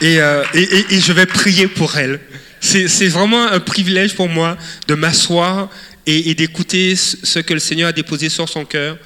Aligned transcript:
et, 0.00 0.20
euh, 0.20 0.44
et, 0.54 1.00
je 1.00 1.12
vais 1.12 1.26
prier 1.26 1.68
pour 1.68 1.96
elle. 1.96 2.20
C'est 2.60 3.08
vraiment 3.08 3.46
un 3.46 3.60
privilège 3.60 4.14
pour 4.14 4.28
moi 4.28 4.56
de 4.88 4.94
m'asseoir 4.94 5.70
et, 6.06 6.34
d'écouter 6.34 6.96
ce 6.96 7.38
que 7.38 7.54
le 7.54 7.60
Seigneur 7.60 7.88
a 7.88 7.92
déposé 7.92 8.28
sur 8.28 8.48
son 8.48 8.64
cœur. 8.64 8.98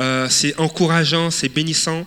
Euh, 0.00 0.28
c'est 0.28 0.56
encourageant, 0.58 1.30
c'est 1.30 1.48
bénissant, 1.48 2.06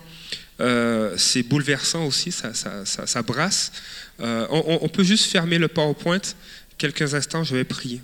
euh, 0.60 1.14
c'est 1.18 1.42
bouleversant 1.42 2.06
aussi, 2.06 2.32
ça, 2.32 2.54
ça, 2.54 2.84
ça, 2.84 3.22
brasse. 3.22 3.72
On, 4.18 4.88
peut 4.88 5.04
juste 5.04 5.30
fermer 5.30 5.58
le 5.58 5.68
PowerPoint. 5.68 6.20
Quelques 6.78 7.14
instants, 7.14 7.44
je 7.44 7.56
vais 7.56 7.64
prier. 7.64 8.00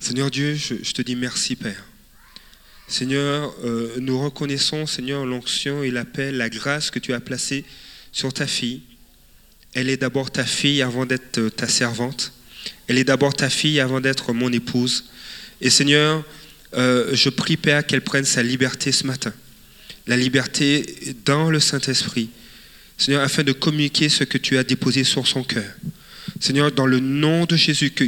Seigneur 0.00 0.30
Dieu, 0.30 0.54
je 0.56 0.92
te 0.92 1.02
dis 1.02 1.14
merci, 1.14 1.56
Père. 1.56 1.84
Seigneur, 2.92 3.54
euh, 3.64 3.88
nous 4.00 4.22
reconnaissons, 4.22 4.84
Seigneur, 4.86 5.24
l'onction 5.24 5.82
et 5.82 5.90
l'appel, 5.90 6.36
la 6.36 6.50
grâce 6.50 6.90
que 6.90 6.98
tu 6.98 7.14
as 7.14 7.20
placée 7.20 7.64
sur 8.12 8.34
ta 8.34 8.46
fille. 8.46 8.82
Elle 9.72 9.88
est 9.88 9.96
d'abord 9.96 10.30
ta 10.30 10.44
fille 10.44 10.82
avant 10.82 11.06
d'être 11.06 11.38
euh, 11.38 11.48
ta 11.48 11.68
servante. 11.68 12.34
Elle 12.88 12.98
est 12.98 13.04
d'abord 13.04 13.32
ta 13.32 13.48
fille 13.48 13.80
avant 13.80 14.02
d'être 14.02 14.34
mon 14.34 14.52
épouse. 14.52 15.06
Et 15.62 15.70
Seigneur, 15.70 16.22
euh, 16.74 17.08
je 17.14 17.30
prie, 17.30 17.56
Père, 17.56 17.86
qu'elle 17.86 18.02
prenne 18.02 18.26
sa 18.26 18.42
liberté 18.42 18.92
ce 18.92 19.06
matin. 19.06 19.32
La 20.06 20.18
liberté 20.18 21.16
dans 21.24 21.48
le 21.48 21.60
Saint-Esprit. 21.60 22.28
Seigneur, 22.98 23.22
afin 23.22 23.42
de 23.42 23.52
communiquer 23.52 24.10
ce 24.10 24.24
que 24.24 24.36
tu 24.36 24.58
as 24.58 24.64
déposé 24.64 25.02
sur 25.04 25.26
son 25.26 25.44
cœur. 25.44 25.72
Seigneur, 26.40 26.70
dans 26.70 26.86
le 26.86 27.00
nom 27.00 27.46
de 27.46 27.56
Jésus, 27.56 27.92
que, 27.92 28.04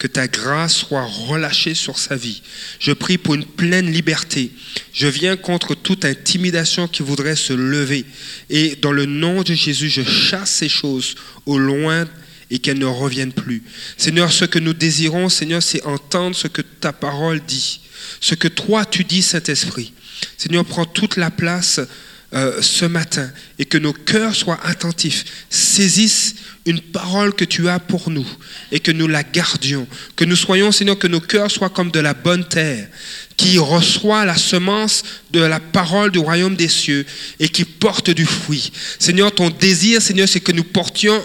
que 0.00 0.06
ta 0.06 0.26
grâce 0.26 0.76
soit 0.76 1.04
relâchée 1.04 1.74
sur 1.74 1.98
sa 1.98 2.16
vie. 2.16 2.40
Je 2.78 2.90
prie 2.92 3.18
pour 3.18 3.34
une 3.34 3.44
pleine 3.44 3.92
liberté. 3.92 4.50
Je 4.94 5.06
viens 5.06 5.36
contre 5.36 5.74
toute 5.74 6.06
intimidation 6.06 6.88
qui 6.88 7.02
voudrait 7.02 7.36
se 7.36 7.52
lever. 7.52 8.06
Et 8.48 8.76
dans 8.76 8.92
le 8.92 9.04
nom 9.04 9.42
de 9.42 9.52
Jésus, 9.52 9.90
je 9.90 10.02
chasse 10.02 10.52
ces 10.52 10.70
choses 10.70 11.16
au 11.44 11.58
loin 11.58 12.08
et 12.50 12.60
qu'elles 12.60 12.78
ne 12.78 12.86
reviennent 12.86 13.34
plus. 13.34 13.62
Seigneur, 13.98 14.32
ce 14.32 14.46
que 14.46 14.58
nous 14.58 14.72
désirons, 14.72 15.28
Seigneur, 15.28 15.62
c'est 15.62 15.84
entendre 15.84 16.34
ce 16.34 16.48
que 16.48 16.62
ta 16.62 16.94
parole 16.94 17.40
dit. 17.46 17.82
Ce 18.22 18.34
que 18.34 18.48
toi 18.48 18.86
tu 18.86 19.04
dis, 19.04 19.20
Saint-Esprit. 19.20 19.92
Seigneur, 20.38 20.64
prends 20.64 20.86
toute 20.86 21.16
la 21.16 21.30
place 21.30 21.78
euh, 22.32 22.62
ce 22.62 22.86
matin 22.86 23.30
et 23.58 23.66
que 23.66 23.76
nos 23.76 23.92
cœurs 23.92 24.34
soient 24.34 24.60
attentifs, 24.64 25.44
saisissent 25.50 26.36
une 26.70 26.80
parole 26.80 27.34
que 27.34 27.44
tu 27.44 27.68
as 27.68 27.78
pour 27.78 28.10
nous 28.10 28.26
et 28.72 28.80
que 28.80 28.90
nous 28.90 29.06
la 29.06 29.22
gardions. 29.22 29.86
Que 30.16 30.24
nous 30.24 30.36
soyons, 30.36 30.72
Seigneur, 30.72 30.98
que 30.98 31.06
nos 31.06 31.20
cœurs 31.20 31.50
soient 31.50 31.70
comme 31.70 31.90
de 31.90 32.00
la 32.00 32.14
bonne 32.14 32.46
terre 32.46 32.88
qui 33.40 33.58
reçoit 33.58 34.26
la 34.26 34.36
semence 34.36 35.02
de 35.30 35.40
la 35.40 35.60
parole 35.60 36.10
du 36.10 36.18
royaume 36.18 36.56
des 36.56 36.68
cieux 36.68 37.06
et 37.38 37.48
qui 37.48 37.64
porte 37.64 38.10
du 38.10 38.26
fruit. 38.26 38.70
Seigneur, 38.98 39.34
ton 39.34 39.48
désir, 39.48 40.02
Seigneur, 40.02 40.28
c'est 40.28 40.40
que 40.40 40.52
nous 40.52 40.64
portions 40.64 41.24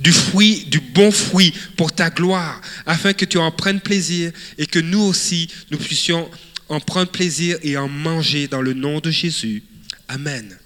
du 0.00 0.12
fruit, 0.12 0.64
du 0.66 0.80
bon 0.80 1.12
fruit 1.12 1.54
pour 1.76 1.92
ta 1.92 2.10
gloire, 2.10 2.60
afin 2.84 3.12
que 3.12 3.24
tu 3.24 3.38
en 3.38 3.52
prennes 3.52 3.80
plaisir 3.80 4.32
et 4.58 4.66
que 4.66 4.80
nous 4.80 5.02
aussi, 5.02 5.48
nous 5.70 5.78
puissions 5.78 6.28
en 6.68 6.80
prendre 6.80 7.10
plaisir 7.10 7.58
et 7.62 7.76
en 7.76 7.88
manger 7.88 8.48
dans 8.48 8.60
le 8.60 8.72
nom 8.72 8.98
de 8.98 9.10
Jésus. 9.12 9.62
Amen. 10.08 10.58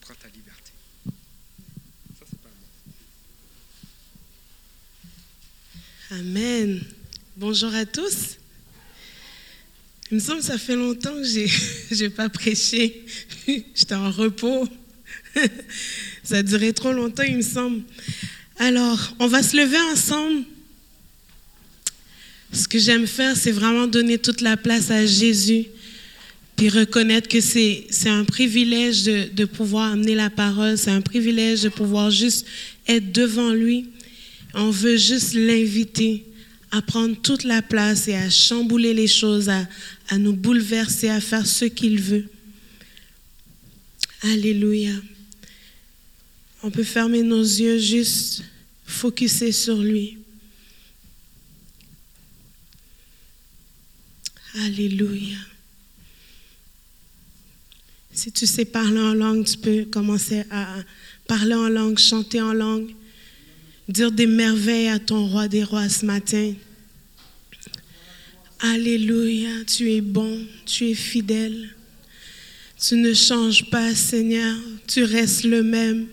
Prends 0.00 0.14
ta 0.14 0.28
liberté. 0.28 0.72
Amen. 6.12 6.80
Bonjour 7.36 7.74
à 7.74 7.84
tous. 7.84 8.36
Il 10.12 10.14
me 10.14 10.20
semble 10.20 10.38
que 10.38 10.44
ça 10.44 10.56
fait 10.56 10.76
longtemps 10.76 11.12
que 11.12 11.24
je 11.24 12.04
n'ai 12.04 12.10
pas 12.10 12.28
prêché. 12.28 13.04
J'étais 13.74 13.96
en 13.96 14.12
repos. 14.12 14.68
ça 16.22 16.44
duré 16.44 16.72
trop 16.72 16.92
longtemps, 16.92 17.24
il 17.24 17.38
me 17.38 17.42
semble. 17.42 17.82
Alors, 18.60 19.16
on 19.18 19.26
va 19.26 19.42
se 19.42 19.56
lever 19.56 19.80
ensemble. 19.92 20.44
Ce 22.52 22.68
que 22.68 22.78
j'aime 22.78 23.08
faire, 23.08 23.36
c'est 23.36 23.50
vraiment 23.50 23.88
donner 23.88 24.18
toute 24.18 24.42
la 24.42 24.56
place 24.56 24.92
à 24.92 25.04
Jésus 25.04 25.66
puis 26.54 26.70
reconnaître 26.70 27.28
que 27.28 27.42
c'est, 27.42 27.86
un 28.06 28.24
privilège 28.24 29.02
de, 29.02 29.28
de, 29.30 29.44
pouvoir 29.44 29.92
amener 29.92 30.14
la 30.14 30.30
parole, 30.30 30.78
c'est 30.78 30.90
un 30.90 31.02
privilège 31.02 31.62
de 31.64 31.68
pouvoir 31.68 32.10
juste 32.10 32.46
être 32.88 33.12
devant 33.12 33.50
lui. 33.50 33.90
On 34.58 34.70
veut 34.70 34.96
juste 34.96 35.34
l'inviter 35.34 36.24
à 36.70 36.80
prendre 36.80 37.14
toute 37.20 37.44
la 37.44 37.60
place 37.60 38.08
et 38.08 38.16
à 38.16 38.30
chambouler 38.30 38.94
les 38.94 39.06
choses, 39.06 39.50
à, 39.50 40.18
nous 40.18 40.32
bouleverser, 40.32 41.10
à 41.10 41.20
faire 41.20 41.46
ce 41.46 41.66
qu'il 41.66 42.00
veut. 42.00 42.26
Alléluia. 44.22 44.94
On 46.62 46.70
peut 46.70 46.84
fermer 46.84 47.22
nos 47.22 47.42
yeux, 47.42 47.78
juste 47.78 48.44
focuser 48.86 49.52
sur 49.52 49.76
lui. 49.76 50.16
Alléluia. 54.54 55.36
Si 58.10 58.32
tu 58.32 58.46
sais 58.46 58.64
parler 58.64 59.00
en 59.00 59.12
langue, 59.12 59.44
tu 59.44 59.58
peux 59.58 59.84
commencer 59.84 60.44
à 60.50 60.78
parler 61.26 61.54
en 61.54 61.68
langue, 61.68 61.98
chanter 61.98 62.40
en 62.40 62.54
langue, 62.54 62.90
dire 63.88 64.10
des 64.10 64.26
merveilles 64.26 64.88
à 64.88 64.98
ton 64.98 65.26
roi 65.26 65.48
des 65.48 65.64
rois 65.64 65.88
ce 65.88 66.04
matin. 66.04 66.52
Alléluia, 68.60 69.64
tu 69.66 69.92
es 69.92 70.00
bon, 70.00 70.40
tu 70.64 70.90
es 70.90 70.94
fidèle. 70.94 71.70
Tu 72.80 72.96
ne 72.96 73.14
changes 73.14 73.70
pas, 73.70 73.94
Seigneur, 73.94 74.56
tu 74.86 75.04
restes 75.04 75.44
le 75.44 75.62
même. 75.62 76.06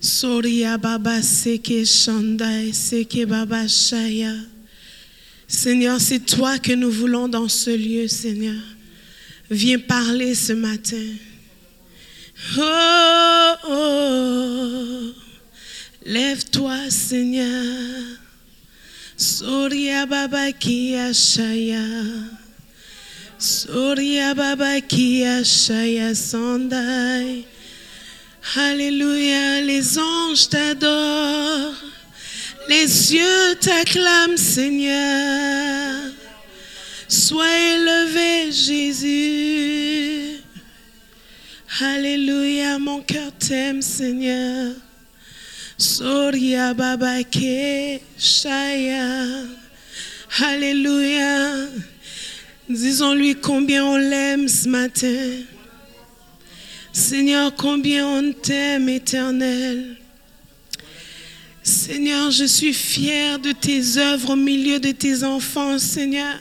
Soria 0.00 0.78
Baba 0.78 1.22
Seke 1.22 1.84
Shandai 1.84 2.72
Seke 2.72 3.26
Baba 3.26 3.66
Shaya. 3.66 4.34
Seigneur, 5.48 6.00
c'est 6.00 6.24
toi 6.24 6.58
que 6.58 6.72
nous 6.72 6.90
voulons 6.90 7.28
dans 7.28 7.48
ce 7.48 7.70
lieu, 7.70 8.08
Seigneur. 8.08 8.60
Viens 9.50 9.78
parler 9.78 10.34
ce 10.34 10.52
matin. 10.52 11.06
Oh, 12.58 13.54
oh. 13.68 15.12
Lève-toi, 16.56 16.90
Seigneur. 16.90 18.18
Soria 19.16 20.06
Baba 20.06 20.52
Kia 20.52 21.12
Shaya. 21.12 21.82
Soria 23.38 24.34
Baba 24.34 24.80
Kia 24.80 25.42
Shaya 25.42 26.14
Sandai. 26.14 27.44
Alléluia, 28.56 29.60
les 29.62 29.98
anges 29.98 30.48
t'adorent. 30.48 31.74
Les 32.68 32.88
cieux 32.88 33.54
t'acclament, 33.60 34.36
Seigneur. 34.36 36.12
Sois 37.08 37.46
élevé, 37.46 38.50
Jésus. 38.50 40.40
Alléluia, 41.80 42.78
mon 42.78 43.00
cœur 43.02 43.30
t'aime, 43.38 43.82
Seigneur. 43.82 44.72
Soria 45.78 46.72
Babake 46.72 48.00
Shaya. 48.18 49.44
Alléluia. 50.38 51.68
Disons-lui 52.68 53.36
combien 53.36 53.84
on 53.84 53.96
l'aime 53.96 54.48
ce 54.48 54.68
matin. 54.68 55.42
Seigneur, 56.92 57.54
combien 57.54 58.06
on 58.06 58.32
t'aime, 58.32 58.88
éternel. 58.88 59.96
Seigneur, 61.62 62.30
je 62.30 62.44
suis 62.44 62.72
fière 62.72 63.38
de 63.38 63.52
tes 63.52 63.98
œuvres 63.98 64.30
au 64.30 64.36
milieu 64.36 64.78
de 64.78 64.92
tes 64.92 65.24
enfants, 65.24 65.78
Seigneur. 65.78 66.38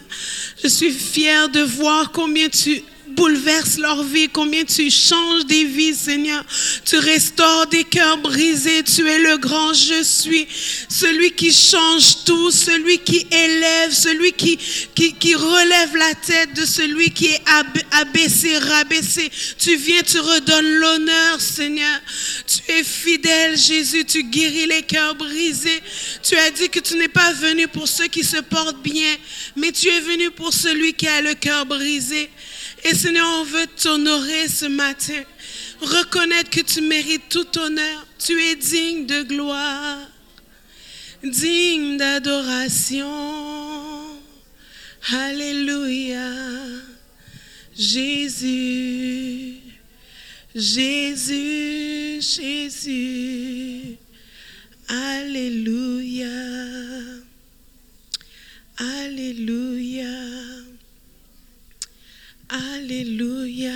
Je 0.64 0.70
suis 0.70 0.92
fière 0.92 1.50
de 1.50 1.60
voir 1.60 2.14
combien 2.14 2.48
tu 2.48 2.82
bouleverses 3.16 3.78
leur 3.78 4.04
vie, 4.04 4.30
combien 4.30 4.64
tu 4.64 4.90
changes 4.92 5.46
des 5.46 5.64
vies, 5.64 5.96
Seigneur. 5.96 6.44
Tu 6.86 6.98
restaures 6.98 7.68
des 7.68 7.84
cœurs 7.84 8.18
brisés. 8.18 8.84
Tu 8.84 9.08
es 9.08 9.20
le 9.20 9.38
grand 9.38 9.74
je 9.74 10.04
suis, 10.04 10.48
celui 10.90 11.32
qui 11.32 11.52
change 11.52 12.24
tout, 12.26 12.52
celui 12.52 13.00
qui 13.00 13.26
élève, 13.32 13.92
celui 13.92 14.34
qui, 14.34 14.58
qui, 14.94 15.14
qui 15.14 15.36
relève 15.36 15.96
la 15.96 16.14
tête 16.16 16.54
de 16.54 16.66
celui 16.66 17.12
qui 17.12 17.28
est 17.28 17.42
abaissé, 17.92 18.58
rabaissé. 18.58 19.30
Tu 19.58 19.76
viens, 19.76 20.02
tu 20.04 20.20
redonnes 20.20 20.74
l'honneur, 20.76 21.42
Seigneur. 21.42 22.00
Tu 22.48 22.72
es 22.72 22.84
fidèle, 22.84 23.58
Jésus. 23.58 24.06
Tu 24.06 24.24
guéris 24.24 24.68
les 24.68 24.84
cœurs 24.84 25.16
brisés. 25.16 25.82
Tu 26.24 26.36
as 26.36 26.52
dit 26.52 26.70
que 26.70 26.80
tu 26.80 26.96
n'es 26.96 27.08
pas 27.08 27.34
venu 27.34 27.68
pour 27.68 27.88
ceux 27.88 28.08
qui 28.08 28.24
se 28.24 28.38
portent 28.38 28.82
bien, 28.82 29.16
mais 29.56 29.72
tu 29.72 29.88
es 29.88 30.00
venu 30.00 30.32
pour 30.32 30.54
celui 30.54 30.94
qui 30.94 31.08
a 31.08 31.22
le 31.22 31.34
cœur 31.34 31.66
brisé. 31.66 32.30
Et 32.88 32.94
Seigneur, 32.94 33.26
on 33.40 33.44
veut 33.46 33.66
t'honorer 33.82 34.48
ce 34.48 34.68
matin. 34.68 35.24
Reconnaître 35.82 36.52
que 36.52 36.62
tu 36.62 36.82
mérites 36.82 37.30
tout 37.30 37.58
honneur. 37.58 38.06
Tu 38.20 38.40
es 38.40 38.56
digne 38.56 39.08
de 39.08 39.24
gloire, 39.24 39.98
digne 41.24 41.98
d'adoration. 41.98 43.10
Alléluia. 45.12 46.30
Jésus. 47.76 49.56
Jésus, 50.54 52.22
Jésus. 52.22 53.98
Alléluia. 54.88 56.28
Alléluia. 58.78 60.55
Alléluia. 62.50 63.74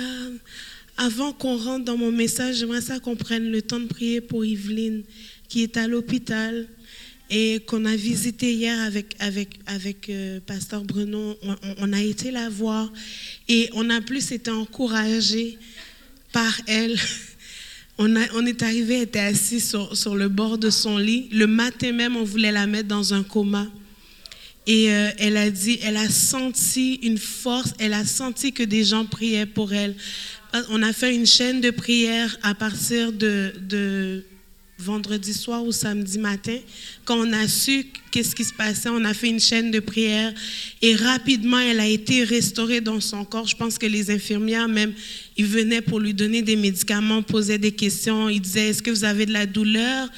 Avant 0.96 1.32
qu'on 1.32 1.56
rentre 1.56 1.84
dans 1.84 1.96
mon 1.96 2.12
message, 2.12 2.56
j'aimerais 2.56 2.80
ça 2.80 3.00
qu'on 3.00 3.16
prenne 3.16 3.50
le 3.50 3.62
temps 3.62 3.80
de 3.80 3.86
prier 3.86 4.20
pour 4.20 4.44
Yveline, 4.44 5.02
qui 5.48 5.62
est 5.62 5.76
à 5.76 5.88
l'hôpital 5.88 6.68
et 7.30 7.60
qu'on 7.66 7.84
a 7.84 7.96
visité 7.96 8.52
hier 8.52 8.78
avec, 8.80 9.16
avec, 9.18 9.60
avec 9.66 10.08
euh, 10.08 10.40
Pasteur 10.44 10.84
Bruno. 10.84 11.36
On, 11.78 11.92
a 11.92 12.00
été 12.00 12.30
la 12.30 12.48
voir 12.48 12.92
et 13.48 13.70
on 13.72 13.88
a 13.88 14.00
plus 14.00 14.32
été 14.32 14.50
encouragé 14.50 15.58
par 16.32 16.60
elle. 16.66 16.96
On, 18.02 18.16
a, 18.16 18.22
on 18.34 18.46
est 18.46 18.62
arrivé, 18.62 18.94
elle 18.94 19.02
était 19.02 19.18
assise 19.18 19.68
sur, 19.68 19.94
sur, 19.94 20.14
le 20.14 20.30
bord 20.30 20.56
de 20.56 20.70
son 20.70 20.96
lit. 20.96 21.28
Le 21.32 21.46
matin 21.46 21.92
même, 21.92 22.16
on 22.16 22.24
voulait 22.24 22.50
la 22.50 22.66
mettre 22.66 22.88
dans 22.88 23.12
un 23.12 23.22
coma. 23.22 23.66
Et 24.66 24.92
euh, 24.92 25.10
elle 25.18 25.36
a 25.36 25.50
dit, 25.50 25.78
elle 25.82 25.96
a 25.96 26.08
senti 26.08 26.94
une 27.02 27.18
force, 27.18 27.72
elle 27.78 27.94
a 27.94 28.04
senti 28.04 28.52
que 28.52 28.62
des 28.62 28.84
gens 28.84 29.06
priaient 29.06 29.46
pour 29.46 29.72
elle. 29.72 29.94
On 30.70 30.82
a 30.82 30.92
fait 30.92 31.14
une 31.14 31.26
chaîne 31.26 31.60
de 31.60 31.70
prière 31.70 32.36
à 32.42 32.54
partir 32.54 33.12
de, 33.12 33.54
de 33.60 34.24
vendredi 34.80 35.32
soir 35.32 35.64
ou 35.64 35.72
samedi 35.72 36.18
matin. 36.18 36.56
Quand 37.04 37.16
on 37.18 37.32
a 37.32 37.46
su 37.46 37.86
qu'est-ce 38.10 38.34
qui 38.34 38.44
se 38.44 38.52
passait, 38.52 38.88
on 38.88 39.04
a 39.04 39.14
fait 39.14 39.28
une 39.28 39.40
chaîne 39.40 39.70
de 39.70 39.80
prière 39.80 40.32
et 40.82 40.94
rapidement, 40.96 41.58
elle 41.58 41.80
a 41.80 41.86
été 41.86 42.24
restaurée 42.24 42.80
dans 42.80 43.00
son 43.00 43.24
corps. 43.24 43.46
Je 43.46 43.56
pense 43.56 43.78
que 43.78 43.86
les 43.86 44.10
infirmières 44.10 44.68
même, 44.68 44.92
ils 45.36 45.46
venaient 45.46 45.82
pour 45.82 46.00
lui 46.00 46.14
donner 46.14 46.42
des 46.42 46.56
médicaments, 46.56 47.22
posaient 47.22 47.58
des 47.58 47.72
questions. 47.72 48.28
Ils 48.28 48.40
disaient, 48.40 48.68
est-ce 48.68 48.82
que 48.82 48.90
vous 48.90 49.04
avez 49.04 49.26
de 49.26 49.32
la 49.32 49.46
douleur? 49.46 50.08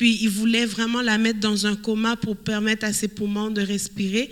Puis 0.00 0.16
ils 0.22 0.30
voulaient 0.30 0.64
vraiment 0.64 1.02
la 1.02 1.18
mettre 1.18 1.40
dans 1.40 1.66
un 1.66 1.76
coma 1.76 2.16
pour 2.16 2.34
permettre 2.34 2.86
à 2.86 2.92
ses 2.94 3.06
poumons 3.06 3.50
de 3.50 3.60
respirer 3.60 4.30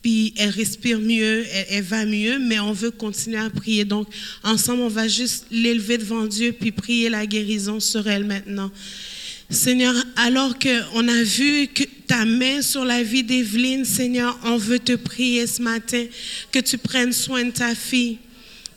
puis 0.00 0.32
elle 0.38 0.48
respire 0.48 0.98
mieux, 0.98 1.44
elle, 1.52 1.66
elle, 1.68 1.82
va 1.82 2.06
mieux, 2.06 2.38
mais 2.38 2.58
on 2.58 2.72
veut 2.72 2.90
continuer 2.90 3.36
à 3.36 3.50
prier. 3.50 3.84
Donc, 3.84 4.08
ensemble, 4.42 4.80
on 4.80 4.88
va 4.88 5.08
juste 5.08 5.44
l'élever 5.50 5.98
devant 5.98 6.24
Dieu, 6.24 6.54
puis 6.58 6.72
prier 6.72 7.10
la 7.10 7.26
guérison 7.26 7.80
sur 7.80 8.08
elle 8.08 8.24
maintenant. 8.24 8.70
Seigneur, 9.50 9.94
alors 10.16 10.58
qu'on 10.58 11.06
a 11.06 11.22
vu 11.22 11.66
que 11.66 11.84
ta 12.06 12.24
main 12.24 12.62
sur 12.62 12.86
la 12.86 13.02
vie 13.02 13.24
d'Evelyne, 13.24 13.84
Seigneur, 13.84 14.38
on 14.44 14.56
veut 14.56 14.78
te 14.78 14.96
prier 14.96 15.46
ce 15.46 15.60
matin 15.60 16.06
que 16.50 16.60
tu 16.60 16.78
prennes 16.78 17.12
soin 17.12 17.44
de 17.44 17.50
ta 17.50 17.74
fille, 17.74 18.16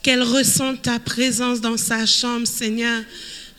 qu'elle 0.01 0.23
ressente 0.23 0.81
ta 0.81 0.99
présence 0.99 1.61
dans 1.61 1.77
sa 1.77 2.05
chambre, 2.05 2.45
Seigneur. 2.45 3.01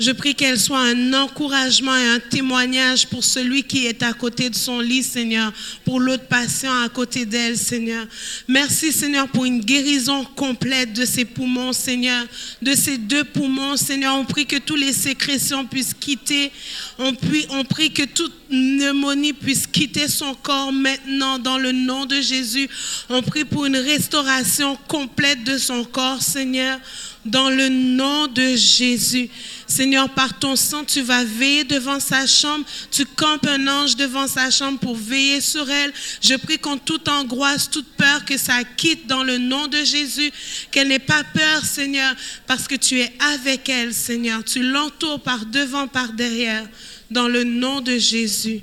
Je 0.00 0.10
prie 0.10 0.34
qu'elle 0.34 0.58
soit 0.58 0.80
un 0.80 1.12
encouragement 1.12 1.96
et 1.96 2.08
un 2.08 2.18
témoignage 2.18 3.06
pour 3.06 3.22
celui 3.22 3.62
qui 3.62 3.86
est 3.86 4.02
à 4.02 4.12
côté 4.12 4.50
de 4.50 4.54
son 4.56 4.80
lit, 4.80 5.04
Seigneur, 5.04 5.52
pour 5.84 6.00
l'autre 6.00 6.26
patient 6.26 6.82
à 6.82 6.88
côté 6.88 7.24
d'elle, 7.26 7.56
Seigneur. 7.56 8.04
Merci, 8.48 8.90
Seigneur, 8.90 9.28
pour 9.28 9.44
une 9.44 9.60
guérison 9.60 10.24
complète 10.34 10.94
de 10.94 11.04
ses 11.04 11.24
poumons, 11.24 11.72
Seigneur, 11.72 12.26
de 12.60 12.74
ses 12.74 12.98
deux 12.98 13.22
poumons, 13.22 13.76
Seigneur. 13.76 14.16
On 14.16 14.24
prie 14.24 14.46
que 14.46 14.56
toutes 14.56 14.80
les 14.80 14.92
sécrétions 14.92 15.64
puissent 15.64 15.94
quitter. 15.94 16.50
On 16.98 17.14
prie, 17.14 17.46
on 17.50 17.64
prie 17.64 17.92
que 17.92 18.02
toute 18.02 18.34
pneumonie 18.48 19.32
puisse 19.32 19.68
quitter 19.68 20.08
son 20.08 20.34
corps 20.34 20.72
maintenant 20.72 21.38
dans 21.38 21.58
le 21.58 21.70
nom 21.70 22.04
de 22.04 22.20
Jésus. 22.20 22.68
On 23.10 23.22
prie 23.22 23.44
pour 23.44 23.64
une 23.64 23.76
restauration 23.76 24.76
complète 24.88 25.44
de 25.44 25.56
son 25.56 25.84
corps, 25.84 26.20
Seigneur 26.20 26.80
dans 27.24 27.48
le 27.48 27.68
nom 27.68 28.26
de 28.26 28.54
Jésus. 28.54 29.30
Seigneur, 29.66 30.10
par 30.10 30.38
ton 30.38 30.56
sang, 30.56 30.84
tu 30.84 31.00
vas 31.00 31.24
veiller 31.24 31.64
devant 31.64 31.98
sa 31.98 32.26
chambre. 32.26 32.64
Tu 32.90 33.06
campes 33.06 33.46
un 33.46 33.66
ange 33.66 33.96
devant 33.96 34.28
sa 34.28 34.50
chambre 34.50 34.78
pour 34.78 34.94
veiller 34.94 35.40
sur 35.40 35.68
elle. 35.70 35.92
Je 36.20 36.34
prie 36.34 36.58
contre 36.58 36.84
toute 36.84 37.08
angoisse, 37.08 37.70
toute 37.70 37.88
peur, 37.96 38.24
que 38.24 38.36
ça 38.36 38.62
quitte 38.64 39.06
dans 39.06 39.22
le 39.22 39.38
nom 39.38 39.66
de 39.66 39.78
Jésus. 39.78 40.30
Qu'elle 40.70 40.88
n'ait 40.88 40.98
pas 40.98 41.24
peur, 41.24 41.64
Seigneur, 41.64 42.14
parce 42.46 42.68
que 42.68 42.74
tu 42.74 43.00
es 43.00 43.12
avec 43.32 43.68
elle, 43.68 43.94
Seigneur. 43.94 44.44
Tu 44.44 44.62
l'entoures 44.62 45.22
par 45.22 45.46
devant, 45.46 45.88
par 45.88 46.12
derrière, 46.12 46.68
dans 47.10 47.28
le 47.28 47.44
nom 47.44 47.80
de 47.80 47.96
Jésus. 47.96 48.60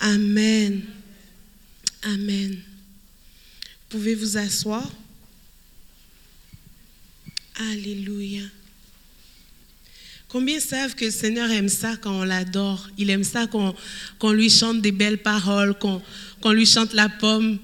Amen. 0.00 0.82
Amen. 2.02 2.52
Vous 2.52 3.98
pouvez 3.98 4.14
vous 4.14 4.36
asseoir. 4.36 4.90
Alléluia. 7.56 8.42
Combien 10.28 10.58
savent 10.58 10.96
que 10.96 11.04
le 11.04 11.10
Seigneur 11.12 11.48
aime 11.52 11.68
ça 11.68 11.96
quand 11.96 12.20
on 12.20 12.24
l'adore? 12.24 12.88
Il 12.98 13.10
aime 13.10 13.22
ça 13.22 13.46
qu'on 13.46 13.72
qu 14.18 14.32
lui 14.32 14.50
chante 14.50 14.80
des 14.80 14.90
belles 14.90 15.18
paroles, 15.18 15.78
qu'on 15.78 16.02
qu 16.42 16.52
lui 16.52 16.66
chante 16.66 16.92
la 16.92 17.08
pomme. 17.08 17.58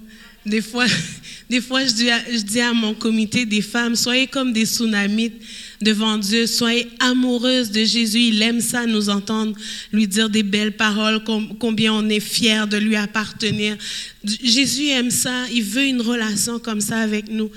Des 0.47 0.63
fois, 0.63 0.87
des 1.51 1.61
fois 1.61 1.85
je, 1.85 1.93
dis 1.93 2.09
à, 2.09 2.21
je 2.31 2.43
dis 2.43 2.61
à 2.61 2.73
mon 2.73 2.95
comité 2.95 3.45
des 3.45 3.63
femmes, 3.63 3.97
soyez 3.97 4.29
comme 4.29 4.53
des 4.53 4.67
tsunamis 4.67 5.33
devant 5.81 6.17
Dieu, 6.17 6.47
soyez 6.47 6.89
amoureuses 7.01 7.73
de 7.73 7.83
Jésus. 7.85 8.29
Il 8.29 8.43
aime 8.43 8.61
ça, 8.61 8.87
nous 8.87 9.09
entendre 9.09 9.57
lui 9.93 10.07
dire 10.07 10.31
des 10.31 10.45
belles 10.45 10.77
paroles, 10.77 11.25
combien 11.59 11.93
on 11.93 12.09
est 12.09 12.21
fiers 12.21 12.69
de 12.71 12.77
lui 12.77 12.95
appartenir. 12.95 13.77
Jésus 14.23 14.87
aime 14.91 15.11
ça, 15.11 15.47
il 15.53 15.65
veut 15.65 15.87
une 15.87 16.03
relation 16.03 16.61
comme 16.61 16.81
ça 16.81 16.99
avec 16.99 17.29
nous. 17.29 17.51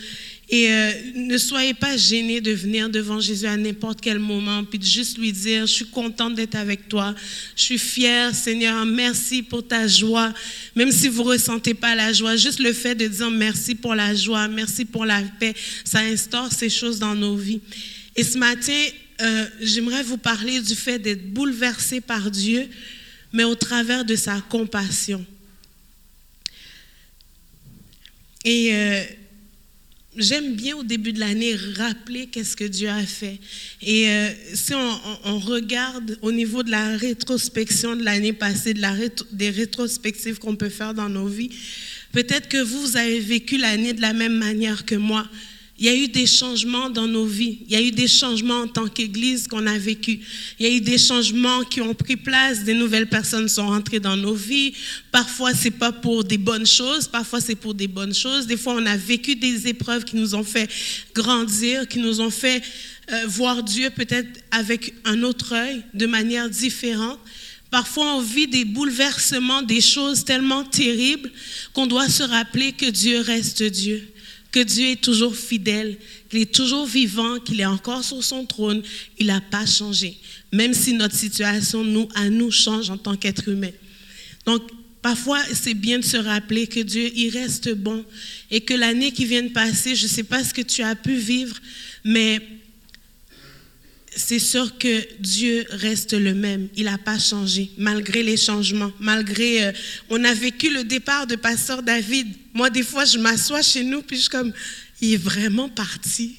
Et 0.56 0.72
euh, 0.72 0.92
ne 1.16 1.36
soyez 1.40 1.74
pas 1.74 1.98
gênés 1.98 2.40
de 2.40 2.52
venir 2.52 2.88
devant 2.88 3.20
Jésus 3.20 3.48
à 3.48 3.58
n'importe 3.58 4.00
quel 4.00 4.20
moment, 4.20 4.64
puis 4.64 4.78
de 4.78 4.86
juste 4.86 5.18
lui 5.18 5.32
dire, 5.32 5.66
je 5.66 5.72
suis 5.72 5.88
contente 5.88 6.36
d'être 6.36 6.54
avec 6.54 6.88
toi, 6.88 7.16
je 7.56 7.64
suis 7.64 7.80
fière, 7.80 8.36
Seigneur, 8.36 8.86
merci 8.86 9.42
pour 9.42 9.68
ta 9.68 9.88
joie. 9.88 10.32
Même 10.76 10.92
si 10.92 11.08
vous 11.08 11.24
ne 11.24 11.30
ressentez 11.30 11.74
pas 11.74 11.96
la 11.96 12.14
joie, 12.14 12.36
juste 12.36 12.60
le 12.60 12.72
fait 12.72 12.94
de 12.94 13.08
dire 13.08 13.32
merci 13.32 13.74
pour 13.74 13.96
la 13.96 14.14
joie, 14.14 14.48
merci 14.48 14.86
pour 14.86 15.06
la 15.06 15.24
paix, 15.40 15.56
ça 15.84 16.02
instaure 16.02 16.52
ces 16.52 16.70
choses 16.70 17.00
dans 17.00 17.16
nos 17.16 17.36
vies. 17.36 17.62
Et 18.16 18.24
ce 18.24 18.38
matin, 18.38 18.86
euh, 19.22 19.48
j'aimerais 19.60 20.04
vous 20.04 20.18
parler 20.18 20.62
du 20.62 20.76
fait 20.76 21.00
d'être 21.00 21.34
bouleversé 21.34 22.00
par 22.00 22.30
Dieu, 22.30 22.70
mais 23.32 23.44
au 23.44 23.56
travers 23.56 24.06
de 24.06 24.16
sa 24.16 24.40
compassion. 24.42 25.26
Et... 28.46 28.70
Euh, 28.72 29.04
j'aime 30.18 30.56
bien 30.56 30.76
au 30.76 30.84
début 30.84 31.14
de 31.14 31.20
l'année 31.20 31.56
rappeler 31.78 32.28
qu'est-ce 32.28 32.56
que 32.56 32.64
Dieu 32.64 32.90
a 32.90 33.06
fait. 33.06 33.40
Et 33.82 34.10
euh, 34.10 34.30
si 34.54 34.74
on, 34.74 35.40
regarde 35.40 36.18
au 36.22 36.32
niveau 36.32 36.64
de 36.64 36.72
la 36.72 36.96
rétrospection 36.98 37.96
de 37.96 38.04
l'année 38.04 38.34
passée, 38.34 38.74
de 38.74 38.82
la 38.82 38.94
des 39.32 39.50
rétrospectives 39.50 40.40
qu'on 40.40 40.56
peut 40.56 40.70
faire 40.70 40.94
dans 40.94 41.10
nos 41.10 41.28
vies, 41.28 41.50
peut-être 42.12 42.48
que 42.48 42.62
vous 42.62 42.98
avez 42.98 43.20
vécu 43.20 43.58
l'année 43.58 43.94
de 43.94 44.02
la 44.02 44.14
même 44.14 44.38
manière 44.38 44.86
que 44.86 44.96
moi. 44.96 45.28
Il 45.80 45.86
y 45.88 45.90
a 45.90 45.96
eu 45.96 46.08
des 46.08 46.28
changements 46.28 46.90
dans 46.90 47.08
nos 47.08 47.26
vies. 47.26 47.60
Il 47.68 47.74
y 47.74 47.76
a 47.76 47.82
eu 47.82 47.90
des 47.90 48.08
changements 48.08 48.62
en 48.62 48.68
tant 48.68 48.88
qu'Église 48.88 49.48
qu'on 49.48 49.66
a 49.66 49.78
vécu. 49.78 50.20
Il 50.60 50.68
y 50.68 50.70
a 50.70 50.72
eu 50.72 50.82
des 50.82 51.00
changements 51.00 51.64
qui 51.64 51.82
ont 51.82 51.96
pris 51.96 52.16
place. 52.16 52.64
Des 52.64 52.76
nouvelles 52.76 53.10
personnes 53.10 53.50
sont 53.50 53.68
rentrées 53.68 54.00
dans 54.00 54.16
nos 54.16 54.36
vies. 54.36 54.74
Parfois, 55.12 55.56
c'est 55.56 55.72
pas 55.72 55.92
pour 55.92 56.24
des 56.24 56.38
bonnes 56.38 56.68
choses. 56.68 57.08
Parfois, 57.08 57.42
c'est 57.42 57.56
pour 57.56 57.74
des 57.74 57.88
bonnes 57.88 58.14
choses. 58.14 58.46
Des 58.46 58.56
fois, 58.56 58.76
on 58.76 58.86
a 58.86 58.96
vécu 58.96 59.36
des 59.36 59.68
épreuves 59.68 60.06
qui 60.06 60.16
nous 60.16 60.36
ont 60.36 60.44
fait 60.44 60.70
grandir, 61.16 61.88
qui 61.88 61.98
nous 61.98 62.22
ont 62.22 62.30
fait 62.30 62.62
euh, 63.12 63.26
voir 63.26 63.64
Dieu 63.64 63.90
peut-être 63.90 64.30
avec 64.52 64.94
un 65.06 65.24
autre 65.24 65.54
œil, 65.54 65.82
de 65.96 66.06
manière 66.06 66.52
différente. 66.52 67.20
Parfois, 67.72 68.18
on 68.18 68.22
vit 68.22 68.46
des 68.46 68.64
bouleversements, 68.64 69.64
des 69.64 69.82
choses 69.82 70.24
tellement 70.24 70.64
terribles 70.64 71.32
qu'on 71.74 71.88
doit 71.88 72.10
se 72.10 72.22
rappeler 72.22 72.74
que 72.74 72.86
Dieu 72.86 73.22
reste 73.22 73.64
Dieu 73.64 74.13
que 74.54 74.60
Dieu 74.60 74.92
est 74.92 75.02
toujours 75.02 75.36
fidèle, 75.36 75.98
qu'il 76.30 76.40
est 76.40 76.54
toujours 76.54 76.86
vivant, 76.86 77.40
qu'il 77.40 77.60
est 77.60 77.66
encore 77.66 78.04
sur 78.04 78.24
son 78.24 78.46
trône. 78.46 78.84
Il 79.18 79.26
n'a 79.28 79.42
pas 79.42 79.66
changé, 79.66 80.16
même 80.54 80.76
si 80.76 80.94
notre 80.94 81.16
situation 81.16 81.84
nous, 81.84 82.08
à 82.14 82.30
nous 82.30 82.52
change 82.52 82.92
en 82.92 82.98
tant 82.98 83.18
qu'être 83.18 83.50
humain. 83.50 83.72
Donc, 84.46 84.62
parfois, 85.02 85.42
c'est 85.54 85.74
bien 85.74 85.98
de 85.98 86.06
se 86.06 86.18
rappeler 86.18 86.68
que 86.68 86.80
Dieu, 86.80 87.12
il 87.16 87.32
reste 87.32 87.74
bon 87.74 88.06
et 88.52 88.62
que 88.62 88.76
l'année 88.76 89.12
qui 89.12 89.26
vient 89.26 89.42
de 89.42 89.50
passer, 89.50 89.96
je 89.96 90.04
ne 90.04 90.10
sais 90.10 90.24
pas 90.24 90.44
ce 90.44 90.54
que 90.54 90.62
tu 90.62 90.84
as 90.84 90.96
pu 90.96 91.16
vivre, 91.16 91.58
mais 92.06 92.40
c'est 94.16 94.40
sûr 94.40 94.78
que 94.78 95.08
Dieu 95.20 95.66
reste 95.70 96.14
le 96.14 96.34
même. 96.34 96.70
Il 96.76 96.86
n'a 96.86 96.98
pas 96.98 97.20
changé, 97.20 97.72
malgré 97.78 98.24
les 98.24 98.38
changements, 98.38 98.92
malgré... 99.00 99.66
Euh, 99.66 99.72
on 100.10 100.24
a 100.24 100.34
vécu 100.34 100.74
le 100.74 100.84
départ 100.84 101.28
de 101.28 101.36
Pasteur 101.36 101.84
David. 101.84 102.28
Moi, 102.54 102.70
des 102.70 102.84
fois, 102.84 103.06
je 103.06 103.18
m'assois 103.18 103.62
chez 103.62 103.84
nous, 103.84 104.02
puis 104.02 104.18
je 104.18 104.22
suis 104.22 104.30
comme, 104.30 104.54
il 105.02 105.14
est 105.14 105.18
vraiment 105.18 105.70
parti. 105.70 106.38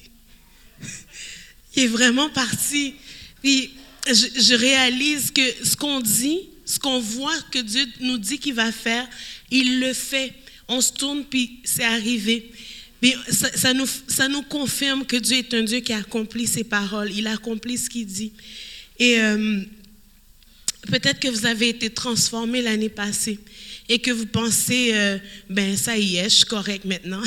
il 1.75 1.83
est 1.83 1.87
vraiment 1.87 2.29
parti. 2.29 2.95
Puis, 3.41 3.71
je, 4.07 4.41
je 4.41 4.55
réalise 4.55 5.31
que 5.31 5.41
ce 5.63 5.75
qu'on 5.75 6.01
dit, 6.01 6.39
ce 6.65 6.79
qu'on 6.79 6.99
voit 6.99 7.39
que 7.51 7.59
Dieu 7.59 7.85
nous 8.01 8.17
dit 8.17 8.39
qu'il 8.39 8.53
va 8.53 8.71
faire, 8.71 9.07
il 9.51 9.79
le 9.79 9.93
fait. 9.93 10.33
On 10.67 10.81
se 10.81 10.93
tourne, 10.93 11.23
puis 11.25 11.59
c'est 11.63 11.83
arrivé. 11.83 12.51
Mais 13.01 13.13
ça, 13.29 13.73
nous, 13.73 13.87
ça 14.07 14.27
nous 14.27 14.41
confirme 14.41 15.05
que 15.05 15.17
Dieu 15.17 15.37
est 15.37 15.53
un 15.53 15.63
Dieu 15.63 15.79
qui 15.81 15.93
accomplit 15.93 16.47
ses 16.47 16.63
paroles. 16.63 17.11
Il 17.15 17.27
accomplit 17.27 17.77
ce 17.77 17.89
qu'il 17.89 18.05
dit. 18.05 18.31
Et 18.97 19.19
euh, 19.19 19.61
peut-être 20.87 21.19
que 21.19 21.27
vous 21.27 21.45
avez 21.45 21.69
été 21.69 21.89
transformé 21.89 22.61
l'année 22.61 22.89
passée 22.89 23.39
et 23.89 23.99
que 23.99 24.11
vous 24.11 24.25
pensez, 24.25 24.91
euh, 24.93 25.17
ben 25.49 25.75
ça 25.77 25.97
y 25.97 26.15
est, 26.17 26.25
je 26.29 26.35
suis 26.35 26.45
correct 26.45 26.85
maintenant. 26.85 27.21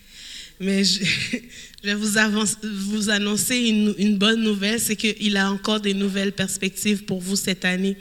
Mais 0.60 0.82
je, 0.84 1.04
je 1.82 1.88
vais 1.88 1.94
vous, 1.94 2.16
avance- 2.16 2.56
vous 2.62 3.10
annoncer 3.10 3.56
une, 3.56 3.94
une 3.98 4.16
bonne 4.16 4.42
nouvelle, 4.42 4.80
c'est 4.80 4.96
qu'il 4.96 5.36
a 5.36 5.50
encore 5.52 5.80
des 5.80 5.94
nouvelles 5.94 6.32
perspectives 6.32 7.04
pour 7.04 7.20
vous 7.20 7.36
cette 7.36 7.64
année. 7.64 7.96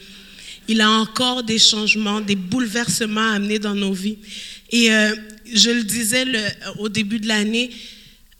Il 0.67 0.81
a 0.81 0.89
encore 0.89 1.43
des 1.43 1.59
changements, 1.59 2.21
des 2.21 2.35
bouleversements 2.35 3.31
à 3.31 3.35
amener 3.35 3.59
dans 3.59 3.75
nos 3.75 3.93
vies. 3.93 4.17
Et 4.71 4.91
euh, 4.91 5.15
je 5.53 5.69
le 5.69 5.83
disais 5.83 6.25
le- 6.25 6.39
au 6.79 6.89
début 6.89 7.19
de 7.19 7.27
l'année, 7.27 7.69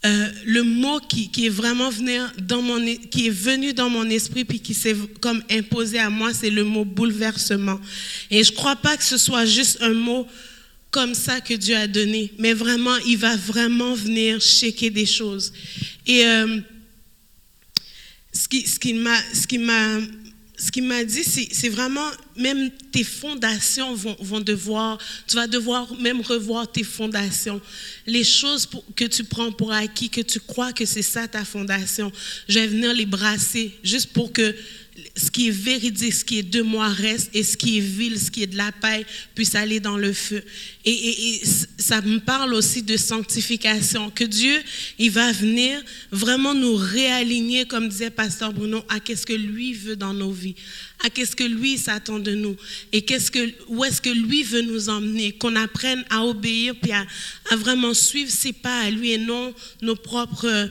euh, 0.06 0.28
le 0.44 0.62
mot 0.62 1.00
qui, 1.00 1.30
est 1.44 1.48
vraiment 1.48 1.90
venu 1.90 2.18
dans 2.40 2.62
mon, 2.62 2.84
qui 3.10 3.26
est 3.26 3.30
venu 3.30 3.72
dans 3.72 3.90
mon 3.90 4.08
esprit 4.08 4.44
puis 4.44 4.60
qui 4.60 4.72
s'est 4.72 4.94
comme 5.20 5.42
imposé 5.50 5.98
à 5.98 6.08
moi, 6.08 6.32
c'est 6.32 6.50
le 6.50 6.62
mot 6.62 6.84
bouleversement. 6.84 7.80
Et 8.30 8.44
je 8.44 8.52
crois 8.52 8.76
pas 8.76 8.96
que 8.96 9.02
ce 9.02 9.18
soit 9.18 9.44
juste 9.44 9.78
un 9.80 9.94
mot 9.94 10.26
comme 10.90 11.14
ça 11.14 11.40
que 11.40 11.54
Dieu 11.54 11.76
a 11.76 11.86
donné, 11.86 12.32
mais 12.38 12.52
vraiment, 12.52 12.96
il 13.06 13.18
va 13.18 13.36
vraiment 13.36 13.94
venir 13.94 14.40
checker 14.40 14.90
des 14.90 15.04
choses. 15.04 15.52
Et 16.06 16.24
euh, 16.24 16.60
ce 18.32 18.48
qui, 18.48 18.66
ce 18.66 18.78
qui 18.78 19.58
m'a, 19.58 20.00
ce 20.58 20.72
qui 20.72 20.82
m'a, 20.82 21.04
dit, 21.04 21.22
c'est, 21.22 21.68
vraiment, 21.68 22.10
même 22.36 22.70
tes 22.90 23.04
fondations 23.04 23.94
vont, 23.94 24.40
devoir, 24.40 24.98
tu 25.28 25.36
vas 25.36 25.46
devoir 25.46 25.94
même 26.00 26.20
revoir 26.20 26.70
tes 26.70 26.82
fondations. 26.82 27.60
Les 28.06 28.24
choses 28.24 28.68
que 28.96 29.04
tu 29.04 29.22
prends 29.22 29.52
pour 29.52 29.72
acquis, 29.72 30.10
que 30.10 30.20
tu 30.20 30.40
crois 30.40 30.72
que 30.72 30.84
c'est 30.84 31.02
ça 31.02 31.28
ta 31.28 31.44
fondation, 31.44 32.10
je 32.48 32.58
vais 32.58 32.66
venir 32.66 32.92
les 32.92 33.06
brasser 33.06 33.72
juste 33.84 34.12
pour 34.12 34.32
que 34.32 34.54
ce 35.18 35.30
qui 35.30 35.48
est 35.48 35.52
véridique, 35.52 36.14
ce 36.14 36.24
qui 36.24 36.38
est 36.38 36.42
de 36.42 36.62
moi 36.62 36.88
reste, 36.88 37.30
et 37.34 37.42
ce 37.42 37.56
qui 37.56 37.78
est 37.78 37.80
vil, 37.80 38.18
ce 38.18 38.30
qui 38.30 38.44
est 38.44 38.46
de 38.46 38.56
la 38.56 38.72
paille, 38.72 39.04
puisse 39.34 39.54
aller 39.54 39.80
dans 39.80 39.96
le 39.96 40.12
feu. 40.12 40.42
Et, 40.84 41.42
ça 41.78 42.00
me 42.00 42.18
parle 42.18 42.54
aussi 42.54 42.82
de 42.82 42.96
sanctification, 42.96 44.10
que 44.10 44.24
Dieu, 44.24 44.62
il 44.98 45.10
va 45.10 45.32
venir 45.32 45.82
vraiment 46.10 46.54
nous 46.54 46.76
réaligner, 46.76 47.66
comme 47.66 47.88
disait 47.88 48.10
Pasteur 48.10 48.52
Bruno, 48.52 48.82
à 48.88 49.00
qu'est-ce 49.00 49.26
que 49.26 49.32
lui 49.32 49.74
veut 49.74 49.96
dans 49.96 50.14
nos 50.14 50.30
vies, 50.30 50.54
à 51.04 51.10
qu'est-ce 51.10 51.36
que 51.36 51.44
lui 51.44 51.78
s'attend 51.78 52.18
de 52.18 52.34
nous, 52.34 52.56
et 52.92 53.02
qu'est-ce 53.02 53.30
que, 53.30 53.52
où 53.68 53.84
est-ce 53.84 54.00
que 54.00 54.10
lui 54.10 54.44
veut 54.44 54.62
nous 54.62 54.88
emmener, 54.88 55.32
qu'on 55.32 55.56
apprenne 55.56 56.04
à 56.10 56.24
obéir, 56.24 56.74
puis 56.80 56.92
à, 56.92 57.04
à 57.50 57.56
vraiment 57.56 57.94
suivre 57.94 58.30
ses 58.30 58.52
pas 58.52 58.82
à 58.82 58.90
lui 58.90 59.12
et 59.12 59.18
non 59.18 59.54
nos 59.82 59.96
propres 59.96 60.70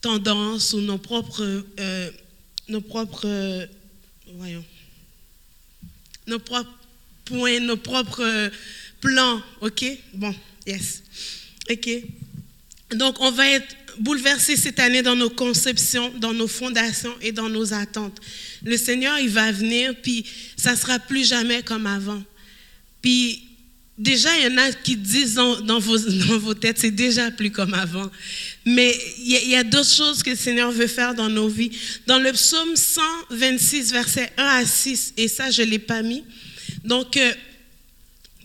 tendances 0.00 0.72
ou 0.72 0.80
nos 0.80 0.98
propres, 0.98 1.64
euh, 1.78 2.10
nos 2.70 2.80
propres, 2.80 3.26
euh, 3.26 3.66
voyons, 4.34 4.64
nos 6.26 6.38
propres 6.38 6.72
points, 7.24 7.60
nos 7.60 7.76
propres 7.76 8.22
euh, 8.22 8.48
plans, 9.00 9.42
ok? 9.60 9.84
Bon, 10.14 10.34
yes, 10.66 11.02
ok. 11.70 11.88
Donc, 12.94 13.20
on 13.20 13.30
va 13.30 13.48
être 13.48 13.76
bouleversé 13.98 14.56
cette 14.56 14.78
année 14.78 15.02
dans 15.02 15.16
nos 15.16 15.30
conceptions, 15.30 16.10
dans 16.18 16.32
nos 16.32 16.48
fondations 16.48 17.14
et 17.20 17.32
dans 17.32 17.48
nos 17.48 17.74
attentes. 17.74 18.18
Le 18.62 18.76
Seigneur, 18.76 19.18
il 19.18 19.30
va 19.30 19.52
venir, 19.52 19.94
puis 20.02 20.24
ça 20.56 20.76
sera 20.76 20.98
plus 20.98 21.28
jamais 21.28 21.62
comme 21.62 21.86
avant. 21.86 22.22
Puis 23.02 23.49
déjà, 24.00 24.30
il 24.38 24.44
y 24.44 24.54
en 24.54 24.58
a 24.58 24.72
qui 24.72 24.96
disent 24.96 25.34
dans, 25.34 25.78
vos, 25.78 25.98
dans 26.28 26.38
vos 26.38 26.54
têtes, 26.54 26.78
c'est 26.78 26.90
déjà 26.90 27.30
plus 27.30 27.50
comme 27.50 27.74
avant. 27.74 28.10
Mais 28.64 28.96
il 29.18 29.30
y 29.30 29.36
a, 29.36 29.42
il 29.42 29.50
y 29.50 29.56
a 29.56 29.64
d'autres 29.64 29.90
choses 29.90 30.22
que 30.22 30.30
le 30.30 30.36
Seigneur 30.36 30.72
veut 30.72 30.86
faire 30.86 31.14
dans 31.14 31.28
nos 31.28 31.48
vies. 31.48 31.70
Dans 32.06 32.18
le 32.18 32.32
psaume 32.32 32.74
126, 32.74 33.92
versets 33.92 34.32
1 34.36 34.44
à 34.44 34.64
6, 34.64 35.14
et 35.16 35.28
ça, 35.28 35.50
je 35.50 35.62
ne 35.62 35.68
l'ai 35.68 35.78
pas 35.78 36.02
mis. 36.02 36.24
Donc, 36.84 37.16
euh, 37.16 37.32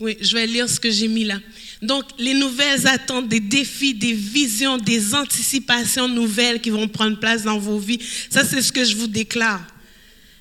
oui, 0.00 0.16
je 0.20 0.34
vais 0.34 0.46
lire 0.46 0.68
ce 0.68 0.78
que 0.78 0.90
j'ai 0.90 1.08
mis 1.08 1.24
là. 1.24 1.40
Donc, 1.82 2.04
les 2.18 2.34
nouvelles 2.34 2.86
attentes, 2.86 3.28
des 3.28 3.40
défis, 3.40 3.94
des 3.94 4.12
visions, 4.12 4.78
des 4.78 5.14
anticipations 5.14 6.08
nouvelles 6.08 6.60
qui 6.60 6.70
vont 6.70 6.88
prendre 6.88 7.18
place 7.18 7.42
dans 7.42 7.58
vos 7.58 7.78
vies, 7.78 8.00
ça, 8.30 8.44
c'est 8.44 8.62
ce 8.62 8.72
que 8.72 8.84
je 8.84 8.96
vous 8.96 9.06
déclare. 9.06 9.66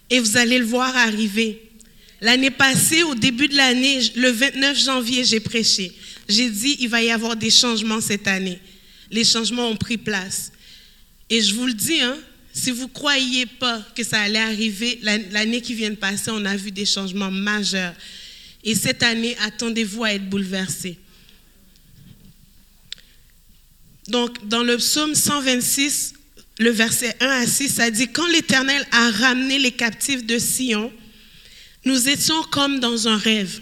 Et 0.10 0.20
vous 0.20 0.38
allez 0.38 0.60
le 0.60 0.66
voir 0.66 0.96
arriver. 0.96 1.65
L'année 2.22 2.52
passée, 2.52 3.04
au 3.04 3.14
début 3.16 3.48
de 3.48 3.56
l'année, 3.56 4.00
le 4.16 4.30
29 4.32 4.78
janvier, 4.84 5.24
j'ai 5.26 5.40
prêché. 5.40 5.92
J'ai 6.28 6.50
dit, 6.50 6.78
il 6.80 6.90
va 6.90 7.04
y 7.04 7.12
avoir 7.12 7.36
des 7.36 7.50
changements 7.52 8.02
cette 8.02 8.28
année. 8.28 8.60
Les 9.12 9.24
changements 9.24 9.70
ont 9.70 9.76
pris 9.76 9.98
place. 9.98 10.52
Et 11.30 11.42
je 11.42 11.54
vous 11.54 11.68
le 11.68 11.74
dis, 11.74 12.00
hein, 12.02 12.18
si 12.54 12.72
vous 12.72 12.84
ne 12.84 12.90
croyiez 12.90 13.46
pas 13.46 13.82
que 13.96 14.04
ça 14.04 14.22
allait 14.22 14.40
arriver, 14.40 14.98
l'an- 15.02 15.20
l'année 15.32 15.62
qui 15.62 15.74
vient 15.74 15.90
de 15.90 15.96
passer, 15.96 16.32
on 16.32 16.46
a 16.46 16.56
vu 16.56 16.72
des 16.72 16.86
changements 16.86 17.32
majeurs. 17.32 17.94
Et 18.64 18.74
cette 18.76 19.04
année, 19.04 19.36
attendez-vous 19.42 20.04
à 20.06 20.14
être 20.14 20.28
bouleversés. 20.30 20.98
Donc, 24.08 24.48
dans 24.48 24.64
le 24.64 24.78
psaume 24.78 25.16
126, 25.16 26.14
le 26.60 26.70
verset 26.70 27.16
1 27.20 27.28
à 27.28 27.46
6, 27.48 27.70
ça 27.70 27.92
dit 27.92 28.08
Quand 28.08 28.28
l'Éternel 28.28 28.86
a 28.92 29.12
ramené 29.12 29.60
les 29.60 29.72
captifs 29.72 30.26
de 30.26 30.38
Sion, 30.40 30.92
nous 31.86 32.10
étions 32.10 32.42
comme 32.52 32.80
dans 32.80 33.08
un 33.08 33.18
rêve. 33.18 33.60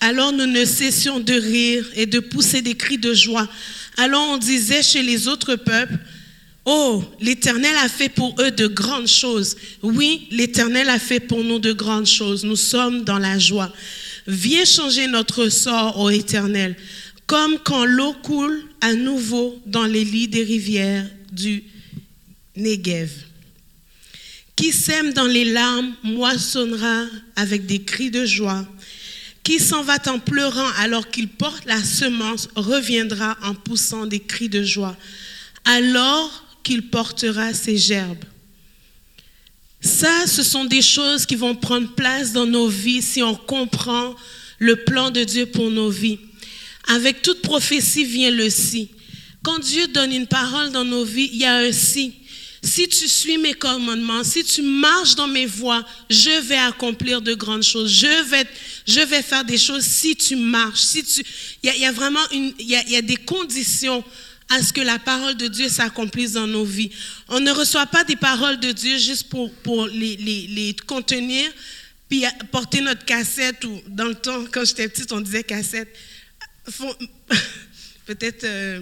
Alors 0.00 0.32
nous 0.32 0.46
ne 0.46 0.64
cessions 0.64 1.20
de 1.20 1.34
rire 1.34 1.86
et 1.94 2.06
de 2.06 2.20
pousser 2.20 2.62
des 2.62 2.74
cris 2.74 2.98
de 2.98 3.14
joie. 3.14 3.48
Alors 3.96 4.28
on 4.30 4.38
disait 4.38 4.82
chez 4.82 5.02
les 5.02 5.28
autres 5.28 5.56
peuples, 5.56 5.98
Oh, 6.70 7.02
l'Éternel 7.18 7.74
a 7.82 7.88
fait 7.88 8.10
pour 8.10 8.34
eux 8.42 8.50
de 8.50 8.66
grandes 8.66 9.08
choses. 9.08 9.56
Oui, 9.82 10.28
l'Éternel 10.30 10.90
a 10.90 10.98
fait 10.98 11.18
pour 11.18 11.42
nous 11.42 11.58
de 11.58 11.72
grandes 11.72 12.06
choses. 12.06 12.44
Nous 12.44 12.56
sommes 12.56 13.04
dans 13.04 13.18
la 13.18 13.38
joie. 13.38 13.72
Viens 14.26 14.66
changer 14.66 15.06
notre 15.06 15.48
sort, 15.48 15.98
ô 15.98 16.10
Éternel, 16.10 16.76
comme 17.26 17.58
quand 17.64 17.86
l'eau 17.86 18.12
coule 18.22 18.62
à 18.82 18.92
nouveau 18.92 19.58
dans 19.64 19.86
les 19.86 20.04
lits 20.04 20.28
des 20.28 20.42
rivières 20.42 21.06
du 21.32 21.64
Negev. 22.54 23.27
Qui 24.58 24.72
sème 24.72 25.12
dans 25.12 25.28
les 25.28 25.44
larmes 25.44 25.94
moissonnera 26.02 27.04
avec 27.36 27.66
des 27.66 27.84
cris 27.84 28.10
de 28.10 28.26
joie. 28.26 28.66
Qui 29.44 29.60
s'en 29.60 29.84
va 29.84 29.98
en 30.08 30.18
pleurant 30.18 30.68
alors 30.78 31.08
qu'il 31.10 31.28
porte 31.28 31.64
la 31.64 31.80
semence 31.80 32.48
reviendra 32.56 33.38
en 33.44 33.54
poussant 33.54 34.06
des 34.06 34.18
cris 34.18 34.48
de 34.48 34.64
joie. 34.64 34.96
Alors 35.64 36.44
qu'il 36.64 36.82
portera 36.88 37.54
ses 37.54 37.76
gerbes. 37.76 38.24
Ça, 39.80 40.26
ce 40.26 40.42
sont 40.42 40.64
des 40.64 40.82
choses 40.82 41.24
qui 41.24 41.36
vont 41.36 41.54
prendre 41.54 41.94
place 41.94 42.32
dans 42.32 42.46
nos 42.46 42.66
vies 42.66 43.00
si 43.00 43.22
on 43.22 43.36
comprend 43.36 44.16
le 44.58 44.74
plan 44.74 45.12
de 45.12 45.22
Dieu 45.22 45.46
pour 45.46 45.70
nos 45.70 45.88
vies. 45.88 46.18
Avec 46.88 47.22
toute 47.22 47.42
prophétie 47.42 48.04
vient 48.04 48.32
le 48.32 48.50
si. 48.50 48.90
Quand 49.44 49.60
Dieu 49.60 49.86
donne 49.86 50.12
une 50.12 50.26
parole 50.26 50.72
dans 50.72 50.84
nos 50.84 51.04
vies, 51.04 51.30
il 51.32 51.38
y 51.38 51.44
a 51.44 51.58
un 51.58 51.70
si. 51.70 52.12
Si 52.62 52.88
tu 52.88 53.06
suis 53.06 53.38
mes 53.38 53.54
commandements, 53.54 54.24
si 54.24 54.42
tu 54.42 54.62
marches 54.62 55.14
dans 55.14 55.28
mes 55.28 55.46
voies, 55.46 55.84
je 56.10 56.40
vais 56.42 56.56
accomplir 56.56 57.22
de 57.22 57.34
grandes 57.34 57.62
choses. 57.62 57.90
Je 57.92 58.24
vais, 58.28 58.46
je 58.86 59.00
vais 59.00 59.22
faire 59.22 59.44
des 59.44 59.58
choses 59.58 59.84
si 59.84 60.16
tu 60.16 60.34
marches. 60.34 60.80
Si 60.80 61.04
tu, 61.04 61.22
il 61.62 61.76
y 61.76 61.86
a, 61.86 61.92
vraiment 61.92 62.26
une, 62.32 62.52
il 62.58 62.68
y 62.68 62.96
a, 62.96 63.02
des 63.02 63.16
conditions 63.16 64.02
à 64.48 64.62
ce 64.62 64.72
que 64.72 64.80
la 64.80 64.98
parole 64.98 65.36
de 65.36 65.46
Dieu 65.46 65.68
s'accomplisse 65.68 66.32
dans 66.32 66.48
nos 66.48 66.64
vies. 66.64 66.90
On 67.28 67.38
ne 67.38 67.52
reçoit 67.52 67.86
pas 67.86 68.02
des 68.02 68.16
paroles 68.16 68.58
de 68.58 68.72
Dieu 68.72 68.98
juste 68.98 69.28
pour, 69.28 69.52
pour 69.52 69.86
les, 69.86 70.16
les, 70.16 70.74
contenir, 70.86 71.48
puis 72.08 72.24
porter 72.50 72.80
notre 72.80 73.04
cassette, 73.04 73.62
ou 73.64 73.80
dans 73.86 74.06
le 74.06 74.14
temps, 74.14 74.44
quand 74.50 74.64
j'étais 74.64 74.88
petite, 74.88 75.12
on 75.12 75.20
disait 75.20 75.44
cassette. 75.44 75.94
Peut-être 78.06 78.44
euh, 78.44 78.80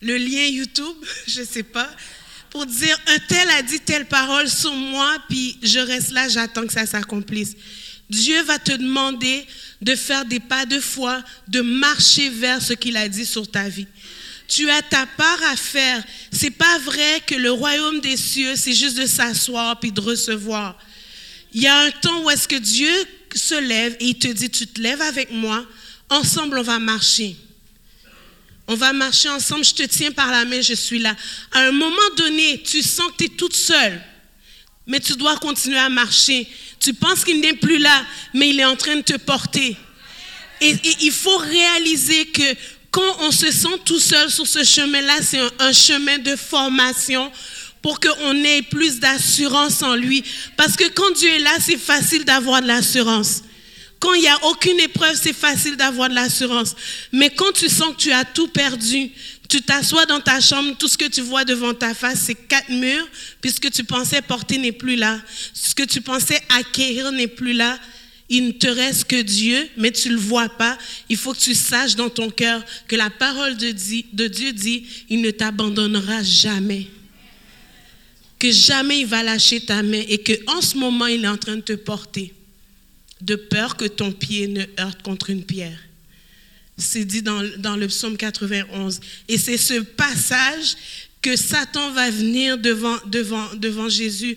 le 0.00 0.16
lien 0.16 0.46
YouTube, 0.46 0.96
je 1.26 1.40
ne 1.40 1.46
sais 1.46 1.62
pas, 1.62 1.90
pour 2.56 2.64
dire 2.64 2.98
un 3.08 3.18
tel 3.18 3.50
a 3.50 3.60
dit 3.60 3.80
telle 3.80 4.06
parole 4.06 4.48
sur 4.48 4.72
moi, 4.72 5.18
puis 5.28 5.58
je 5.62 5.78
reste 5.78 6.10
là, 6.12 6.26
j'attends 6.26 6.66
que 6.66 6.72
ça 6.72 6.86
s'accomplisse. 6.86 7.52
Dieu 8.08 8.42
va 8.44 8.58
te 8.58 8.72
demander 8.72 9.46
de 9.82 9.94
faire 9.94 10.24
des 10.24 10.40
pas 10.40 10.64
de 10.64 10.80
foi, 10.80 11.22
de 11.48 11.60
marcher 11.60 12.30
vers 12.30 12.62
ce 12.62 12.72
qu'il 12.72 12.96
a 12.96 13.10
dit 13.10 13.26
sur 13.26 13.46
ta 13.50 13.68
vie. 13.68 13.86
Tu 14.48 14.70
as 14.70 14.80
ta 14.80 15.04
part 15.04 15.42
à 15.52 15.54
faire. 15.56 16.02
C'est 16.32 16.50
pas 16.50 16.78
vrai 16.78 17.20
que 17.26 17.34
le 17.34 17.52
royaume 17.52 18.00
des 18.00 18.16
cieux, 18.16 18.56
c'est 18.56 18.72
juste 18.72 18.96
de 18.96 19.04
s'asseoir 19.04 19.78
puis 19.78 19.92
de 19.92 20.00
recevoir. 20.00 20.78
Il 21.52 21.60
y 21.60 21.66
a 21.66 21.78
un 21.78 21.90
temps 21.90 22.22
où 22.22 22.30
est-ce 22.30 22.48
que 22.48 22.56
Dieu 22.56 22.90
se 23.34 23.60
lève 23.60 23.98
et 24.00 24.06
il 24.06 24.18
te 24.18 24.28
dit, 24.28 24.48
tu 24.48 24.66
te 24.66 24.80
lèves 24.80 25.02
avec 25.02 25.30
moi, 25.30 25.62
ensemble 26.08 26.56
on 26.56 26.62
va 26.62 26.78
marcher. 26.78 27.36
On 28.68 28.74
va 28.74 28.92
marcher 28.92 29.28
ensemble, 29.28 29.64
je 29.64 29.74
te 29.74 29.82
tiens 29.84 30.10
par 30.10 30.30
la 30.30 30.44
main, 30.44 30.60
je 30.60 30.74
suis 30.74 30.98
là. 30.98 31.14
À 31.52 31.60
un 31.60 31.72
moment 31.72 31.96
donné, 32.16 32.62
tu 32.64 32.82
sens 32.82 33.06
que 33.12 33.18
tu 33.18 33.24
es 33.24 33.28
toute 33.28 33.54
seule, 33.54 34.02
mais 34.86 34.98
tu 34.98 35.12
dois 35.14 35.36
continuer 35.36 35.78
à 35.78 35.88
marcher. 35.88 36.48
Tu 36.80 36.92
penses 36.92 37.24
qu'il 37.24 37.40
n'est 37.40 37.54
plus 37.54 37.78
là, 37.78 38.04
mais 38.34 38.50
il 38.50 38.58
est 38.58 38.64
en 38.64 38.76
train 38.76 38.96
de 38.96 39.02
te 39.02 39.16
porter. 39.16 39.76
Et, 40.60 40.76
il 41.00 41.12
faut 41.12 41.36
réaliser 41.36 42.26
que 42.26 42.54
quand 42.90 43.16
on 43.20 43.30
se 43.30 43.52
sent 43.52 43.78
tout 43.84 44.00
seul 44.00 44.30
sur 44.30 44.46
ce 44.46 44.64
chemin-là, 44.64 45.14
c'est 45.22 45.40
un, 45.60 45.72
chemin 45.72 46.18
de 46.18 46.34
formation 46.34 47.30
pour 47.82 48.00
qu'on 48.00 48.34
ait 48.42 48.62
plus 48.62 48.98
d'assurance 48.98 49.82
en 49.82 49.94
lui. 49.94 50.24
Parce 50.56 50.76
que 50.76 50.88
quand 50.88 51.12
Dieu 51.12 51.28
est 51.28 51.40
là, 51.40 51.56
c'est 51.60 51.78
facile 51.78 52.24
d'avoir 52.24 52.62
de 52.62 52.66
l'assurance. 52.66 53.42
Quand 53.98 54.12
il 54.12 54.20
n'y 54.22 54.28
a 54.28 54.44
aucune 54.44 54.78
épreuve, 54.80 55.18
c'est 55.20 55.32
facile 55.32 55.76
d'avoir 55.76 56.08
de 56.10 56.14
l'assurance. 56.14 56.74
Mais 57.12 57.30
quand 57.30 57.52
tu 57.52 57.68
sens 57.68 57.94
que 57.94 58.00
tu 58.02 58.12
as 58.12 58.24
tout 58.24 58.48
perdu, 58.48 59.10
tu 59.48 59.62
t'assois 59.62 60.06
dans 60.06 60.20
ta 60.20 60.40
chambre, 60.40 60.76
tout 60.78 60.88
ce 60.88 60.98
que 60.98 61.08
tu 61.08 61.22
vois 61.22 61.44
devant 61.44 61.72
ta 61.72 61.94
face, 61.94 62.20
c'est 62.26 62.34
quatre 62.34 62.68
murs, 62.68 63.08
puisque 63.40 63.70
tu 63.70 63.84
pensais 63.84 64.20
porter 64.20 64.58
n'est 64.58 64.72
plus 64.72 64.96
là. 64.96 65.20
Ce 65.54 65.74
que 65.74 65.84
tu 65.84 66.00
pensais 66.00 66.40
acquérir 66.58 67.10
n'est 67.12 67.26
plus 67.26 67.52
là. 67.52 67.78
Il 68.28 68.48
ne 68.48 68.52
te 68.52 68.66
reste 68.66 69.04
que 69.04 69.22
Dieu, 69.22 69.68
mais 69.76 69.92
tu 69.92 70.08
ne 70.08 70.14
le 70.14 70.20
vois 70.20 70.48
pas. 70.48 70.76
Il 71.08 71.16
faut 71.16 71.32
que 71.32 71.38
tu 71.38 71.54
saches 71.54 71.94
dans 71.94 72.10
ton 72.10 72.28
cœur 72.28 72.62
que 72.88 72.96
la 72.96 73.08
parole 73.08 73.56
de, 73.56 73.70
de 74.12 74.26
Dieu 74.26 74.52
dit, 74.52 74.84
il 75.08 75.20
ne 75.22 75.30
t'abandonnera 75.30 76.22
jamais. 76.22 76.88
Que 78.38 78.50
jamais 78.50 79.00
il 79.00 79.06
va 79.06 79.22
lâcher 79.22 79.60
ta 79.60 79.82
main 79.82 80.02
et 80.08 80.18
que 80.18 80.32
en 80.48 80.60
ce 80.60 80.76
moment, 80.76 81.06
il 81.06 81.24
est 81.24 81.28
en 81.28 81.38
train 81.38 81.56
de 81.56 81.62
te 81.62 81.72
porter 81.72 82.34
de 83.20 83.36
peur 83.36 83.76
que 83.76 83.84
ton 83.84 84.12
pied 84.12 84.46
ne 84.46 84.64
heurte 84.78 85.02
contre 85.02 85.30
une 85.30 85.44
pierre. 85.44 85.78
C'est 86.78 87.04
dit 87.04 87.22
dans, 87.22 87.42
dans, 87.58 87.76
le 87.76 87.86
psaume 87.88 88.16
91. 88.16 89.00
Et 89.28 89.38
c'est 89.38 89.56
ce 89.56 89.80
passage 89.80 90.76
que 91.22 91.34
Satan 91.36 91.90
va 91.92 92.10
venir 92.10 92.58
devant, 92.58 92.96
devant, 93.06 93.54
devant 93.54 93.88
Jésus 93.88 94.36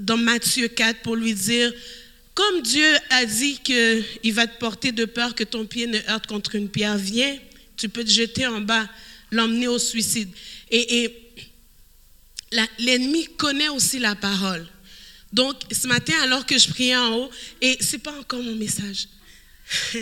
dans 0.00 0.16
Matthieu 0.16 0.68
4 0.68 1.00
pour 1.02 1.16
lui 1.16 1.32
dire, 1.32 1.72
comme 2.34 2.60
Dieu 2.60 2.94
a 3.08 3.24
dit 3.24 3.58
qu'il 3.60 4.34
va 4.34 4.46
te 4.46 4.58
porter 4.58 4.92
de 4.92 5.06
peur 5.06 5.34
que 5.34 5.44
ton 5.44 5.64
pied 5.64 5.86
ne 5.86 5.98
heurte 6.10 6.26
contre 6.26 6.54
une 6.54 6.68
pierre, 6.68 6.98
viens, 6.98 7.34
tu 7.78 7.88
peux 7.88 8.04
te 8.04 8.10
jeter 8.10 8.46
en 8.46 8.60
bas, 8.60 8.86
l'emmener 9.30 9.68
au 9.68 9.78
suicide. 9.78 10.28
Et, 10.70 11.10
l'ennemi 12.78 13.26
connaît 13.38 13.68
aussi 13.68 13.98
la 13.98 14.14
parole. 14.14 14.66
Donc, 15.36 15.54
ce 15.70 15.86
matin, 15.86 16.14
alors 16.22 16.46
que 16.46 16.56
je 16.56 16.66
priais 16.66 16.96
en 16.96 17.14
haut, 17.14 17.30
et 17.60 17.76
c'est 17.80 17.98
pas 17.98 18.18
encore 18.18 18.42
mon 18.42 18.54
message, 18.54 19.06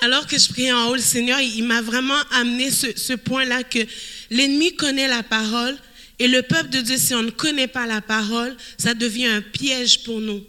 alors 0.00 0.26
que 0.26 0.38
je 0.38 0.48
priais 0.48 0.72
en 0.72 0.88
haut, 0.88 0.94
le 0.94 1.02
Seigneur, 1.02 1.38
il, 1.38 1.64
m'a 1.64 1.82
vraiment 1.82 2.18
amené 2.30 2.70
ce, 2.70 2.86
ce 2.96 3.12
point-là 3.12 3.62
que 3.62 3.80
l'ennemi 4.30 4.74
connaît 4.76 5.06
la 5.06 5.22
parole, 5.22 5.76
et 6.18 6.28
le 6.28 6.40
peuple 6.40 6.70
de 6.70 6.80
Dieu, 6.80 6.96
si 6.96 7.14
on 7.14 7.22
ne 7.22 7.30
connaît 7.30 7.66
pas 7.66 7.84
la 7.84 8.00
parole, 8.00 8.56
ça 8.78 8.94
devient 8.94 9.26
un 9.26 9.42
piège 9.42 10.02
pour 10.02 10.18
nous. 10.18 10.42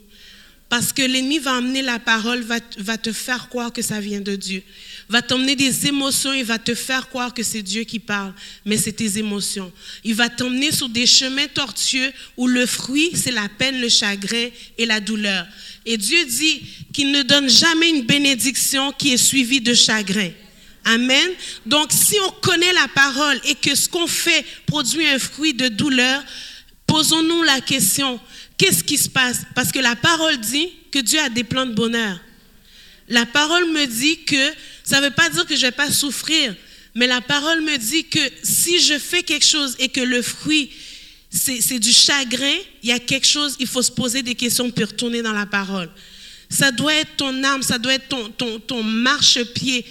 Parce 0.71 0.93
que 0.93 1.01
l'ennemi 1.01 1.37
va 1.37 1.57
amener 1.57 1.81
la 1.81 1.99
parole, 1.99 2.45
va, 2.77 2.97
te 2.97 3.11
faire 3.11 3.49
croire 3.49 3.73
que 3.73 3.81
ça 3.81 3.99
vient 3.99 4.21
de 4.21 4.37
Dieu. 4.37 4.63
Va 5.09 5.21
t'emmener 5.21 5.57
des 5.57 5.87
émotions, 5.87 6.31
il 6.31 6.45
va 6.45 6.59
te 6.59 6.73
faire 6.75 7.09
croire 7.09 7.33
que 7.33 7.43
c'est 7.43 7.61
Dieu 7.61 7.83
qui 7.83 7.99
parle, 7.99 8.33
mais 8.63 8.77
c'est 8.77 8.93
tes 8.93 9.17
émotions. 9.17 9.69
Il 10.05 10.15
va 10.15 10.29
t'emmener 10.29 10.71
sur 10.71 10.87
des 10.87 11.05
chemins 11.05 11.47
tortueux 11.53 12.13
où 12.37 12.47
le 12.47 12.65
fruit, 12.65 13.11
c'est 13.13 13.33
la 13.33 13.49
peine, 13.49 13.81
le 13.81 13.89
chagrin 13.89 14.47
et 14.77 14.85
la 14.85 15.01
douleur. 15.01 15.45
Et 15.85 15.97
Dieu 15.97 16.23
dit 16.23 16.61
qu'il 16.93 17.11
ne 17.11 17.23
donne 17.23 17.49
jamais 17.49 17.89
une 17.89 18.03
bénédiction 18.03 18.93
qui 18.93 19.11
est 19.11 19.17
suivie 19.17 19.59
de 19.59 19.73
chagrin. 19.73 20.29
Amen. 20.85 21.31
Donc 21.65 21.91
si 21.91 22.15
on 22.25 22.31
connaît 22.39 22.71
la 22.71 22.87
parole 22.95 23.41
et 23.43 23.55
que 23.55 23.75
ce 23.75 23.89
qu'on 23.89 24.07
fait 24.07 24.45
produit 24.67 25.05
un 25.05 25.19
fruit 25.19 25.53
de 25.53 25.67
douleur, 25.67 26.23
posons-nous 26.87 27.43
la 27.43 27.59
question, 27.59 28.21
Qu'est-ce 28.61 28.83
qui 28.83 28.99
se 28.99 29.09
passe? 29.09 29.39
Parce 29.55 29.71
que 29.71 29.79
la 29.79 29.95
parole 29.95 30.37
dit 30.37 30.69
que 30.91 30.99
Dieu 30.99 31.19
a 31.19 31.29
des 31.29 31.43
plans 31.43 31.65
de 31.65 31.73
bonheur. 31.73 32.19
La 33.09 33.25
parole 33.25 33.65
me 33.71 33.87
dit 33.87 34.19
que 34.23 34.51
ça 34.83 35.01
ne 35.01 35.05
veut 35.07 35.11
pas 35.11 35.29
dire 35.29 35.47
que 35.47 35.55
je 35.55 35.61
ne 35.61 35.65
vais 35.65 35.75
pas 35.75 35.89
souffrir, 35.89 36.55
mais 36.93 37.07
la 37.07 37.21
parole 37.21 37.61
me 37.61 37.75
dit 37.77 38.03
que 38.03 38.19
si 38.43 38.79
je 38.79 38.99
fais 38.99 39.23
quelque 39.23 39.47
chose 39.47 39.75
et 39.79 39.89
que 39.89 40.01
le 40.01 40.21
fruit, 40.21 40.69
c'est 41.31 41.79
du 41.79 41.91
chagrin, 41.91 42.55
il 42.83 42.89
y 42.89 42.91
a 42.91 42.99
quelque 42.99 43.25
chose, 43.25 43.55
il 43.59 43.65
faut 43.65 43.81
se 43.81 43.91
poser 43.91 44.21
des 44.21 44.35
questions 44.35 44.69
pour 44.69 44.85
retourner 44.85 45.23
dans 45.23 45.33
la 45.33 45.47
parole. 45.47 45.89
Ça 46.47 46.71
doit 46.71 46.93
être 46.93 47.15
ton 47.17 47.43
âme, 47.43 47.63
ça 47.63 47.79
doit 47.79 47.95
être 47.95 48.09
ton, 48.09 48.29
ton, 48.29 48.59
ton 48.59 48.83
marchepied 48.83 49.83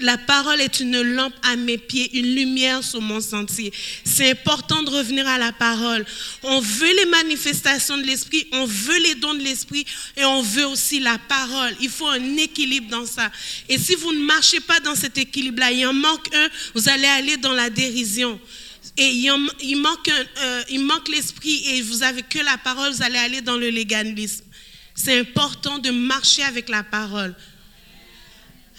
la 0.00 0.18
parole 0.18 0.60
est 0.60 0.80
une 0.80 1.00
lampe 1.00 1.34
à 1.42 1.56
mes 1.56 1.78
pieds, 1.78 2.10
une 2.18 2.34
lumière 2.34 2.82
sur 2.82 3.00
mon 3.00 3.20
sentier. 3.20 3.72
C'est 4.04 4.30
important 4.30 4.82
de 4.82 4.90
revenir 4.90 5.26
à 5.28 5.38
la 5.38 5.52
parole. 5.52 6.04
On 6.42 6.60
veut 6.60 6.94
les 6.96 7.06
manifestations 7.06 7.96
de 7.98 8.02
l'esprit, 8.02 8.46
on 8.52 8.64
veut 8.64 8.98
les 8.98 9.14
dons 9.16 9.34
de 9.34 9.42
l'esprit 9.42 9.84
et 10.16 10.24
on 10.24 10.42
veut 10.42 10.66
aussi 10.66 11.00
la 11.00 11.18
parole. 11.18 11.74
Il 11.80 11.90
faut 11.90 12.08
un 12.08 12.36
équilibre 12.36 12.90
dans 12.90 13.06
ça. 13.06 13.30
Et 13.68 13.78
si 13.78 13.94
vous 13.94 14.12
ne 14.12 14.24
marchez 14.24 14.60
pas 14.60 14.80
dans 14.80 14.94
cet 14.94 15.18
équilibre-là, 15.18 15.70
il 15.72 15.86
en 15.86 15.92
manque 15.92 16.34
un, 16.34 16.48
vous 16.74 16.88
allez 16.88 17.06
aller 17.06 17.36
dans 17.36 17.52
la 17.52 17.70
dérision. 17.70 18.40
Et 18.96 19.08
il, 19.08 19.76
manque, 19.76 20.08
euh, 20.08 20.62
il 20.68 20.80
manque 20.80 21.08
l'esprit 21.08 21.62
et 21.68 21.82
vous 21.82 22.02
avez 22.02 22.22
que 22.22 22.38
la 22.38 22.58
parole, 22.58 22.92
vous 22.92 23.02
allez 23.02 23.18
aller 23.18 23.40
dans 23.40 23.56
le 23.56 23.68
légalisme. 23.70 24.44
C'est 24.94 25.18
important 25.18 25.78
de 25.78 25.90
marcher 25.90 26.42
avec 26.42 26.68
la 26.68 26.82
parole. 26.82 27.34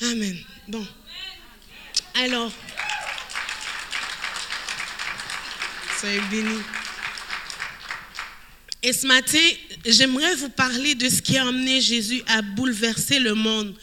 Amen. 0.02 0.38
Bon. 0.68 0.86
Alors, 2.14 2.52
soyez 6.00 6.20
béni. 6.30 6.60
Et 8.84 8.94
ce 8.94 9.08
matin, 9.08 9.38
j'aimerais 9.86 10.36
vous 10.36 10.50
parler 10.50 10.96
de 10.96 11.08
ce 11.08 11.22
qui 11.22 11.38
a 11.38 11.48
amené 11.48 11.80
Jésus 11.80 12.22
à 12.28 12.42
bouleverser 12.42 13.20
le 13.20 13.34
monde. 13.34 13.76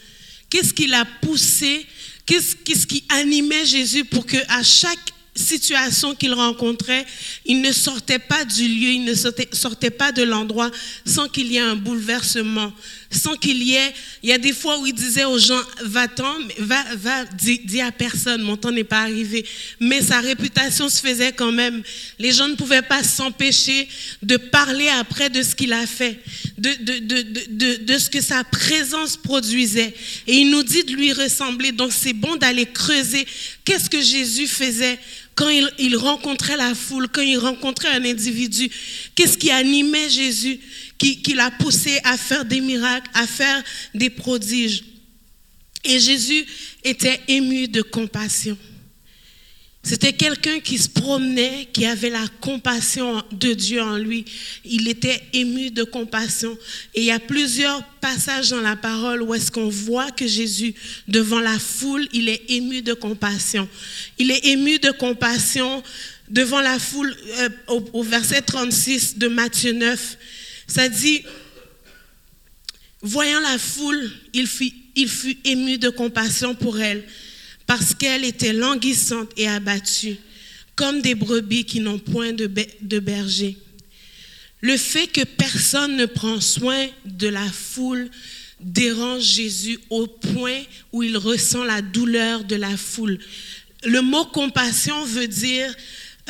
Qu'est-ce 0.51 0.75
qui 0.75 0.87
l'a 0.87 1.05
poussé? 1.23 1.87
Qu'est-ce 2.27 2.87
qui 2.87 3.05
animait 3.09 3.65
Jésus 3.65 4.05
pour 4.05 4.27
que 4.27 4.37
à 4.49 4.63
chaque 4.63 5.13
situation 5.39 6.15
qu'il 6.15 6.35
rencontrait, 6.35 7.07
il 7.47 7.63
ne 7.63 7.73
sortait 7.73 8.19
pas 8.19 8.45
du 8.45 8.67
lieu, 8.67 8.91
il 8.91 9.05
ne 9.05 9.15
sortait, 9.15 9.91
pas 9.91 10.13
de 10.13 10.23
l'endroit 10.23 10.71
sans 11.07 11.29
qu'il 11.29 11.53
y 11.53 11.57
ait 11.57 11.61
un 11.61 11.77
bouleversement, 11.77 12.73
sans 13.11 13.37
qu'il 13.37 13.63
y 13.63 13.75
ait... 13.75 13.95
Il 14.23 14.29
y 14.29 14.33
a 14.33 14.39
des 14.39 14.53
fois 14.53 14.79
où 14.81 14.87
il 14.87 14.95
disait 14.95 15.25
aux 15.25 15.39
gens, 15.39 15.61
va-t'en, 15.85 16.35
va, 16.59 16.83
va, 16.97 17.25
dis, 17.25 17.81
à 17.81 17.93
personne, 17.93 18.43
mon 18.43 18.57
temps 18.57 18.71
n'est 18.71 18.85
pas 18.85 19.01
arrivé. 19.01 19.47
Mais 19.81 20.03
sa 20.03 20.21
réputation 20.21 20.89
se 20.89 21.01
faisait 21.01 21.33
quand 21.33 21.53
même. 21.53 21.83
Les 22.19 22.33
gens 22.33 22.49
ne 22.49 22.55
pouvaient 22.55 22.83
pas 22.83 23.03
s'empêcher 23.03 23.89
de 24.23 24.37
parler 24.37 24.89
après 24.89 25.31
de 25.31 25.43
ce 25.43 25.55
qu'il 25.55 25.73
a 25.73 25.87
fait, 25.87 26.19
de, 26.59 26.71
de, 26.81 26.99
de, 26.99 27.85
de, 27.85 27.99
ce 27.99 28.11
que 28.11 28.21
sa 28.21 28.45
présence 28.45 29.17
produisait. 29.17 29.95
Et 30.27 30.35
il 30.35 30.51
nous 30.51 30.63
dit 30.63 30.85
de 30.85 30.95
lui 30.95 31.13
ressembler. 31.13 31.73
Donc 31.73 31.93
c'est 31.93 32.13
bon 32.13 32.37
d'aller 32.37 32.67
creuser. 32.67 33.27
Qu'est-ce 33.65 33.89
que 33.89 34.03
Jésus 34.03 34.47
faisait 34.47 34.99
quand 35.39 35.49
il, 35.79 35.97
rencontrait 35.97 36.57
la 36.57 36.75
foule, 36.75 37.07
quand 37.09 37.23
il 37.23 37.39
rencontrait 37.39 37.91
un 37.91 38.05
individu, 38.05 38.69
qu'est-ce 39.15 39.39
qui 39.39 39.53
animait 39.53 40.11
Jésus, 40.11 40.59
qui, 40.99 41.23
qui 41.23 41.35
l'a 41.35 41.51
poussé 41.51 42.01
à 42.05 42.17
faire 42.17 42.45
des 42.45 42.61
miracles, 42.61 43.11
à 43.15 43.27
faire 43.27 43.63
des 43.95 44.11
prodiges. 44.11 44.85
Et 45.85 45.99
Jésus 46.01 46.45
était 46.85 47.21
ému 47.29 47.69
de 47.69 47.83
compassion. 47.83 48.59
C'était 49.89 50.13
quelqu'un 50.13 50.61
qui 50.61 50.77
se 50.77 50.89
promenait, 50.89 51.69
qui 51.73 51.87
avait 51.87 52.11
la 52.11 52.27
compassion 52.43 53.23
de 53.33 53.55
Dieu 53.55 53.81
en 53.81 53.97
lui. 53.97 54.25
Il 54.65 54.87
était 54.89 55.23
ému 55.33 55.71
de 55.71 55.83
compassion. 55.83 56.59
Et 56.95 57.01
il 57.01 57.07
y 57.07 57.11
a 57.11 57.19
plusieurs 57.19 57.83
passages 58.01 58.51
dans 58.51 58.61
la 58.61 58.77
parole 58.77 59.23
où 59.23 59.33
est-ce 59.35 59.51
qu'on 59.51 59.69
voit 59.69 60.11
que 60.11 60.27
Jésus, 60.27 60.75
devant 61.07 61.41
la 61.41 61.59
foule, 61.59 62.07
il 62.13 62.29
est 62.29 62.43
ému 62.51 62.83
de 62.83 62.93
compassion. 62.93 63.67
Il 64.19 64.31
est 64.31 64.45
ému 64.47 64.79
de 64.79 64.91
compassion 64.91 65.83
devant 66.29 66.61
la 66.61 66.79
foule 66.79 67.17
euh, 67.39 67.49
au, 67.69 68.03
verset 68.03 68.43
36 68.43 69.17
de 69.17 69.29
Matthieu 69.29 69.73
9. 69.73 70.19
Ça 70.69 70.89
dit, 70.89 71.23
voyant 73.01 73.41
la 73.41 73.59
foule, 73.59 74.11
il 74.35 74.47
fut, 74.47 74.73
ému 75.45 75.79
de 75.79 75.89
compassion 75.89 76.55
pour 76.55 76.79
elle 76.79 77.05
parce 77.67 77.95
qu'elle 77.95 78.25
était 78.25 78.53
languissante 78.53 79.31
et 79.37 79.49
abattue, 79.49 80.17
comme 80.75 81.01
des 81.01 81.15
brebis 81.15 81.65
qui 81.65 81.81
n'ont 81.81 81.99
point 81.99 82.33
de, 82.33 82.47
berger. 82.99 83.57
Le 84.61 84.77
fait 84.77 85.07
que 85.07 85.25
personne 85.25 85.97
ne 85.97 86.07
prend 86.07 86.41
soin 86.41 86.89
de 87.05 87.29
la 87.29 87.47
foule 87.47 88.11
dérange 88.61 89.23
Jésus 89.23 89.79
au 89.89 90.07
point 90.07 90.61
où 90.93 91.03
il 91.03 91.17
ressent 91.17 91.63
la 91.63 91.81
douleur 91.81 92.45
de 92.45 92.57
la 92.57 92.77
foule. 92.77 93.19
Le 93.85 94.01
mot 94.01 94.25
compassion 94.25 95.05
veut 95.05 95.29
dire 95.29 95.73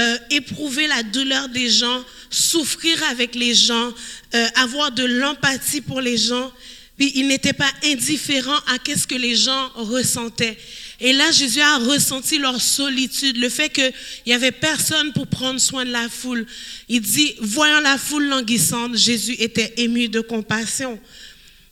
euh, 0.00 0.18
éprouver 0.30 0.86
la 0.86 1.02
douleur 1.02 1.48
des 1.48 1.68
gens, 1.68 2.04
souffrir 2.30 3.02
avec 3.10 3.34
les 3.34 3.54
gens, 3.54 3.92
euh, 4.34 4.46
avoir 4.56 4.92
de 4.92 5.04
l'empathie 5.04 5.80
pour 5.80 6.00
les 6.00 6.16
gens. 6.16 6.52
Puis 6.96 7.12
il 7.14 7.28
n'était 7.28 7.52
pas 7.52 7.70
indifférent 7.84 8.58
à 8.66 8.76
ce 8.86 9.06
que 9.06 9.14
les 9.14 9.36
gens 9.36 9.68
ressentaient. 9.74 10.58
Et 11.00 11.12
là, 11.12 11.30
Jésus 11.30 11.60
a 11.60 11.78
ressenti 11.78 12.38
leur 12.38 12.60
solitude, 12.60 13.36
le 13.36 13.48
fait 13.48 13.68
qu'il 13.68 13.92
n'y 14.26 14.32
avait 14.32 14.50
personne 14.50 15.12
pour 15.12 15.28
prendre 15.28 15.60
soin 15.60 15.84
de 15.84 15.92
la 15.92 16.08
foule. 16.08 16.44
Il 16.88 17.00
dit, 17.00 17.34
voyant 17.40 17.80
la 17.80 17.98
foule 17.98 18.26
languissante, 18.26 18.96
Jésus 18.96 19.36
était 19.38 19.74
ému 19.76 20.08
de 20.08 20.20
compassion. 20.20 20.98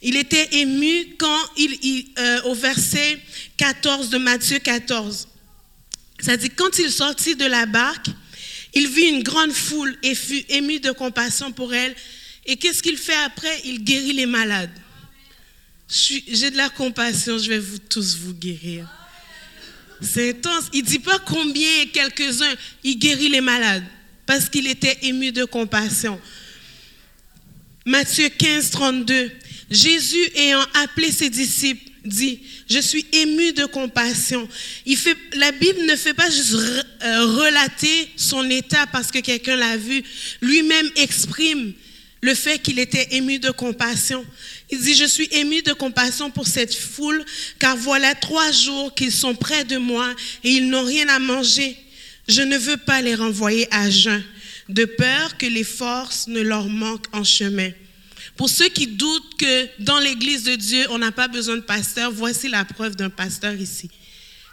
Il 0.00 0.16
était 0.16 0.48
ému 0.52 1.16
quand 1.18 1.40
il, 1.56 2.06
euh, 2.18 2.42
au 2.42 2.54
verset 2.54 3.18
14 3.56 4.10
de 4.10 4.18
Matthieu 4.18 4.60
14. 4.60 5.26
Ça 6.20 6.36
dit, 6.36 6.50
quand 6.50 6.78
il 6.78 6.90
sortit 6.90 7.36
de 7.36 7.44
la 7.44 7.66
barque, 7.66 8.08
il 8.74 8.88
vit 8.88 9.06
une 9.06 9.22
grande 9.22 9.52
foule 9.52 9.96
et 10.02 10.14
fut 10.14 10.44
ému 10.48 10.80
de 10.80 10.90
compassion 10.90 11.52
pour 11.52 11.74
elle. 11.74 11.94
Et 12.46 12.56
qu'est-ce 12.56 12.82
qu'il 12.82 12.96
fait 12.96 13.16
après? 13.24 13.60
Il 13.64 13.84
guérit 13.84 14.12
les 14.12 14.26
malades. 14.26 14.70
J'ai 15.88 16.50
de 16.50 16.56
la 16.56 16.68
compassion, 16.68 17.38
je 17.38 17.48
vais 17.48 17.58
vous 17.58 17.78
tous 17.78 18.16
vous 18.16 18.34
guérir. 18.34 18.88
C'est 20.00 20.30
intense. 20.30 20.64
Il 20.72 20.82
ne 20.82 20.88
dit 20.88 20.98
pas 20.98 21.18
combien 21.20 21.86
quelques-uns, 21.92 22.54
il 22.84 22.98
guérit 22.98 23.28
les 23.28 23.40
malades 23.40 23.84
parce 24.26 24.48
qu'il 24.48 24.66
était 24.66 24.98
ému 25.02 25.32
de 25.32 25.44
compassion. 25.44 26.20
Matthieu 27.84 28.28
15, 28.28 28.70
32. 28.70 29.30
Jésus 29.70 30.28
ayant 30.34 30.64
appelé 30.74 31.12
ses 31.12 31.30
disciples 31.30 31.90
dit, 32.06 32.40
je 32.68 32.78
suis 32.78 33.06
ému 33.12 33.52
de 33.52 33.64
compassion. 33.64 34.48
Il 34.84 34.96
fait, 34.96 35.16
la 35.34 35.52
Bible 35.52 35.84
ne 35.86 35.96
fait 35.96 36.14
pas 36.14 36.30
juste 36.30 36.54
euh, 36.54 37.26
relater 37.26 38.08
son 38.16 38.48
état 38.50 38.86
parce 38.92 39.10
que 39.10 39.18
quelqu'un 39.18 39.56
l'a 39.56 39.76
vu. 39.76 40.02
Lui-même 40.40 40.90
exprime 40.96 41.72
le 42.20 42.34
fait 42.34 42.58
qu'il 42.58 42.78
était 42.78 43.08
ému 43.12 43.38
de 43.38 43.50
compassion. 43.50 44.24
Il 44.70 44.80
dit, 44.80 44.94
je 44.94 45.04
suis 45.04 45.28
ému 45.32 45.62
de 45.62 45.72
compassion 45.72 46.30
pour 46.30 46.46
cette 46.46 46.74
foule, 46.74 47.24
car 47.58 47.76
voilà 47.76 48.14
trois 48.14 48.50
jours 48.50 48.94
qu'ils 48.94 49.12
sont 49.12 49.34
près 49.34 49.64
de 49.64 49.76
moi 49.76 50.12
et 50.42 50.50
ils 50.50 50.68
n'ont 50.68 50.84
rien 50.84 51.08
à 51.08 51.18
manger. 51.18 51.76
Je 52.28 52.42
ne 52.42 52.58
veux 52.58 52.76
pas 52.76 53.02
les 53.02 53.14
renvoyer 53.14 53.68
à 53.70 53.88
jeun, 53.90 54.22
de 54.68 54.84
peur 54.84 55.36
que 55.38 55.46
les 55.46 55.62
forces 55.62 56.26
ne 56.26 56.40
leur 56.40 56.68
manquent 56.68 57.06
en 57.12 57.22
chemin. 57.22 57.70
Pour 58.36 58.50
ceux 58.50 58.68
qui 58.68 58.86
doutent 58.86 59.36
que 59.38 59.68
dans 59.82 59.98
l'Église 59.98 60.44
de 60.44 60.56
Dieu, 60.56 60.86
on 60.90 60.98
n'a 60.98 61.12
pas 61.12 61.28
besoin 61.28 61.56
de 61.56 61.62
pasteur, 61.62 62.12
voici 62.12 62.48
la 62.48 62.64
preuve 62.64 62.94
d'un 62.94 63.10
pasteur 63.10 63.54
ici. 63.54 63.88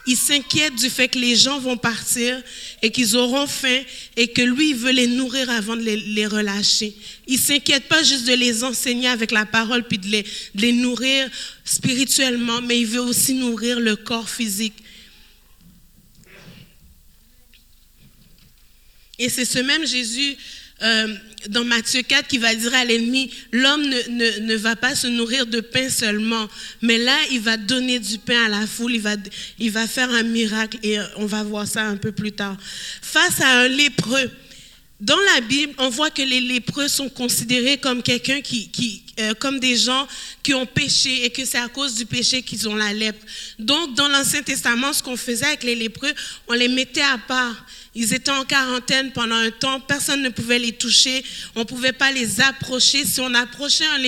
Il 0.06 0.17
s'inquiète 0.17 0.76
du 0.76 0.89
fait 0.89 1.08
que 1.08 1.17
les 1.17 1.36
gens 1.36 1.60
vont 1.60 1.78
partir 1.78 2.41
et 2.82 2.91
qu'ils 2.91 3.15
auront 3.15 3.48
faim 3.48 3.82
et 4.17 4.28
que 4.28 4.41
lui, 4.41 4.72
il 4.72 4.76
veut 4.76 4.91
les 4.91 5.08
nourrir 5.08 5.50
avant 5.50 5.78
de 5.78 5.82
les, 5.82 6.28
relâcher. 6.28 6.93
Il 7.26 7.39
s'inquiète 7.39 7.88
pas 7.88 8.04
juste 8.04 8.26
de 8.26 8.34
les 8.34 8.65
enseigner 8.65 9.08
avec 9.08 9.32
la 9.32 9.46
parole 9.46 9.84
puis 9.88 9.98
de 9.98 10.08
les, 10.08 10.24
de 10.24 10.62
les 10.62 10.74
nourrir 10.74 11.30
spirituellement, 11.63 12.62
mais 12.62 12.82
il 12.82 12.86
veut 12.86 13.02
aussi 13.02 13.34
nourrir 13.34 13.80
le 13.80 13.96
corps 13.96 14.30
physique. 14.30 14.76
Et 19.19 19.30
c'est 19.30 19.46
ce 19.46 19.60
même 19.60 19.86
Jésus 19.86 20.36
euh, 20.82 21.16
dans 21.50 21.64
Matthieu 21.64 22.02
4 22.02 22.28
qui 22.28 22.38
va 22.38 22.56
dire 22.56 22.74
à 22.74 22.86
l'ennemi, 22.86 23.32
l'homme 23.52 23.84
ne, 23.84 24.40
ne, 24.40 24.56
va 24.56 24.76
pas 24.76 24.96
se 24.96 25.08
nourrir 25.08 25.46
de 25.46 25.60
pain 25.60 25.90
seulement, 25.90 26.48
mais 26.82 26.98
là, 26.98 27.18
il 27.32 27.42
va 27.42 27.58
donner 27.58 28.00
du 28.00 28.18
pain 28.18 28.46
à 28.46 28.50
la 28.50 28.66
foule, 28.66 28.96
il 28.96 29.02
va, 29.02 29.16
il 29.60 29.72
va 29.72 29.88
faire 29.88 30.10
un 30.10 30.24
miracle 30.24 30.78
et 30.84 30.98
on 31.18 31.26
va 31.26 31.44
voir 31.44 31.68
ça 31.68 31.84
un 31.84 31.98
peu 31.98 32.12
plus 32.12 32.32
tard. 32.32 32.58
Face 33.02 33.42
à 33.42 33.60
un 33.60 33.68
lépreux, 33.68 34.32
dans 35.00 35.20
la 35.36 35.42
Bible, 35.42 35.74
on 35.80 35.90
voit 35.90 36.12
que 36.12 36.22
les 36.22 36.40
lépreux 36.40 36.88
sont 36.88 37.10
considérés 37.10 37.78
comme 37.78 38.02
quelqu'un 38.02 38.40
qui, 38.40 38.70
qui 38.70 39.04
euh, 39.20 39.34
comme 39.36 39.60
des 39.60 39.76
gens 39.76 40.08
qui 40.42 40.54
ont 40.56 40.66
péché 40.66 41.26
et 41.26 41.30
que 41.30 41.46
c'est 41.46 41.60
à 41.60 41.68
cause 41.68 41.94
du 41.94 42.06
péché 42.06 42.42
qu'ils 42.42 42.68
ont 42.68 42.76
la 42.76 42.94
lèpre. 42.94 43.24
Donc, 43.60 43.96
dans 43.96 44.08
l'Ancien 44.08 44.42
Testament, 44.42 44.92
ce 44.92 45.04
qu'on 45.04 45.18
faisait 45.18 45.46
avec 45.46 45.64
les 45.64 45.76
lépreux, 45.76 46.12
on 46.48 46.54
les 46.54 46.68
mettait 46.68 47.02
à 47.02 47.18
part. 47.18 47.66
Ils 47.96 48.14
étaient 48.14 48.32
en 48.32 48.44
quarantaine 48.44 49.12
pendant 49.12 49.36
un 49.36 49.52
temps, 49.52 49.80
personne 49.80 50.24
ne 50.24 50.30
pouvait 50.30 50.58
les 50.58 50.72
toucher, 50.72 51.24
on 51.56 51.60
ne 51.60 51.66
pouvait 51.66 51.94
pas 51.94 52.12
les 52.12 52.42
approcher. 52.42 53.06
Si 53.06 53.20
on 53.20 53.34
approchait 53.36 53.86
un 53.86 54.00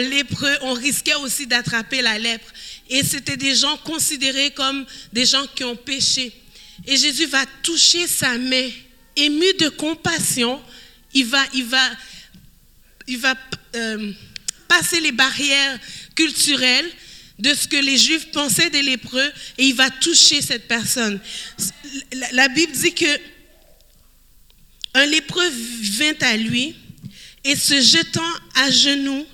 lépreux, 0.00 0.56
on 0.62 0.72
risquait 0.72 1.14
aussi 1.16 1.46
d'attraper 1.46 2.00
la 2.00 2.18
lèpre. 2.18 2.50
Et 2.88 3.04
c'était 3.04 3.36
des 3.36 3.54
gens 3.54 3.76
considérés 3.78 4.50
comme 4.52 4.86
des 5.12 5.26
gens 5.26 5.46
qui 5.54 5.64
ont 5.64 5.76
péché. 5.76 6.32
Et 6.86 6.96
Jésus 6.96 7.26
va 7.26 7.44
toucher 7.62 8.06
sa 8.06 8.38
main, 8.38 8.70
ému 9.16 9.52
de 9.60 9.68
compassion, 9.68 10.60
il 11.12 11.26
va, 11.26 11.44
il 11.52 11.64
va, 11.64 11.90
il 13.06 13.18
va 13.18 13.34
euh, 13.74 14.12
passer 14.68 15.00
les 15.00 15.12
barrières 15.12 15.78
culturelles 16.14 16.90
de 17.38 17.54
ce 17.54 17.68
que 17.68 17.76
les 17.76 17.96
Juifs 17.96 18.30
pensaient 18.32 18.70
des 18.70 18.82
lépreux 18.82 19.30
et 19.58 19.66
il 19.66 19.74
va 19.74 19.90
toucher 19.90 20.42
cette 20.42 20.66
personne. 20.66 21.20
La, 22.32 22.48
Bible 22.48 22.72
dit 22.72 22.94
que 22.94 23.20
un 24.94 25.06
lépreux 25.06 25.48
vint 25.98 26.16
à 26.20 26.36
lui 26.36 26.74
et 27.44 27.54
se 27.54 27.80
jetant 27.80 28.20
à 28.56 28.70
genoux, 28.70 29.24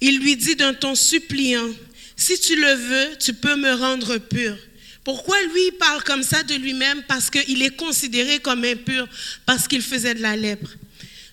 il 0.00 0.18
lui 0.18 0.36
dit 0.36 0.56
d'un 0.56 0.74
ton 0.74 0.94
suppliant, 0.94 1.68
si 2.16 2.38
tu 2.40 2.56
le 2.56 2.72
veux, 2.72 3.18
tu 3.18 3.34
peux 3.34 3.56
me 3.56 3.74
rendre 3.74 4.18
pur. 4.18 4.56
Pourquoi 5.04 5.36
lui 5.42 5.72
parle 5.78 6.02
comme 6.04 6.22
ça 6.22 6.42
de 6.44 6.54
lui-même? 6.54 7.02
Parce 7.08 7.28
qu'il 7.28 7.62
est 7.62 7.76
considéré 7.76 8.38
comme 8.38 8.64
impur, 8.64 9.08
parce 9.44 9.66
qu'il 9.66 9.82
faisait 9.82 10.14
de 10.14 10.22
la 10.22 10.36
lèpre. 10.36 10.70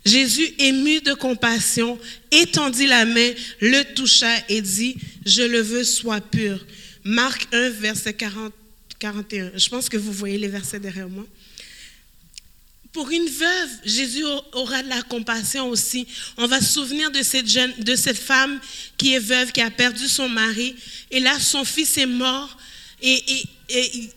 Jésus, 0.06 0.54
ému 0.60 1.02
de 1.02 1.14
compassion, 1.14 2.00
étendit 2.32 2.88
la 2.88 3.06
main, 3.06 3.32
le 3.60 3.84
toucha 3.94 4.32
et 4.48 4.62
dit, 4.62 4.96
je 5.26 5.42
le 5.42 5.62
veux, 5.62 5.84
sois 5.84 6.22
pur. 6.22 6.66
Marc 7.04 7.48
1, 7.54 7.70
verset 7.72 8.14
40, 8.14 8.54
41. 9.00 9.52
Je 9.56 9.70
pense 9.70 9.90
que 9.90 9.98
vous 9.98 10.12
voyez 10.12 10.38
les 10.38 10.48
versets 10.48 10.80
derrière 10.80 11.10
moi. 11.10 11.26
Pour 12.92 13.12
une 13.12 13.28
veuve, 13.28 13.70
Jésus 13.86 14.24
aura 14.54 14.82
de 14.82 14.90
la 14.90 15.02
compassion 15.04 15.70
aussi. 15.70 16.08
On 16.38 16.48
va 16.48 16.60
se 16.60 16.74
souvenir 16.74 17.12
de 17.12 17.22
cette, 17.22 17.48
jeune, 17.48 17.72
de 17.80 17.96
cette 17.96 18.18
femme 18.18 18.60
qui 18.98 19.14
est 19.14 19.20
veuve, 19.20 19.52
qui 19.52 19.62
a 19.62 19.70
perdu 19.70 20.08
son 20.08 20.28
mari. 20.28 20.76
Et 21.12 21.20
là, 21.20 21.40
son 21.40 21.64
fils 21.64 21.98
est 21.98 22.08
mort. 22.08 22.58
Et, 23.02 23.44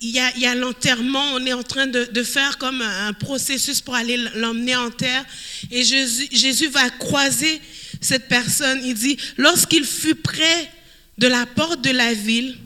il 0.00 0.10
y 0.10 0.46
a, 0.46 0.54
l'enterrement, 0.54 1.34
on 1.34 1.44
est 1.44 1.52
en 1.52 1.62
train 1.62 1.86
de, 1.86 2.22
faire 2.22 2.56
comme 2.56 2.80
un 2.80 3.12
processus 3.12 3.82
pour 3.82 3.94
aller 3.94 4.16
l'emmener 4.36 4.76
en 4.76 4.90
terre. 4.90 5.24
Et 5.70 5.84
Jésus, 5.84 6.28
Jésus 6.32 6.68
va 6.68 6.88
croiser 6.88 7.60
cette 8.00 8.28
personne. 8.28 8.80
Il 8.84 8.94
dit, 8.94 9.18
lorsqu'il 9.36 9.84
fut 9.84 10.14
près 10.14 10.70
de 11.18 11.26
la 11.26 11.44
porte 11.44 11.82
de 11.82 11.90
la 11.90 12.14
ville, 12.14 12.56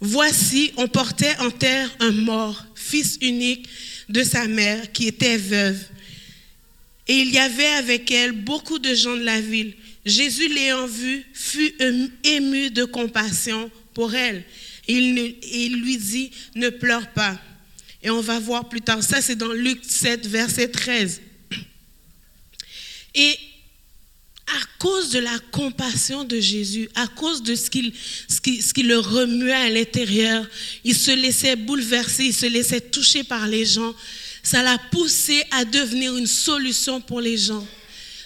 voici, 0.00 0.72
on 0.76 0.86
portait 0.86 1.36
en 1.40 1.50
terre 1.50 1.90
un 1.98 2.12
mort, 2.12 2.64
fils 2.76 3.18
unique 3.20 3.68
de 4.08 4.22
sa 4.22 4.46
mère, 4.46 4.92
qui 4.92 5.08
était 5.08 5.38
veuve. 5.38 5.80
Et 7.08 7.14
il 7.14 7.30
y 7.30 7.38
avait 7.38 7.66
avec 7.66 8.10
elle 8.10 8.32
beaucoup 8.32 8.78
de 8.78 8.94
gens 8.94 9.16
de 9.16 9.24
la 9.24 9.40
ville. 9.40 9.74
Jésus 10.04 10.48
l'ayant 10.48 10.86
vue, 10.86 11.24
fut 11.34 11.74
ému 12.24 12.70
de 12.70 12.84
compassion 12.84 13.70
pour 13.94 14.14
elle. 14.14 14.44
Il, 14.88 15.36
il 15.52 15.80
lui 15.80 15.96
dit, 15.96 16.30
ne 16.54 16.68
pleure 16.68 17.10
pas. 17.12 17.38
Et 18.02 18.10
on 18.10 18.20
va 18.20 18.38
voir 18.38 18.68
plus 18.68 18.82
tard, 18.82 19.02
ça 19.02 19.20
c'est 19.20 19.36
dans 19.36 19.52
Luc 19.52 19.80
7, 19.82 20.26
verset 20.26 20.68
13. 20.68 21.20
Et 23.14 23.36
à 24.46 24.60
cause 24.78 25.10
de 25.10 25.18
la 25.18 25.36
compassion 25.50 26.22
de 26.22 26.38
Jésus, 26.38 26.88
à 26.94 27.08
cause 27.08 27.42
de 27.42 27.56
ce 27.56 27.68
qui, 27.68 27.92
ce 28.28 28.36
ce 28.36 28.82
le 28.82 28.98
remuait 28.98 29.52
à 29.52 29.70
l'intérieur, 29.70 30.46
il 30.84 30.94
se 30.94 31.10
laissait 31.10 31.56
bouleverser, 31.56 32.26
il 32.26 32.34
se 32.34 32.46
laissait 32.46 32.80
toucher 32.80 33.24
par 33.24 33.48
les 33.48 33.64
gens. 33.64 33.94
Ça 34.42 34.62
l'a 34.62 34.78
poussé 34.92 35.42
à 35.50 35.64
devenir 35.64 36.16
une 36.16 36.28
solution 36.28 37.00
pour 37.00 37.20
les 37.20 37.36
gens. 37.36 37.66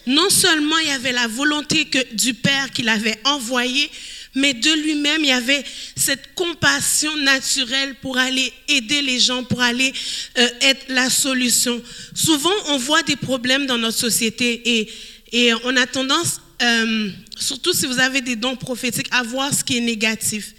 Non 0.07 0.29
seulement 0.29 0.77
il 0.79 0.89
y 0.89 0.93
avait 0.93 1.13
la 1.13 1.27
volonté 1.27 1.87
que, 1.87 2.15
du 2.15 2.35
Père 2.35 2.71
qu'il 2.71 2.89
avait 2.91 3.19
envoyé, 3.25 3.91
mais 4.35 4.55
de 4.55 4.71
lui-même, 4.83 5.23
il 5.23 5.29
y 5.29 5.33
avait 5.33 5.65
cette 5.97 6.35
compassion 6.35 7.17
naturelle 7.17 7.97
pour 8.01 8.17
aller 8.17 8.53
aider 8.69 9.03
les 9.03 9.19
gens, 9.19 9.43
pour 9.43 9.61
aller 9.61 9.93
euh, 10.39 10.49
être 10.61 10.87
la 10.89 11.11
solution. 11.11 11.83
Souvent, 12.15 12.53
on 12.69 12.79
voit 12.79 13.03
des 13.03 13.17
problèmes 13.17 13.67
dans 13.67 13.79
notre 13.79 13.99
société 13.99 14.89
et, 15.33 15.53
on 15.65 15.77
a 15.77 15.87
tendance, 15.87 16.41
euh, 16.63 17.11
surtout 17.39 17.73
si 17.73 17.87
vous 17.87 17.99
avez 17.99 18.21
des 18.21 18.37
dons 18.37 18.57
prophétiques, 18.57 19.09
à 19.11 19.23
voir 19.23 19.53
ce 19.53 19.65
qui 19.65 19.79
est 19.79 19.81
négatif. 19.81 20.55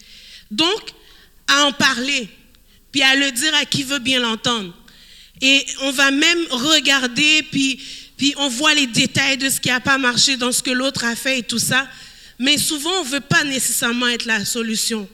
Donc, 0.49 0.81
à 1.47 1.65
en 1.65 1.71
parler, 1.71 2.27
puis 2.91 3.01
à 3.01 3.15
le 3.15 3.31
dire 3.31 3.53
à 3.55 3.65
qui 3.65 3.83
veut 3.83 3.99
bien 3.99 4.19
l'entendre. 4.19 4.73
Et 5.41 5.65
on 5.81 5.91
va 5.91 6.11
même 6.11 6.39
regarder, 6.51 7.43
puis 7.43 7.79
on 8.37 8.49
voit 8.49 8.73
les 8.73 8.87
détails 8.87 9.37
de 9.37 9.49
ce 9.49 9.59
qui 9.59 9.69
n'a 9.69 9.79
pas 9.79 9.97
marché 9.97 10.35
dans 10.37 10.51
ce 10.51 10.61
que 10.61 10.71
l'autre 10.71 11.05
a 11.05 11.15
fait 11.15 11.39
et 11.39 11.43
tout 11.43 11.59
ça. 11.59 11.87
Mais 12.41 12.57
souvent, 12.57 13.01
on 13.01 13.03
ne 13.03 13.09
veut 13.09 13.19
pas 13.19 13.43
nécessairement 13.43 14.07
être 14.07 14.25
la 14.25 14.43
solution. 14.45 15.07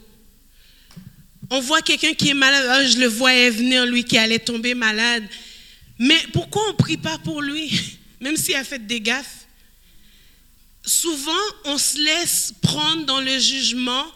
On 1.50 1.60
voit 1.60 1.82
quelqu'un 1.82 2.14
qui 2.14 2.30
est 2.30 2.34
malade, 2.34 2.64
ah, 2.70 2.86
je 2.86 2.96
le 2.96 3.06
voyais 3.06 3.50
venir, 3.50 3.84
lui 3.84 4.02
qui 4.02 4.16
allait 4.16 4.38
tomber 4.38 4.72
malade. 4.74 5.24
Mais 5.98 6.18
pourquoi 6.32 6.62
on 6.68 6.72
ne 6.72 6.76
prie 6.78 6.96
pas 6.96 7.18
pour 7.18 7.42
lui, 7.42 7.98
même 8.22 8.34
s'il 8.38 8.54
a 8.54 8.64
fait 8.64 8.78
des 8.78 9.02
gaffes? 9.02 9.46
Souvent, 10.86 11.44
on 11.66 11.76
se 11.76 11.98
laisse 11.98 12.54
prendre 12.62 13.04
dans 13.04 13.20
le 13.20 13.38
jugement 13.38 14.06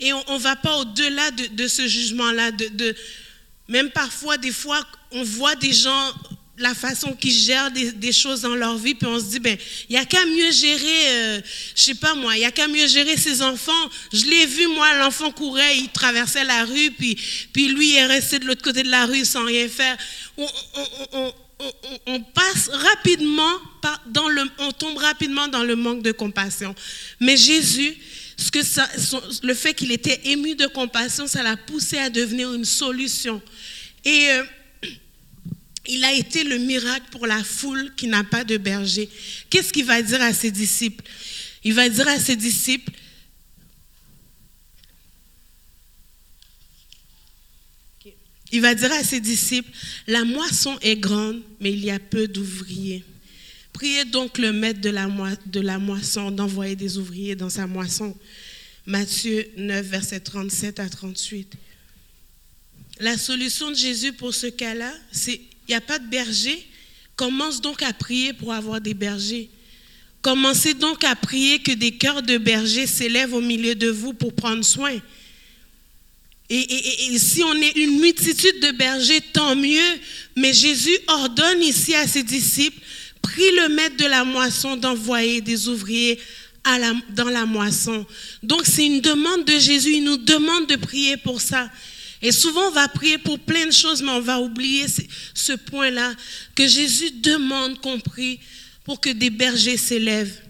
et 0.00 0.14
on 0.14 0.34
ne 0.34 0.38
va 0.38 0.56
pas 0.56 0.78
au-delà 0.78 1.30
de, 1.30 1.68
ce 1.68 1.86
jugement-là. 1.86 2.52
De, 2.52 2.96
même 3.68 3.90
parfois, 3.90 4.38
des 4.38 4.50
fois, 4.50 4.82
on 5.10 5.22
voit 5.22 5.56
des 5.56 5.74
gens 5.74 6.14
la 6.58 6.74
façon 6.74 7.14
qu'ils 7.14 7.32
gèrent 7.32 7.70
des, 7.70 8.12
choses 8.12 8.42
dans 8.42 8.54
leur 8.54 8.76
vie, 8.76 8.94
puis 8.94 9.06
on 9.06 9.18
se 9.18 9.24
dit, 9.24 9.40
ben, 9.40 9.56
il 9.88 9.92
n'y 9.94 9.98
a 9.98 10.04
qu'à 10.04 10.24
mieux 10.26 10.50
gérer, 10.50 11.08
euh, 11.08 11.40
je 11.74 11.82
sais 11.82 11.94
pas 11.94 12.14
moi, 12.14 12.36
il 12.36 12.40
n'y 12.40 12.44
a 12.44 12.50
qu'à 12.50 12.68
mieux 12.68 12.86
gérer 12.86 13.16
ses 13.16 13.40
enfants. 13.40 13.90
Je 14.12 14.24
l'ai 14.26 14.46
vu, 14.46 14.66
moi, 14.68 14.94
l'enfant 14.98 15.30
courait, 15.32 15.78
il 15.78 15.88
traversait 15.88 16.44
la 16.44 16.64
rue, 16.64 16.90
puis, 16.90 17.18
puis 17.52 17.68
lui, 17.68 17.90
il 17.90 17.96
est 17.96 18.06
resté 18.06 18.38
de 18.38 18.44
l'autre 18.44 18.62
côté 18.62 18.82
de 18.82 18.90
la 18.90 19.06
rue 19.06 19.24
sans 19.24 19.44
rien 19.44 19.68
faire. 19.68 19.96
On, 20.36 20.46
on, 20.74 20.86
on, 21.12 21.32
on 22.06 22.20
passe 22.20 22.68
rapidement, 22.68 23.52
dans 24.06 24.28
le, 24.28 24.42
on 24.58 24.72
tombe 24.72 24.98
rapidement 24.98 25.48
dans 25.48 25.62
le 25.62 25.76
manque 25.76 26.02
de 26.02 26.12
compassion. 26.12 26.74
Mais 27.20 27.36
Jésus, 27.36 27.96
ce 28.36 28.50
que 28.50 28.62
ça, 28.62 28.88
le 29.42 29.54
fait 29.54 29.74
qu'il 29.74 29.92
était 29.92 30.20
ému 30.24 30.54
de 30.54 30.66
compassion, 30.66 31.26
ça 31.26 31.42
l'a 31.42 31.56
poussé 31.56 31.98
à 31.98 32.10
devenir 32.10 32.52
une 32.52 32.64
solution. 32.64 33.40
Et 34.04 34.30
euh, 34.30 34.44
il 35.86 36.04
a 36.04 36.12
été 36.12 36.44
le 36.44 36.58
miracle 36.58 37.06
pour 37.10 37.26
la 37.26 37.42
foule 37.42 37.92
qui 37.96 38.06
n'a 38.06 38.24
pas 38.24 38.44
de 38.44 38.56
berger. 38.56 39.08
Qu'est-ce 39.50 39.72
qu'il 39.72 39.84
va 39.84 40.00
dire 40.02 40.22
à 40.22 40.32
ses 40.32 40.50
disciples? 40.50 41.04
Il 41.64 41.74
va 41.74 41.88
dire 41.88 42.06
à 42.08 42.18
ses 42.18 42.36
disciples, 42.36 42.92
il 48.52 48.60
va 48.60 48.74
dire 48.74 48.92
à 48.92 49.02
ses 49.02 49.20
disciples, 49.20 49.70
la 50.06 50.24
moisson 50.24 50.78
est 50.82 50.96
grande, 50.96 51.40
mais 51.60 51.72
il 51.72 51.84
y 51.84 51.90
a 51.90 51.98
peu 51.98 52.28
d'ouvriers. 52.28 53.04
Priez 53.72 54.04
donc 54.04 54.38
le 54.38 54.52
maître 54.52 54.80
de 54.80 54.90
la, 54.90 55.08
de 55.46 55.60
la 55.60 55.78
moisson 55.78 56.30
d'envoyer 56.30 56.76
des 56.76 56.98
ouvriers 56.98 57.34
dans 57.34 57.48
sa 57.48 57.66
moisson. 57.66 58.14
Matthieu 58.84 59.48
9, 59.56 59.86
verset 59.86 60.20
37 60.20 60.80
à 60.80 60.88
38. 60.88 61.54
La 63.00 63.16
solution 63.16 63.70
de 63.70 63.76
Jésus 63.76 64.12
pour 64.12 64.34
ce 64.34 64.48
cas-là, 64.48 64.92
c'est 65.10 65.40
il 65.66 65.72
n'y 65.72 65.74
a 65.74 65.80
pas 65.80 65.98
de 65.98 66.06
berger. 66.06 66.66
Commence 67.16 67.60
donc 67.60 67.82
à 67.82 67.92
prier 67.92 68.32
pour 68.32 68.52
avoir 68.52 68.80
des 68.80 68.94
bergers. 68.94 69.50
Commencez 70.22 70.74
donc 70.74 71.04
à 71.04 71.16
prier 71.16 71.58
que 71.58 71.72
des 71.72 71.92
cœurs 71.92 72.22
de 72.22 72.38
bergers 72.38 72.86
s'élèvent 72.86 73.34
au 73.34 73.40
milieu 73.40 73.74
de 73.74 73.88
vous 73.88 74.12
pour 74.12 74.32
prendre 74.34 74.64
soin. 74.64 74.96
Et, 76.48 77.18
si 77.18 77.42
on 77.42 77.54
est 77.54 77.76
une 77.76 77.98
multitude 77.98 78.60
de 78.60 78.72
bergers, 78.72 79.22
tant 79.32 79.56
mieux. 79.56 79.80
Mais 80.36 80.52
Jésus 80.52 80.96
ordonne 81.08 81.62
ici 81.62 81.94
à 81.94 82.06
ses 82.06 82.22
disciples, 82.22 82.78
prie 83.22 83.50
le 83.62 83.68
maître 83.70 83.96
de 83.96 84.04
la 84.04 84.24
moisson 84.24 84.76
d'envoyer 84.76 85.40
des 85.40 85.68
ouvriers 85.68 86.18
dans 87.10 87.28
la 87.30 87.46
moisson. 87.46 88.06
Donc 88.42 88.62
c'est 88.64 88.86
une 88.86 89.00
demande 89.00 89.44
de 89.44 89.58
Jésus. 89.58 89.94
Il 89.94 90.04
nous 90.04 90.18
demande 90.18 90.66
de 90.68 90.76
prier 90.76 91.16
pour 91.16 91.40
ça. 91.40 91.70
Et 92.22 92.30
souvent, 92.30 92.68
on 92.68 92.70
va 92.70 92.86
prier 92.88 93.18
pour 93.18 93.38
plein 93.40 93.66
de 93.66 93.72
choses, 93.72 94.00
mais 94.00 94.12
on 94.12 94.20
va 94.20 94.40
oublier 94.40 94.86
ce 95.34 95.52
point-là, 95.52 96.14
que 96.54 96.66
Jésus 96.68 97.10
demande 97.10 97.80
qu'on 97.80 97.98
prie 97.98 98.38
pour 98.84 99.00
que 99.00 99.10
des 99.10 99.30
bergers 99.30 99.76
s'élèvent. 99.76 100.40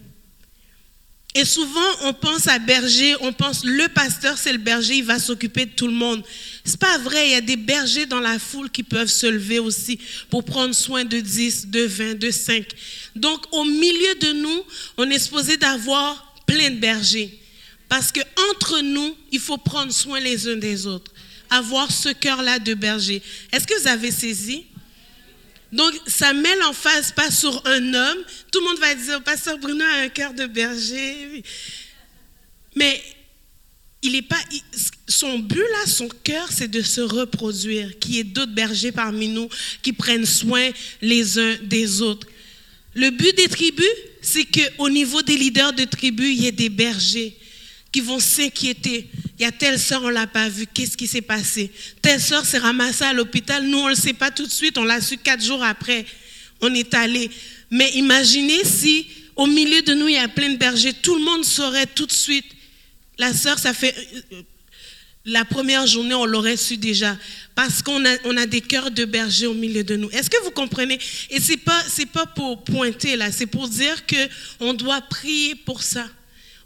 Et 1.35 1.45
souvent, 1.45 1.81
on 2.03 2.13
pense 2.13 2.47
à 2.47 2.59
berger, 2.59 3.15
on 3.21 3.33
pense 3.33 3.63
le 3.63 3.87
pasteur, 3.89 4.37
c'est 4.37 4.51
le 4.51 4.59
berger, 4.59 4.97
il 4.97 5.03
va 5.03 5.17
s'occuper 5.17 5.65
de 5.65 5.71
tout 5.71 5.87
le 5.87 5.93
monde. 5.93 6.23
C'est 6.63 6.79
pas 6.79 6.99
vrai, 6.99 7.27
il 7.27 7.31
y 7.31 7.35
a 7.35 7.41
des 7.41 7.55
bergers 7.55 8.05
dans 8.05 8.19
la 8.19 8.37
foule 8.37 8.69
qui 8.69 8.83
peuvent 8.83 9.09
se 9.09 9.25
lever 9.25 9.57
aussi 9.57 9.99
pour 10.29 10.43
prendre 10.43 10.75
soin 10.75 11.05
de 11.05 11.19
10, 11.19 11.67
de 11.67 11.85
20, 11.85 12.19
de 12.19 12.29
5. 12.29 12.67
Donc, 13.15 13.45
au 13.51 13.63
milieu 13.63 14.15
de 14.21 14.33
nous, 14.33 14.63
on 14.97 15.09
est 15.09 15.17
supposé 15.17 15.57
d'avoir 15.57 16.35
plein 16.45 16.69
de 16.69 16.75
bergers. 16.77 17.39
Parce 17.89 18.11
que 18.11 18.21
entre 18.51 18.81
nous, 18.81 19.15
il 19.31 19.39
faut 19.39 19.57
prendre 19.57 19.91
soin 19.91 20.19
les 20.19 20.47
uns 20.47 20.55
des 20.55 20.85
autres 20.85 21.12
avoir 21.53 21.91
ce 21.91 22.09
cœur-là 22.09 22.59
de 22.59 22.73
berger. 22.73 23.21
Est-ce 23.51 23.67
que 23.67 23.79
vous 23.79 23.87
avez 23.87 24.11
saisi? 24.11 24.65
Donc, 25.71 25.93
ça 26.05 26.33
met 26.33 26.55
l'emphase 26.57 27.11
pas 27.11 27.31
sur 27.31 27.65
un 27.65 27.93
homme. 27.93 28.17
Tout 28.51 28.59
le 28.59 28.65
monde 28.65 28.79
va 28.79 28.93
dire, 28.93 29.23
Pasteur 29.23 29.57
Bruno 29.57 29.83
a 29.83 30.03
un 30.03 30.09
cœur 30.09 30.33
de 30.33 30.45
berger. 30.45 31.43
Mais 32.75 33.01
il 34.03 34.15
est 34.15 34.21
pas, 34.21 34.39
son 35.07 35.39
but 35.39 35.57
là, 35.57 35.87
son 35.87 36.09
cœur, 36.23 36.51
c'est 36.51 36.69
de 36.69 36.81
se 36.81 37.01
reproduire, 37.01 37.97
qu'il 37.99 38.15
y 38.15 38.19
ait 38.19 38.23
d'autres 38.23 38.53
bergers 38.53 38.91
parmi 38.91 39.29
nous 39.29 39.49
qui 39.81 39.93
prennent 39.93 40.25
soin 40.25 40.69
les 41.01 41.39
uns 41.39 41.55
des 41.63 42.01
autres. 42.01 42.27
Le 42.93 43.09
but 43.09 43.35
des 43.35 43.47
tribus, 43.47 43.87
c'est 44.21 44.45
qu'au 44.45 44.89
niveau 44.89 45.21
des 45.21 45.37
leaders 45.37 45.73
de 45.73 45.85
tribus, 45.85 46.35
il 46.35 46.43
y 46.43 46.47
ait 46.47 46.51
des 46.51 46.69
bergers 46.69 47.35
qui 47.91 48.01
vont 48.01 48.19
s'inquiéter. 48.19 49.07
Il 49.39 49.43
y 49.43 49.45
a 49.45 49.51
telle 49.51 49.79
soeur, 49.79 50.03
on 50.03 50.07
ne 50.07 50.13
l'a 50.13 50.27
pas 50.27 50.47
vue, 50.47 50.67
qu'est-ce 50.71 50.95
qui 50.95 51.07
s'est 51.07 51.21
passé? 51.21 51.71
Telle 52.01 52.21
soeur 52.21 52.45
s'est 52.45 52.59
ramassée 52.59 53.05
à 53.05 53.13
l'hôpital, 53.13 53.65
nous 53.65 53.79
on 53.79 53.85
ne 53.85 53.89
le 53.89 53.95
sait 53.95 54.13
pas 54.13 54.29
tout 54.29 54.45
de 54.45 54.51
suite, 54.51 54.77
on 54.77 54.83
l'a 54.83 55.01
su 55.01 55.17
quatre 55.17 55.43
jours 55.43 55.63
après, 55.63 56.05
on 56.61 56.73
est 56.73 56.93
allé. 56.93 57.31
Mais 57.71 57.89
imaginez 57.93 58.63
si 58.63 59.07
au 59.35 59.47
milieu 59.47 59.81
de 59.81 59.93
nous, 59.93 60.07
il 60.07 60.15
y 60.15 60.17
a 60.17 60.27
plein 60.27 60.49
de 60.49 60.57
bergers, 60.57 60.93
tout 60.93 61.15
le 61.15 61.23
monde 61.23 61.43
saurait 61.43 61.87
tout 61.87 62.05
de 62.05 62.11
suite. 62.11 62.45
La 63.17 63.33
soeur, 63.33 63.57
ça 63.59 63.73
fait... 63.73 63.95
La 65.25 65.45
première 65.45 65.87
journée, 65.87 66.13
on 66.15 66.25
l'aurait 66.25 66.57
su 66.57 66.75
déjà, 66.75 67.17
parce 67.55 67.81
qu'on 67.81 68.03
a, 68.03 68.45
des 68.45 68.59
cœurs 68.59 68.91
de 68.91 69.05
bergers 69.05 69.47
au 69.47 69.53
milieu 69.53 69.81
de 69.81 69.95
nous. 69.95 70.09
Est-ce 70.09 70.29
que 70.29 70.43
vous 70.43 70.51
comprenez? 70.51 70.99
Et 71.29 71.39
ce 71.39 71.51
n'est 71.51 71.57
pas, 71.57 71.81
pas 72.11 72.25
pour 72.25 72.65
pointer 72.65 73.15
là, 73.15 73.31
c'est 73.31 73.45
pour 73.45 73.69
dire 73.69 74.03
qu'on 74.05 74.73
doit 74.73 74.99
prier 74.99 75.55
pour 75.55 75.81
ça. 75.81 76.05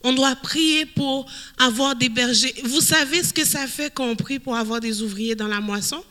On 0.07 0.13
doit 0.13 0.37
prier 0.37 0.85
pour 0.85 1.29
avoir 1.57 1.93
des 1.93 2.07
bergers. 2.07 2.55
Vous 2.63 2.79
savez 2.79 3.21
ce 3.23 3.33
que 3.33 3.43
ça 3.43 3.67
fait 3.67 3.93
quand 3.93 4.07
on 4.07 4.15
prie 4.15 4.39
pour 4.39 4.55
avoir 4.55 4.79
des 4.79 5.01
ouvriers 5.01 5.35
dans 5.35 5.49
la 5.49 5.59
moisson? 5.59 6.01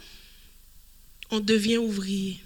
On 1.30 1.40
devient 1.40 1.78
ouvrier. 1.78 2.38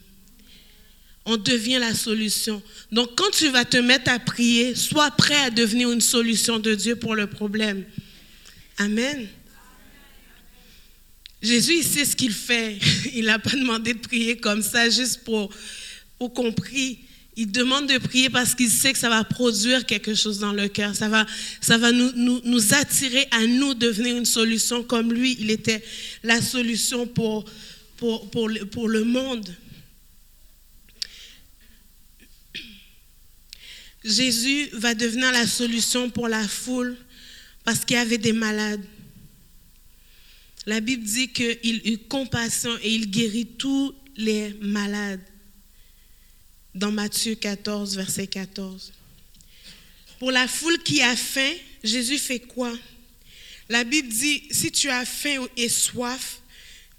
On 1.25 1.37
devient 1.37 1.79
la 1.81 1.93
solution. 1.93 2.63
Donc 2.93 3.17
quand 3.17 3.33
tu 3.33 3.49
vas 3.49 3.65
te 3.65 3.79
mettre 3.79 4.13
à 4.13 4.21
prier, 4.21 4.77
sois 4.77 5.11
prêt 5.11 5.41
à 5.41 5.51
devenir 5.51 5.91
une 5.91 6.01
solution 6.01 6.61
de 6.61 6.73
Dieu 6.77 6.95
pour 6.95 7.17
le 7.17 7.27
problème. 7.27 7.85
Amen. 8.79 9.27
Jésus, 11.43 11.79
il 11.79 11.85
sait 11.85 12.05
ce 12.05 12.15
qu'il 12.15 12.33
fait. 12.33 12.79
Il 13.13 13.25
n'a 13.25 13.41
pas 13.41 13.57
demandé 13.57 13.95
de 13.95 13.99
prier 13.99 14.37
comme 14.37 14.63
ça 14.63 14.89
juste 14.89 15.25
pour, 15.25 15.53
pour 16.17 16.33
qu'on 16.33 16.53
prie. 16.53 17.01
Il 17.43 17.51
demande 17.51 17.87
de 17.89 17.97
prier 17.97 18.29
parce 18.29 18.55
qu'il 18.55 18.69
sait 18.69 18.93
que 18.93 18.99
ça 18.99 19.09
va 19.09 19.25
produire 19.25 19.87
quelque 19.87 20.13
chose 20.15 20.41
dans 20.41 20.53
le 20.53 20.69
cœur. 20.69 20.95
Ça 20.95 21.09
va, 21.09 21.25
nous, 21.91 22.75
attirer 22.75 23.27
à 23.31 23.47
nous 23.47 23.73
devenir 23.73 24.15
une 24.19 24.27
solution 24.27 24.83
comme 24.83 25.11
lui, 25.11 25.39
il 25.41 25.51
était 25.51 25.83
la 26.23 26.43
solution 26.43 27.07
pour, 27.07 27.47
pour, 27.97 28.29
pour 28.31 28.89
le 28.89 29.05
monde. 29.05 29.57
Jésus 34.05 34.69
va 34.75 34.95
devenir 34.95 35.33
la 35.33 35.47
solution 35.47 36.11
pour 36.11 36.29
la 36.29 36.47
foule 36.47 36.95
parce 37.65 37.87
qu'il 37.87 37.97
y 37.97 38.01
avait 38.01 38.19
des 38.19 38.35
malades. 38.35 38.85
La 40.67 40.81
Bible 40.81 41.05
dit 41.05 41.29
qu'il 41.29 41.81
eut 41.87 42.07
compassion 42.07 42.77
et 42.83 42.95
il 42.95 43.11
guérit 43.11 43.47
tous 43.47 43.95
les 44.19 44.55
malades 44.61 45.23
dans 46.75 46.93
Matthieu 46.93 47.35
14, 47.35 47.97
verset 47.97 48.27
14. 48.27 48.93
Pour 50.19 50.31
la 50.31 50.47
foule 50.47 50.79
qui 50.83 51.03
a 51.03 51.17
faim, 51.17 51.53
Jésus 51.83 52.19
fait 52.19 52.41
quoi? 52.41 52.73
La 53.69 53.85
Bible 53.85 54.09
dit, 54.09 54.43
si 54.51 54.71
tu 54.71 54.89
as 54.91 55.05
faim 55.05 55.47
et 55.57 55.69
soif, 55.69 56.41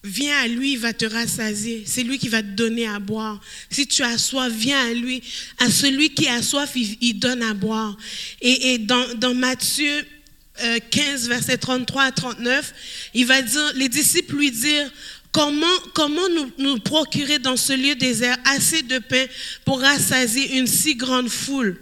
viens 0.04 0.38
à 0.40 0.48
lui, 0.48 0.74
il 0.74 0.80
va 0.80 0.94
te 0.94 1.06
rassasier. 1.06 1.84
C'est 1.86 2.04
lui 2.04 2.18
qui 2.18 2.30
va 2.30 2.42
te 2.42 2.48
donner 2.48 2.88
à 2.88 3.00
boire. 3.00 3.40
Si 3.70 3.86
tu 3.88 4.04
as 4.04 4.18
soif, 4.18 4.52
viens 4.52 4.90
à 4.90 4.94
lui. 4.94 5.22
À 5.60 5.70
celui 5.70 6.14
qui 6.14 6.28
a 6.28 6.42
soif, 6.42 6.72
il, 6.76 7.20
donne 7.20 7.44
à 7.44 7.54
boire. 7.54 7.98
Et, 8.42 8.78
dans, 8.78 9.36
Matthieu 9.36 10.06
15, 10.90 11.28
verset 11.28 11.58
33 11.58 12.04
à 12.04 12.12
39, 12.12 12.74
il 13.14 13.26
va 13.26 13.42
dire, 13.42 13.74
les 13.76 13.90
disciples 13.90 14.36
lui 14.36 14.52
dirent, 14.52 14.92
Comment, 15.32 15.80
comment 15.94 16.28
nous, 16.58 16.80
procurer 16.80 17.40
dans 17.40 17.56
ce 17.56 17.72
lieu 17.74 17.96
désert 17.96 18.38
assez 18.46 18.82
de 18.84 19.00
pain 19.00 19.26
pour 19.64 19.80
rassasier 19.80 20.58
une 20.58 20.68
si 20.68 20.96
grande 20.96 21.30
foule? 21.30 21.80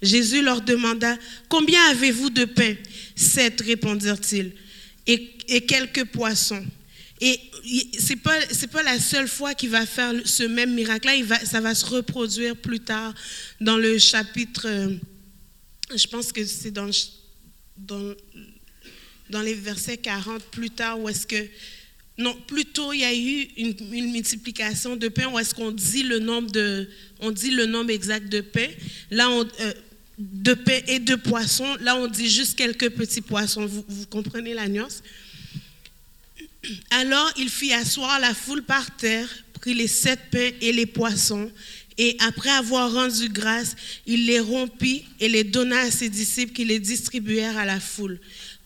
Jésus 0.00 0.42
leur 0.42 0.62
demanda, 0.62 1.16
Combien 1.48 1.80
avez-vous 1.90 2.30
de 2.30 2.44
pain? 2.46 2.74
Sept, 3.14 3.60
répondirent-ils, 3.60 4.52
et, 5.06 5.60
quelques 5.66 6.04
poissons. 6.06 6.64
Et 7.20 7.38
ce 8.00 8.08
n'est 8.08 8.16
pas, 8.16 8.38
pas 8.72 8.82
la 8.82 8.98
seule 8.98 9.28
fois 9.28 9.54
qu'il 9.54 9.70
va 9.70 9.84
faire 9.84 10.12
ce 10.24 10.42
même 10.42 10.74
miracle-là, 10.74 11.44
ça 11.44 11.60
va 11.60 11.74
se 11.74 11.84
reproduire 11.84 12.56
plus 12.56 12.80
tard 12.80 13.14
dans 13.60 13.76
le 13.76 13.98
chapitre, 13.98 14.66
euh, 14.66 14.96
je 15.94 16.06
pense 16.06 16.32
que 16.32 16.44
c'est 16.44 16.72
dans, 16.72 16.90
dans, 17.76 18.14
dans 19.30 19.42
les 19.42 19.54
versets 19.54 19.98
40 19.98 20.42
plus 20.44 20.70
tard, 20.70 20.98
où 20.98 21.08
est-ce 21.08 21.26
que 21.26 21.46
non, 22.22 22.34
plutôt 22.46 22.92
il 22.92 23.00
y 23.00 23.04
a 23.04 23.14
eu 23.14 23.48
une, 23.56 23.74
multiplication 24.12 24.96
de 24.96 25.08
pain 25.08 25.26
où 25.28 25.38
est-ce 25.38 25.54
qu'on 25.54 25.72
dit 25.72 26.02
le 26.04 26.18
nombre 26.18 26.50
de, 26.50 26.88
on 27.20 27.30
dit 27.30 27.50
le 27.50 27.66
nombre 27.66 27.90
exact 27.90 28.28
de 28.28 28.40
pain? 28.40 28.68
Là, 29.10 29.28
on, 29.30 29.44
euh, 29.60 29.72
de 30.18 30.54
pain 30.54 30.80
et 30.86 30.98
de 30.98 31.14
poissons. 31.14 31.76
Là, 31.80 31.96
on 31.96 32.06
dit 32.06 32.28
juste 32.28 32.56
quelques 32.56 32.90
petits 32.90 33.20
poissons. 33.20 33.66
Vous, 33.66 33.84
vous 33.88 34.06
comprenez 34.06 34.54
la 34.54 34.68
nuance? 34.68 35.02
Alors, 36.90 37.32
il 37.36 37.48
fit 37.48 37.72
asseoir 37.72 38.20
la 38.20 38.34
foule 38.34 38.62
par 38.62 38.96
terre, 38.96 39.28
prit 39.54 39.74
les 39.74 39.88
sept 39.88 40.20
pains 40.30 40.50
et 40.60 40.72
les 40.72 40.86
poissons, 40.86 41.50
et 41.98 42.16
après 42.20 42.50
avoir 42.50 42.92
rendu 42.92 43.28
grâce, 43.28 43.74
il 44.06 44.26
les 44.26 44.40
rompit 44.40 45.04
et 45.20 45.28
les 45.28 45.44
donna 45.44 45.80
à 45.80 45.90
ses 45.90 46.08
disciples 46.08 46.52
qui 46.52 46.64
les 46.64 46.78
distribuèrent 46.78 47.58
à 47.58 47.64
la 47.64 47.80
foule. 47.80 48.18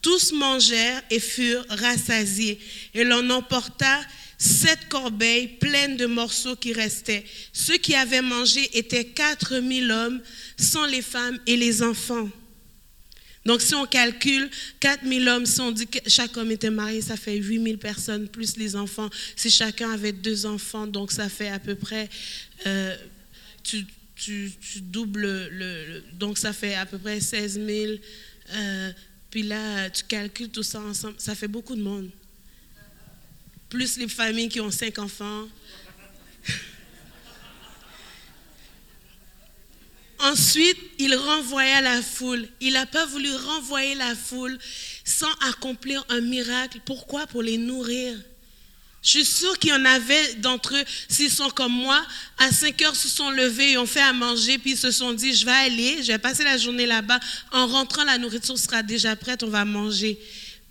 Tous 0.02 0.32
mangèrent 0.32 1.02
et 1.10 1.20
furent 1.20 1.64
rassasiés, 1.68 2.58
et 2.94 3.04
l'on 3.04 3.28
emporta 3.30 4.00
sept 4.38 4.88
corbeilles 4.88 5.48
pleines 5.48 5.96
de 5.96 6.06
morceaux 6.06 6.56
qui 6.56 6.72
restaient. 6.72 7.24
Ceux 7.52 7.78
qui 7.78 7.94
avaient 7.94 8.22
mangé 8.22 8.68
étaient 8.76 9.06
quatre 9.06 9.58
mille 9.58 9.90
hommes, 9.90 10.20
sans 10.58 10.86
les 10.86 11.02
femmes 11.02 11.38
et 11.46 11.56
les 11.56 11.82
enfants. 11.82 12.28
Donc, 13.46 13.62
si 13.62 13.76
on 13.76 13.86
calcule 13.86 14.50
4000 14.80 15.28
hommes, 15.28 15.46
si 15.46 15.60
on 15.60 15.70
dit 15.70 15.86
que 15.86 16.00
chaque 16.08 16.36
homme 16.36 16.50
était 16.50 16.70
marié, 16.70 17.00
ça 17.00 17.16
fait 17.16 17.36
8000 17.36 17.78
personnes, 17.78 18.28
plus 18.28 18.56
les 18.56 18.74
enfants. 18.74 19.08
Si 19.36 19.50
chacun 19.50 19.92
avait 19.92 20.12
deux 20.12 20.46
enfants, 20.46 20.88
donc 20.88 21.12
ça 21.12 21.28
fait 21.28 21.48
à 21.48 21.60
peu 21.60 21.76
près, 21.76 22.10
euh, 22.66 22.96
tu, 23.62 23.86
tu, 24.16 24.50
doubles, 24.80 25.48
le, 25.52 26.02
donc 26.14 26.38
ça 26.38 26.52
fait 26.52 26.74
à 26.74 26.86
peu 26.86 26.98
près 26.98 27.20
16 27.20 27.60
000. 27.64 27.92
Euh, 28.50 28.92
puis 29.36 29.42
là, 29.42 29.90
tu 29.90 30.02
calcules 30.04 30.48
tout 30.48 30.62
ça 30.62 30.80
ensemble, 30.80 31.16
ça 31.18 31.34
fait 31.34 31.46
beaucoup 31.46 31.76
de 31.76 31.82
monde. 31.82 32.08
Plus 33.68 33.98
les 33.98 34.08
familles 34.08 34.48
qui 34.48 34.62
ont 34.62 34.70
cinq 34.70 34.98
enfants. 34.98 35.46
Ensuite, 40.20 40.78
il 40.98 41.14
renvoya 41.14 41.82
la 41.82 42.00
foule. 42.00 42.48
Il 42.62 42.72
n'a 42.72 42.86
pas 42.86 43.04
voulu 43.04 43.30
renvoyer 43.30 43.94
la 43.94 44.14
foule 44.14 44.58
sans 45.04 45.30
accomplir 45.50 46.02
un 46.08 46.22
miracle. 46.22 46.80
Pourquoi? 46.86 47.26
Pour 47.26 47.42
les 47.42 47.58
nourrir. 47.58 48.18
Je 49.06 49.10
suis 49.12 49.24
sûre 49.24 49.56
qu'il 49.60 49.70
y 49.70 49.72
en 49.72 49.84
avait 49.84 50.34
d'entre 50.34 50.74
eux, 50.74 50.84
s'ils 51.08 51.30
sont 51.30 51.48
comme 51.48 51.70
moi, 51.70 52.04
à 52.38 52.50
5 52.50 52.82
heures 52.82 52.96
se 52.96 53.08
sont 53.08 53.30
levés, 53.30 53.70
ils 53.72 53.78
ont 53.78 53.86
fait 53.86 54.00
à 54.00 54.12
manger, 54.12 54.58
puis 54.58 54.72
ils 54.72 54.76
se 54.76 54.90
sont 54.90 55.12
dit, 55.12 55.32
je 55.32 55.46
vais 55.46 55.52
aller, 55.52 56.02
je 56.02 56.08
vais 56.08 56.18
passer 56.18 56.42
la 56.42 56.58
journée 56.58 56.86
là-bas. 56.86 57.20
En 57.52 57.68
rentrant, 57.68 58.02
la 58.02 58.18
nourriture 58.18 58.58
sera 58.58 58.82
déjà 58.82 59.14
prête, 59.14 59.44
on 59.44 59.48
va 59.48 59.64
manger. 59.64 60.18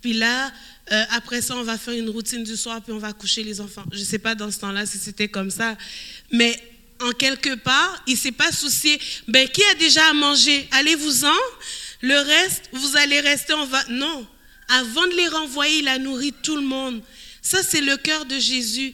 Puis 0.02 0.12
là, 0.12 0.52
euh, 0.92 1.04
après 1.12 1.40
ça, 1.40 1.56
on 1.56 1.62
va 1.62 1.78
faire 1.78 1.94
une 1.94 2.10
routine 2.10 2.44
du 2.44 2.58
soir, 2.58 2.82
puis 2.82 2.92
on 2.92 2.98
va 2.98 3.14
coucher 3.14 3.42
les 3.42 3.58
enfants. 3.58 3.84
Je 3.90 4.00
ne 4.00 4.04
sais 4.04 4.18
pas 4.18 4.34
dans 4.34 4.50
ce 4.50 4.58
temps-là 4.58 4.84
si 4.84 4.98
c'était 4.98 5.28
comme 5.28 5.50
ça. 5.50 5.74
Mais 6.30 6.60
en 7.00 7.12
quelque 7.12 7.54
part, 7.54 8.02
il 8.06 8.16
ne 8.16 8.18
s'est 8.18 8.32
pas 8.32 8.52
soucié. 8.52 9.00
Ben, 9.28 9.48
qui 9.48 9.62
a 9.64 9.74
déjà 9.76 10.10
à 10.10 10.12
manger? 10.12 10.68
Allez-vous-en. 10.72 11.32
Le 12.02 12.18
reste, 12.18 12.68
vous 12.72 12.98
allez 12.98 13.20
rester, 13.20 13.54
on 13.54 13.64
va. 13.64 13.82
Non. 13.88 14.26
Avant 14.68 15.06
de 15.06 15.16
les 15.16 15.28
renvoyer, 15.28 15.78
il 15.78 15.88
a 15.88 15.98
nourri 15.98 16.34
tout 16.42 16.56
le 16.56 16.66
monde. 16.66 17.00
Ça, 17.48 17.62
c'est 17.62 17.80
le 17.80 17.96
cœur 17.96 18.24
de 18.24 18.40
Jésus. 18.40 18.92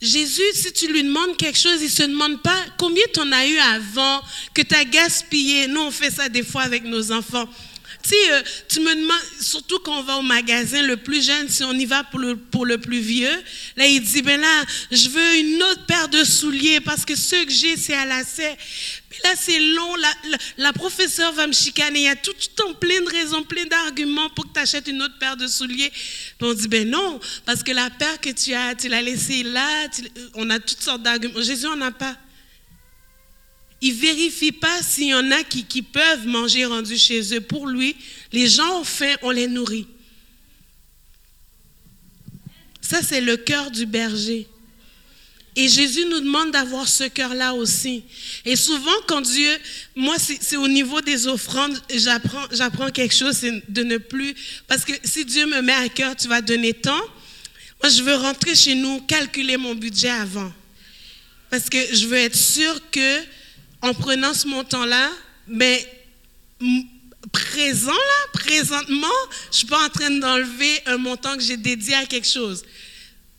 Jésus, 0.00 0.42
si 0.52 0.72
tu 0.72 0.86
lui 0.92 1.02
demandes 1.02 1.36
quelque 1.36 1.58
chose, 1.58 1.80
il 1.80 1.86
ne 1.86 1.88
se 1.88 2.04
demande 2.04 2.40
pas 2.40 2.64
combien 2.78 3.02
tu 3.12 3.18
en 3.18 3.32
as 3.32 3.48
eu 3.48 3.58
avant, 3.58 4.22
que 4.54 4.62
tu 4.62 4.76
as 4.76 4.84
gaspillé. 4.84 5.66
Nous, 5.66 5.80
on 5.80 5.90
fait 5.90 6.12
ça 6.12 6.28
des 6.28 6.44
fois 6.44 6.62
avec 6.62 6.84
nos 6.84 7.10
enfants. 7.10 7.48
Tu 8.06 8.14
euh, 8.30 8.42
tu 8.68 8.80
me 8.80 8.94
demandes, 8.94 9.16
surtout 9.40 9.78
quand 9.78 10.00
on 10.00 10.02
va 10.02 10.16
au 10.18 10.22
magasin, 10.22 10.82
le 10.82 10.98
plus 10.98 11.24
jeune, 11.24 11.48
si 11.48 11.64
on 11.64 11.72
y 11.72 11.86
va 11.86 12.04
pour 12.04 12.20
le, 12.20 12.36
pour 12.36 12.66
le 12.66 12.76
plus 12.76 13.00
vieux, 13.00 13.42
là, 13.76 13.86
il 13.86 14.02
dit, 14.02 14.20
ben 14.20 14.40
là, 14.40 14.64
je 14.90 15.08
veux 15.08 15.38
une 15.38 15.62
autre 15.62 15.86
paire 15.86 16.08
de 16.08 16.22
souliers 16.22 16.80
parce 16.80 17.04
que 17.04 17.16
ceux 17.16 17.44
que 17.46 17.50
j'ai, 17.50 17.76
c'est 17.76 17.94
à 17.94 18.04
lacet. 18.04 18.56
Là, 19.22 19.30
c'est 19.36 19.58
long, 19.58 19.94
la, 19.96 20.12
la, 20.58 20.72
professeure 20.72 21.32
va 21.32 21.46
me 21.46 21.52
chicaner. 21.52 22.00
Il 22.00 22.04
y 22.04 22.08
a 22.08 22.16
tout 22.16 22.34
le 22.38 22.54
temps 22.54 22.74
plein 22.74 23.00
de 23.00 23.08
raisons, 23.08 23.42
plein 23.44 23.64
d'arguments 23.64 24.28
pour 24.30 24.44
que 24.46 24.52
tu 24.54 24.60
achètes 24.60 24.88
une 24.88 25.00
autre 25.02 25.18
paire 25.18 25.36
de 25.36 25.46
souliers. 25.46 25.90
Puis 25.90 26.48
on 26.48 26.52
dit, 26.52 26.68
ben 26.68 26.88
non, 26.88 27.20
parce 27.46 27.62
que 27.62 27.72
la 27.72 27.88
paire 27.90 28.20
que 28.20 28.30
tu 28.30 28.52
as, 28.52 28.74
tu 28.74 28.88
l'as 28.88 29.02
laissée 29.02 29.44
là, 29.44 29.86
on 30.34 30.50
a 30.50 30.58
toutes 30.58 30.82
sortes 30.82 31.02
d'arguments. 31.02 31.40
Jésus 31.40 31.64
n'en 31.64 31.80
a 31.80 31.90
pas. 31.90 32.16
Il 33.86 33.94
ne 33.94 34.00
vérifie 34.00 34.50
pas 34.50 34.82
s'il 34.82 35.08
y 35.08 35.14
en 35.14 35.30
a 35.30 35.42
qui, 35.44 35.62
qui, 35.62 35.82
peuvent 35.82 36.26
manger 36.26 36.64
rendu 36.64 36.96
chez 36.96 37.34
eux. 37.34 37.40
Pour 37.42 37.66
lui, 37.66 37.94
les 38.32 38.48
gens 38.48 38.80
ont 38.80 38.84
faim, 38.84 39.14
on 39.20 39.28
les 39.30 39.46
nourrit. 39.46 39.86
Ça, 42.80 43.02
c'est 43.02 43.20
le 43.20 43.36
cœur 43.36 43.70
du 43.70 43.84
berger. 43.84 44.48
Et 45.54 45.68
Jésus 45.68 46.06
nous 46.06 46.20
demande 46.20 46.50
d'avoir 46.50 46.88
ce 46.88 47.04
cœur-là 47.04 47.52
aussi. 47.52 48.04
Et 48.46 48.56
souvent, 48.56 48.90
quand 49.06 49.20
Dieu, 49.20 49.50
moi, 49.94 50.16
c'est 50.18 50.56
au 50.56 50.66
niveau 50.66 51.02
des 51.02 51.26
offrandes, 51.26 51.78
j'apprends, 51.94 52.46
j'apprends 52.52 52.90
quelque 52.90 53.14
chose, 53.14 53.36
c'est 53.36 53.70
de 53.70 53.82
ne 53.82 53.98
plus, 53.98 54.34
parce 54.66 54.86
que 54.86 54.94
si 55.04 55.26
Dieu 55.26 55.44
me 55.44 55.60
met 55.60 55.74
à 55.74 55.90
cœur, 55.90 56.16
tu 56.16 56.26
vas 56.26 56.40
donner 56.40 56.72
tant. 56.72 57.02
Moi, 57.82 57.92
je 57.92 58.02
veux 58.02 58.14
rentrer 58.14 58.54
chez 58.54 58.76
nous, 58.76 59.02
calculer 59.02 59.58
mon 59.58 59.74
budget 59.74 60.08
avant. 60.08 60.50
Parce 61.50 61.68
que 61.68 61.78
je 61.94 62.06
veux 62.06 62.16
être 62.16 62.34
sûr 62.34 62.80
que 62.90 63.20
en 63.84 63.92
prenant 63.92 64.32
ce 64.32 64.48
montant-là, 64.48 65.10
mais 65.46 65.86
présent 67.30 67.92
là, 67.92 68.28
présentement, 68.32 69.06
je 69.52 69.58
suis 69.58 69.66
pas 69.66 69.84
en 69.84 69.90
train 69.90 70.10
d'enlever 70.10 70.80
un 70.86 70.96
montant 70.96 71.36
que 71.36 71.42
j'ai 71.42 71.58
dédié 71.58 71.94
à 71.94 72.06
quelque 72.06 72.26
chose. 72.26 72.62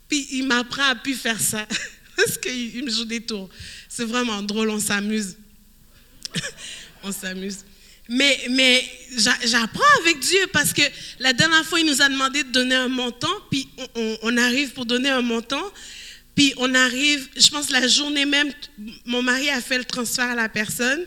Puis 0.08 0.28
il 0.34 0.46
m'apprend 0.46 0.84
à 0.84 0.94
plus 0.94 1.16
faire 1.16 1.40
ça 1.42 1.66
parce 2.16 2.38
qu'il 2.38 2.86
me 2.86 2.92
joue 2.92 3.06
des 3.06 3.22
tours. 3.22 3.50
C'est 3.90 4.06
vraiment 4.06 4.44
drôle, 4.44 4.70
on 4.70 4.80
s'amuse. 4.80 5.36
on 7.04 7.12
s'amuse. 7.12 7.66
Mais, 8.08 8.40
mais 8.52 8.88
j'apprends 9.46 10.00
avec 10.02 10.20
Dieu 10.20 10.46
parce 10.54 10.74
que 10.74 10.84
la 11.18 11.34
dernière 11.34 11.66
fois, 11.66 11.80
il 11.80 11.88
nous 11.88 12.04
a 12.04 12.08
demandé 12.08 12.44
de 12.44 12.52
donner 12.52 12.76
un 12.76 12.88
montant, 12.88 13.34
puis 13.50 13.68
on, 13.96 14.18
on 14.22 14.38
arrive 14.38 14.74
pour 14.74 14.86
donner 14.86 15.10
un 15.10 15.24
montant, 15.24 15.64
puis 16.36 16.54
on 16.58 16.74
arrive, 16.76 17.28
je 17.38 17.48
pense 17.48 17.70
la 17.70 17.88
journée 17.88 18.26
même, 18.26 18.52
mon 19.06 19.22
mari 19.22 19.50
a 19.50 19.62
fait 19.62 19.78
le 19.78 19.86
transfert 19.86 20.30
à 20.30 20.36
la 20.36 20.50
personne. 20.50 21.02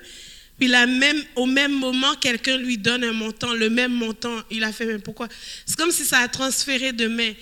Puis 0.58 0.68
la 0.68 0.86
même, 0.86 1.22
au 1.36 1.46
même 1.46 1.72
moment, 1.72 2.14
quelqu'un 2.16 2.56
lui 2.56 2.78
donne 2.78 3.04
un 3.04 3.12
montant, 3.12 3.52
le 3.52 3.70
même 3.70 3.92
montant. 3.92 4.42
Il 4.50 4.64
a 4.64 4.72
fait, 4.72 4.86
mais 4.86 4.98
pourquoi? 4.98 5.28
C'est 5.64 5.76
comme 5.76 5.92
si 5.92 6.04
ça 6.04 6.18
a 6.18 6.28
transféré 6.28 6.92
de 6.92 7.06
main. 7.06 7.32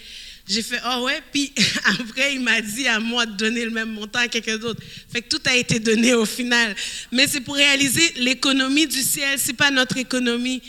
J'ai 0.49 0.62
fait, 0.62 0.81
oh 0.87 1.05
ouais? 1.05 1.20
Puis 1.33 1.53
après, 1.85 2.35
il 2.35 2.40
m'a 2.40 2.61
dit 2.61 2.87
à 2.87 3.01
moi 3.01 3.25
de 3.25 3.33
donner 3.33 3.64
le 3.64 3.70
même 3.70 3.90
montant 3.90 4.18
à 4.18 4.29
quelqu'un 4.29 4.59
d'autre. 4.59 4.83
Fait 5.11 5.22
que 5.22 5.29
tout 5.29 5.40
a 5.46 5.57
été 5.57 5.81
donné 5.81 6.12
au 6.12 6.27
final. 6.27 6.77
Mais 7.11 7.27
c'est 7.27 7.40
pour 7.40 7.55
réaliser 7.55 8.12
l'économie 8.16 8.87
du 8.87 9.01
ciel, 9.01 9.38
c'est 9.38 9.55
pas 9.55 9.70
notre 9.70 9.96
économie. 9.96 10.61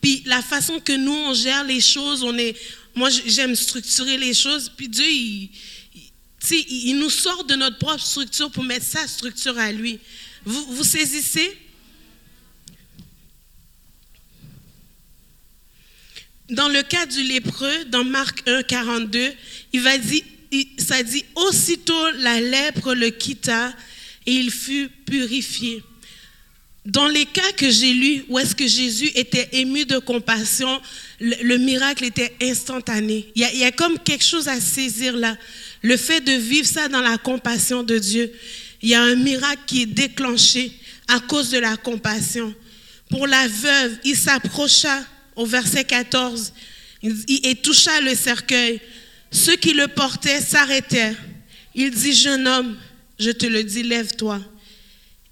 Puis 0.00 0.22
la 0.26 0.42
façon 0.42 0.80
que 0.80 0.92
nous, 0.92 1.12
on 1.12 1.32
gère 1.32 1.64
les 1.64 1.80
choses, 1.80 2.22
on 2.22 2.36
est. 2.36 2.56
Moi, 2.94 3.08
j'aime 3.26 3.54
structurer 3.54 4.18
les 4.18 4.34
choses. 4.34 4.70
Puis 4.76 4.88
Dieu, 4.88 5.06
il 5.08 5.50
il 6.50 6.98
nous 6.98 7.10
sort 7.10 7.44
de 7.44 7.54
notre 7.54 7.78
propre 7.78 8.00
structure 8.00 8.50
pour 8.50 8.64
mettre 8.64 8.86
sa 8.86 9.06
structure 9.06 9.58
à 9.58 9.72
lui. 9.72 9.98
Vous, 10.44 10.66
vous 10.74 10.84
saisissez? 10.84 11.58
Dans 16.50 16.68
le 16.68 16.82
cas 16.82 17.06
du 17.06 17.22
lépreux, 17.22 17.84
dans 17.86 18.04
Marc 18.04 18.46
1, 18.46 18.62
42, 18.64 19.32
il 19.72 19.80
va 19.80 19.96
dire, 19.96 20.22
ça 20.78 21.02
dit 21.02 21.24
aussitôt 21.34 22.10
la 22.18 22.40
lèpre 22.40 22.94
le 22.94 23.08
quitta 23.10 23.72
et 24.26 24.32
il 24.32 24.50
fut 24.50 24.88
purifié. 25.06 25.82
Dans 26.84 27.08
les 27.08 27.24
cas 27.24 27.52
que 27.56 27.70
j'ai 27.70 27.94
lus, 27.94 28.24
où 28.28 28.38
est-ce 28.38 28.54
que 28.54 28.66
Jésus 28.66 29.10
était 29.14 29.48
ému 29.52 29.86
de 29.86 29.96
compassion, 29.96 30.82
le, 31.18 31.56
miracle 31.56 32.04
était 32.04 32.36
instantané. 32.42 33.32
Il 33.34 33.40
y, 33.40 33.64
a, 33.64 33.72
comme 33.72 33.98
quelque 33.98 34.24
chose 34.24 34.48
à 34.48 34.60
saisir 34.60 35.16
là. 35.16 35.34
Le 35.84 35.98
fait 35.98 36.22
de 36.22 36.32
vivre 36.32 36.66
ça 36.66 36.88
dans 36.88 37.02
la 37.02 37.18
compassion 37.18 37.82
de 37.82 37.98
Dieu, 37.98 38.32
il 38.80 38.88
y 38.88 38.94
a 38.94 39.02
un 39.02 39.16
miracle 39.16 39.64
qui 39.66 39.82
est 39.82 39.86
déclenché 39.86 40.72
à 41.08 41.20
cause 41.20 41.50
de 41.50 41.58
la 41.58 41.76
compassion. 41.76 42.54
Pour 43.10 43.26
la 43.26 43.46
veuve, 43.46 43.98
il 44.02 44.16
s'approcha 44.16 45.04
au 45.36 45.44
verset 45.44 45.84
14 45.84 46.54
et 47.28 47.54
toucha 47.56 48.00
le 48.00 48.14
cercueil. 48.14 48.80
Ceux 49.30 49.56
qui 49.56 49.74
le 49.74 49.88
portaient 49.88 50.40
s'arrêtèrent. 50.40 51.22
Il 51.74 51.90
dit, 51.90 52.14
jeune 52.14 52.48
homme, 52.48 52.78
je 53.18 53.30
te 53.30 53.44
le 53.44 53.62
dis, 53.62 53.82
lève-toi. 53.82 54.40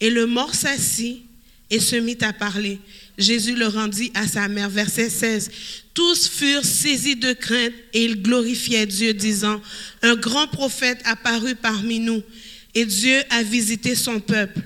Et 0.00 0.11
le 0.11 0.26
mort 0.26 0.55
s'assit 0.55 1.22
et 1.70 1.80
se 1.80 1.96
mit 1.96 2.18
à 2.20 2.34
parler. 2.34 2.78
Jésus 3.16 3.55
le 3.55 3.68
rendit 3.68 4.12
à 4.12 4.26
sa 4.26 4.48
mère. 4.48 4.68
Verset 4.68 5.09
16. 5.09 5.50
Tous 5.95 6.28
furent 6.28 6.64
saisis 6.64 7.16
de 7.16 7.32
crainte 7.32 7.74
et 7.93 8.05
ils 8.05 8.22
glorifiaient 8.22 8.86
Dieu, 8.86 9.12
disant, 9.12 9.61
un 10.01 10.16
grand 10.16 10.49
prophète 10.49 11.01
apparut 11.05 11.55
parmi 11.55 12.01
nous 12.01 12.22
et 12.74 12.84
Dieu 12.84 13.22
a 13.30 13.43
visité 13.43 13.95
son 13.95 14.20
peuple. 14.20 14.61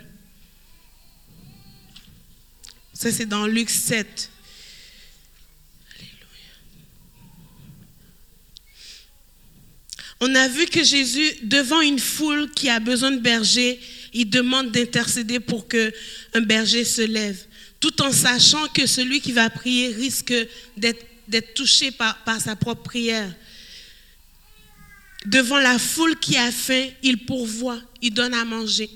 Ça, 2.92 3.12
c'est 3.12 3.26
dans 3.26 3.46
Luc 3.46 3.68
7. 3.68 4.30
On 10.20 10.34
a 10.34 10.48
vu 10.48 10.64
que 10.66 10.82
Jésus, 10.82 11.30
devant 11.42 11.82
une 11.82 11.98
foule 11.98 12.50
qui 12.52 12.70
a 12.70 12.80
besoin 12.80 13.10
de 13.10 13.20
berger, 13.20 13.78
il 14.14 14.30
demande 14.30 14.72
d'intercéder 14.72 15.40
pour 15.40 15.68
que 15.68 15.92
un 16.32 16.40
berger 16.40 16.84
se 16.84 17.02
lève, 17.02 17.44
tout 17.80 18.00
en 18.00 18.10
sachant 18.12 18.66
que 18.68 18.86
celui 18.86 19.20
qui 19.20 19.32
va 19.32 19.50
prier 19.50 19.88
risque 19.88 20.32
d'être 20.78 21.05
touché 21.54 21.90
par, 21.90 22.22
par 22.24 22.40
sa 22.40 22.56
propre 22.56 22.82
prière. 22.82 23.34
Devant 25.26 25.58
la 25.58 25.78
foule 25.78 26.18
qui 26.18 26.36
a 26.36 26.52
faim, 26.52 26.88
il 27.02 27.24
pourvoit, 27.24 27.80
il 28.00 28.14
donne 28.14 28.34
à 28.34 28.44
manger. 28.44 28.90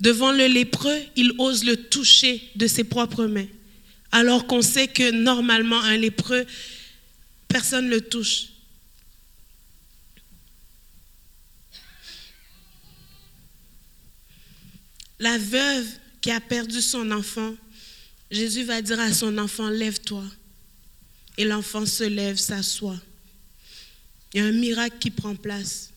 Devant 0.00 0.32
le 0.32 0.46
lépreux, 0.46 0.98
il 1.14 1.32
ose 1.38 1.64
le 1.64 1.76
toucher 1.76 2.42
de 2.56 2.66
ses 2.66 2.84
propres 2.84 3.26
mains. 3.26 3.46
Alors 4.10 4.46
qu'on 4.46 4.62
sait 4.62 4.88
que 4.88 5.10
normalement, 5.10 5.80
un 5.80 5.96
lépreux, 5.96 6.46
personne 7.48 7.86
ne 7.86 7.90
le 7.90 8.00
touche. 8.00 8.46
La 15.18 15.38
veuve 15.38 15.86
qui 16.20 16.30
a 16.30 16.40
perdu 16.40 16.80
son 16.80 17.10
enfant, 17.12 17.54
Jésus 18.32 18.64
va 18.64 18.80
dire 18.80 18.98
à 18.98 19.12
son 19.12 19.36
enfant, 19.36 19.68
lève-toi. 19.68 20.24
Et 21.36 21.44
l'enfant 21.44 21.84
se 21.84 22.04
lève, 22.04 22.38
s'assoit. 22.38 22.98
Il 24.32 24.40
y 24.40 24.40
a 24.40 24.46
un 24.46 24.52
miracle 24.52 24.96
qui 24.98 25.10
prend 25.10 25.36
place. 25.36 25.90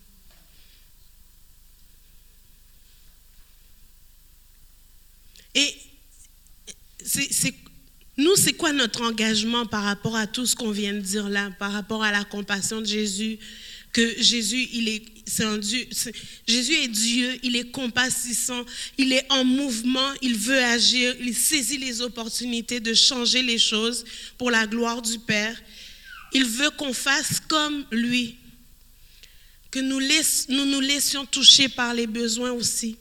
Et 5.56 5.74
nous, 8.18 8.36
c'est 8.36 8.54
quoi 8.54 8.74
notre 8.74 9.02
engagement 9.02 9.66
par 9.66 9.84
rapport 9.84 10.18
à 10.18 10.28
tout 10.28 10.46
ce 10.46 10.58
qu'on 10.58 10.72
vient 10.72 10.94
de 10.94 11.00
dire 11.00 11.30
là, 11.30 11.52
par 11.58 11.72
rapport 11.72 12.04
à 12.04 12.12
la 12.12 12.26
compassion 12.26 12.82
de 12.82 12.86
Jésus, 12.86 13.40
que 13.96 14.22
Jésus, 14.22 14.68
il 14.74 14.90
est, 14.90 15.04
un 15.40 15.58
Dieu, 15.58 15.88
Jésus 16.46 16.74
est 16.74 16.90
Dieu, 16.90 17.40
il 17.44 17.56
est 17.56 17.72
compassissant, 17.72 18.66
il 18.98 19.14
est 19.14 19.26
en 19.32 19.46
mouvement, 19.46 20.12
il 20.22 20.36
veut 20.36 20.62
agir, 20.62 21.16
il 21.22 21.34
saisit 21.34 21.78
les 21.78 22.02
opportunités 22.02 22.82
de 22.82 22.94
changer 22.94 23.42
les 23.42 23.58
choses 23.58 24.04
pour 24.38 24.52
la 24.52 24.68
gloire 24.68 25.02
du 25.02 25.18
Père. 25.20 25.58
Il 26.34 26.44
veut 26.44 26.72
qu'on 26.72 26.92
fasse 26.92 27.40
comme 27.48 27.86
lui, 27.90 28.36
que 29.72 29.80
nous, 29.80 30.02
nous 30.50 30.66
nous 30.66 30.82
laissions 30.82 31.26
toucher 31.26 31.70
par 31.70 31.94
les 31.94 32.06
besoins 32.06 32.52
aussi. 32.52 32.98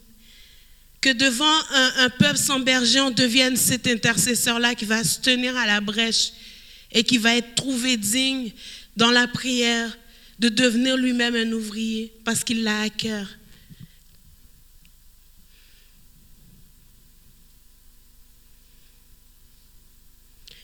Que 1.01 1.09
devant 1.09 1.59
un, 1.71 1.93
un 2.05 2.09
peuple 2.09 2.37
sans 2.37 2.61
berger, 2.61 3.01
on 3.01 3.11
devienne 3.11 3.57
cet 3.57 3.85
intercesseur-là 3.85 4.75
qui 4.75 4.85
va 4.85 5.03
se 5.03 5.19
tenir 5.19 5.57
à 5.57 5.65
la 5.65 5.81
brèche 5.81 6.31
et 6.93 7.03
qui 7.03 7.17
va 7.17 7.35
être 7.35 7.53
trouvé 7.53 7.97
digne 7.97 8.53
dans 8.95 9.11
la 9.11 9.27
prière 9.27 9.93
de 10.39 10.49
devenir 10.49 10.97
lui-même 10.97 11.35
un 11.35 11.51
ouvrier 11.51 12.13
parce 12.23 12.43
qu'il 12.43 12.63
l'a 12.63 12.81
à 12.81 12.89
cœur. 12.89 13.27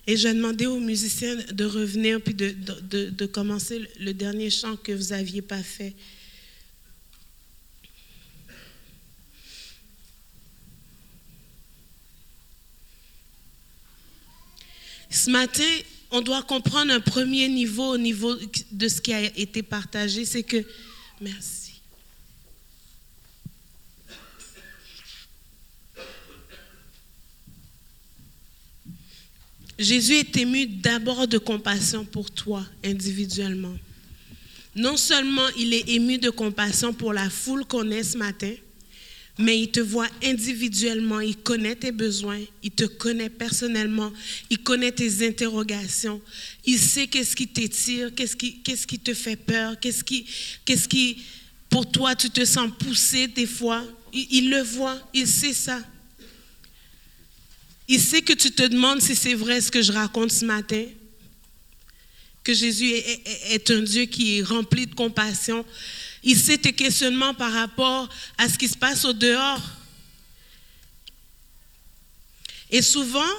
Et 0.08 0.18
j'ai 0.18 0.34
demandé 0.34 0.66
aux 0.66 0.80
musiciens 0.80 1.36
de 1.36 1.64
revenir 1.64 2.20
puis 2.22 2.34
de, 2.34 3.26
commencer 3.28 3.88
le 4.00 4.14
dernier 4.14 4.50
chant 4.50 4.76
que 4.76 4.92
vous 4.92 5.10
n'aviez 5.10 5.42
pas 5.42 5.62
fait. 5.62 5.94
Ce 15.10 15.30
matin, 15.30 15.64
on 16.12 16.22
doit 16.22 16.44
comprendre 16.44 16.92
un 16.92 17.00
premier 17.00 17.48
niveau 17.48 17.94
au 17.94 17.98
niveau 17.98 18.36
de 18.72 18.88
ce 18.88 19.00
qui 19.00 19.14
a 19.14 19.22
été 19.38 19.64
partagé, 19.64 20.26
c'est 20.26 20.44
que, 20.44 20.64
merci. 21.22 21.62
Jésus 29.80 30.14
est 30.14 30.38
ému 30.38 30.68
d'abord 30.68 31.28
de 31.28 31.40
compassion 31.40 32.06
pour 32.06 32.30
toi 32.30 32.64
individuellement. 32.84 33.76
Non 34.76 34.96
seulement 34.96 35.48
il 35.58 35.74
est 35.74 35.90
ému 35.90 36.20
de 36.20 36.30
compassion 36.30 36.94
pour 36.94 37.14
la 37.14 37.30
foule 37.30 37.66
qu'on 37.66 37.90
est 37.90 38.04
ce 38.04 38.18
matin, 38.18 38.54
mais 39.38 39.60
il 39.60 39.72
te 39.72 39.80
voit 39.80 40.10
individuellement, 40.24 41.20
il 41.20 41.38
connaît 41.38 41.76
tes 41.76 41.92
besoins, 41.92 42.40
il 42.64 42.72
te 42.72 42.86
connaît 42.86 43.30
personnellement, 43.30 44.12
il 44.50 44.60
connaît 44.60 44.92
tes 44.92 45.26
interrogations, 45.26 46.22
il 46.66 46.78
sait 46.78 47.08
qu'est-ce 47.08 47.36
qui 47.36 47.48
t'étire, 47.48 48.14
qu'est-ce 48.14 48.36
qui, 48.36 48.60
qu'est-ce 48.60 48.86
qui 48.86 49.00
te 49.00 49.14
fait 49.14 49.38
peur, 49.38 49.80
qu'est-ce 49.80 50.04
qui, 50.04 50.26
qu'est-ce 50.66 50.88
qui, 50.88 51.18
pour 51.70 51.90
toi, 51.90 52.16
tu 52.16 52.30
te 52.30 52.44
sens 52.44 52.70
poussé 52.78 53.28
des 53.28 53.48
fois. 53.48 53.84
Il, 54.14 54.50
le 54.50 54.62
voit, 54.62 55.00
il 55.14 55.26
sait 55.26 55.54
ça. 55.54 55.80
Il 57.88 58.00
sait 58.00 58.22
que 58.22 58.34
tu 58.34 58.52
te 58.52 58.64
demandes 58.64 59.02
si 59.02 59.16
c'est 59.16 59.34
vrai 59.34 59.62
ce 59.62 59.72
que 59.72 59.82
je 59.82 59.94
raconte 59.94 60.32
ce 60.32 60.44
matin, 60.44 60.84
que 62.44 62.54
Jésus 62.54 62.92
est 62.92 63.72
un 63.72 63.82
Dieu 63.82 64.04
qui 64.04 64.40
est 64.40 64.42
rempli 64.44 64.86
de 64.86 64.94
compassion. 64.94 65.66
Il 66.24 66.38
sait 66.38 66.58
tes 66.58 66.74
questionnements 66.74 67.34
par 67.34 67.52
rapport 67.52 68.10
à 68.38 68.48
ce 68.48 68.58
qui 68.58 68.68
se 68.68 68.78
passe 68.78 69.06
au 69.06 69.14
dehors. 69.14 69.62
Et 72.70 72.82
souvent, 72.82 73.34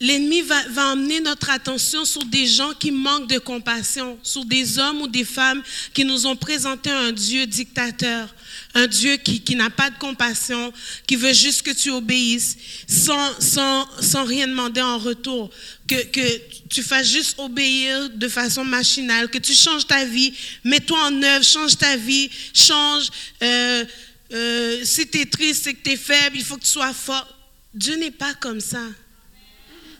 l'ennemi 0.00 0.40
va, 0.42 0.68
va 0.68 0.92
emmener 0.92 1.20
notre 1.20 1.50
attention 1.50 2.04
sur 2.04 2.24
des 2.24 2.46
gens 2.46 2.72
qui 2.74 2.90
manquent 2.90 3.28
de 3.28 3.38
compassion, 3.38 4.18
sur 4.22 4.44
des 4.44 4.78
hommes 4.78 5.02
ou 5.02 5.08
des 5.08 5.24
femmes 5.24 5.62
qui 5.92 6.04
nous 6.04 6.26
ont 6.26 6.36
présenté 6.36 6.90
un 6.90 7.12
Dieu 7.12 7.46
dictateur, 7.46 8.34
un 8.74 8.88
Dieu 8.88 9.16
qui, 9.16 9.40
qui 9.40 9.54
n'a 9.54 9.70
pas 9.70 9.90
de 9.90 9.98
compassion, 9.98 10.72
qui 11.06 11.14
veut 11.16 11.32
juste 11.32 11.62
que 11.62 11.70
tu 11.70 11.90
obéisses 11.90 12.56
sans, 12.88 13.40
sans, 13.40 13.88
sans 14.00 14.24
rien 14.24 14.48
demander 14.48 14.82
en 14.82 14.98
retour, 14.98 15.50
que, 15.86 16.02
que 16.06 16.40
tu 16.68 16.82
fasses 16.82 17.08
juste 17.08 17.38
obéir 17.38 18.10
de 18.10 18.28
façon 18.28 18.64
machinale, 18.64 19.28
que 19.28 19.38
tu 19.38 19.54
changes 19.54 19.86
ta 19.86 20.04
vie, 20.04 20.34
mets-toi 20.64 20.98
en 20.98 21.22
œuvre, 21.22 21.44
change 21.44 21.78
ta 21.78 21.96
vie, 21.96 22.28
change. 22.52 23.10
Euh, 23.42 23.84
euh, 24.32 24.80
si 24.84 25.06
tu 25.06 25.20
es 25.20 25.26
triste, 25.26 25.64
c'est 25.64 25.74
que 25.74 25.82
tu 25.84 25.92
es 25.92 25.96
faible, 25.96 26.36
il 26.36 26.44
faut 26.44 26.56
que 26.56 26.64
tu 26.64 26.70
sois 26.70 26.92
fort. 26.92 27.28
Dieu 27.72 27.94
n'est 27.96 28.10
pas 28.10 28.34
comme 28.34 28.60
ça. 28.60 28.82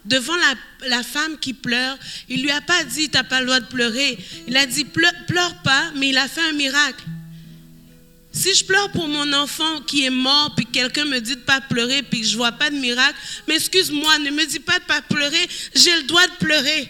Devant 0.05 0.37
la, 0.37 0.89
la, 0.89 1.03
femme 1.03 1.39
qui 1.39 1.55
pleure, 1.55 1.97
il 2.29 2.43
lui 2.43 2.51
a 2.51 2.61
pas 2.61 2.85
dit, 2.85 3.09
tu 3.09 3.17
n'as 3.17 3.25
pas 3.25 3.41
le 3.41 3.47
droit 3.47 3.61
de 3.61 3.67
pleurer. 3.67 4.19
Il 4.47 4.57
a 4.57 4.67
dit, 4.67 4.85
pleure, 4.85 5.13
pleure 5.27 5.63
pas, 5.63 5.93
mais 5.97 6.09
il 6.11 6.19
a 6.19 6.29
fait 6.29 6.43
un 6.43 6.53
miracle. 6.53 7.05
Si 8.35 8.53
je 8.53 8.65
pleure 8.65 8.91
pour 8.91 9.07
mon 9.07 9.33
enfant 9.33 9.81
qui 9.83 10.05
est 10.05 10.11
mort, 10.11 10.53
puis 10.57 10.67
quelqu'un 10.67 11.05
me 11.05 11.21
dit 11.21 11.37
de 11.37 11.41
pas 11.41 11.61
pleurer, 11.61 12.03
puis 12.03 12.21
que 12.21 12.27
je 12.27 12.37
vois 12.37 12.51
pas 12.51 12.69
de 12.69 12.75
miracle, 12.77 13.17
mais 13.47 13.55
excuse-moi, 13.55 14.19
ne 14.19 14.31
me 14.31 14.45
dis 14.45 14.59
pas 14.59 14.81
de 14.81 14.85
pas 14.85 15.01
pleurer, 15.03 15.49
j'ai 15.73 15.95
le 15.99 16.03
droit 16.03 16.27
de 16.27 16.45
pleurer. 16.45 16.89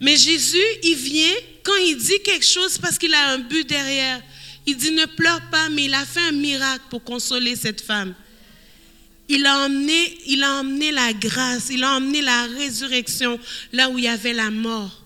Mais 0.00 0.16
Jésus, 0.16 0.62
il 0.84 0.94
vient, 0.94 1.34
quand 1.64 1.74
il 1.84 1.96
dit 1.96 2.20
quelque 2.24 2.46
chose, 2.46 2.78
parce 2.78 2.96
qu'il 2.96 3.12
a 3.12 3.30
un 3.32 3.38
but 3.38 3.68
derrière. 3.68 4.22
Il 4.66 4.76
dit 4.76 4.92
ne 4.92 5.06
pleure 5.06 5.42
pas, 5.50 5.68
mais 5.68 5.86
il 5.86 5.94
a 5.94 6.04
fait 6.06 6.20
un 6.20 6.32
miracle 6.32 6.84
pour 6.90 7.02
consoler 7.02 7.56
cette 7.56 7.80
femme. 7.80 8.14
Il 9.28 9.44
a 9.46 9.64
emmené, 9.64 10.16
il 10.26 10.44
a 10.44 10.60
emmené 10.60 10.92
la 10.92 11.12
grâce, 11.12 11.70
il 11.70 11.82
a 11.82 11.96
emmené 11.96 12.22
la 12.22 12.46
résurrection 12.46 13.38
là 13.72 13.90
où 13.90 13.98
il 13.98 14.04
y 14.04 14.08
avait 14.08 14.32
la 14.32 14.50
mort. 14.50 14.99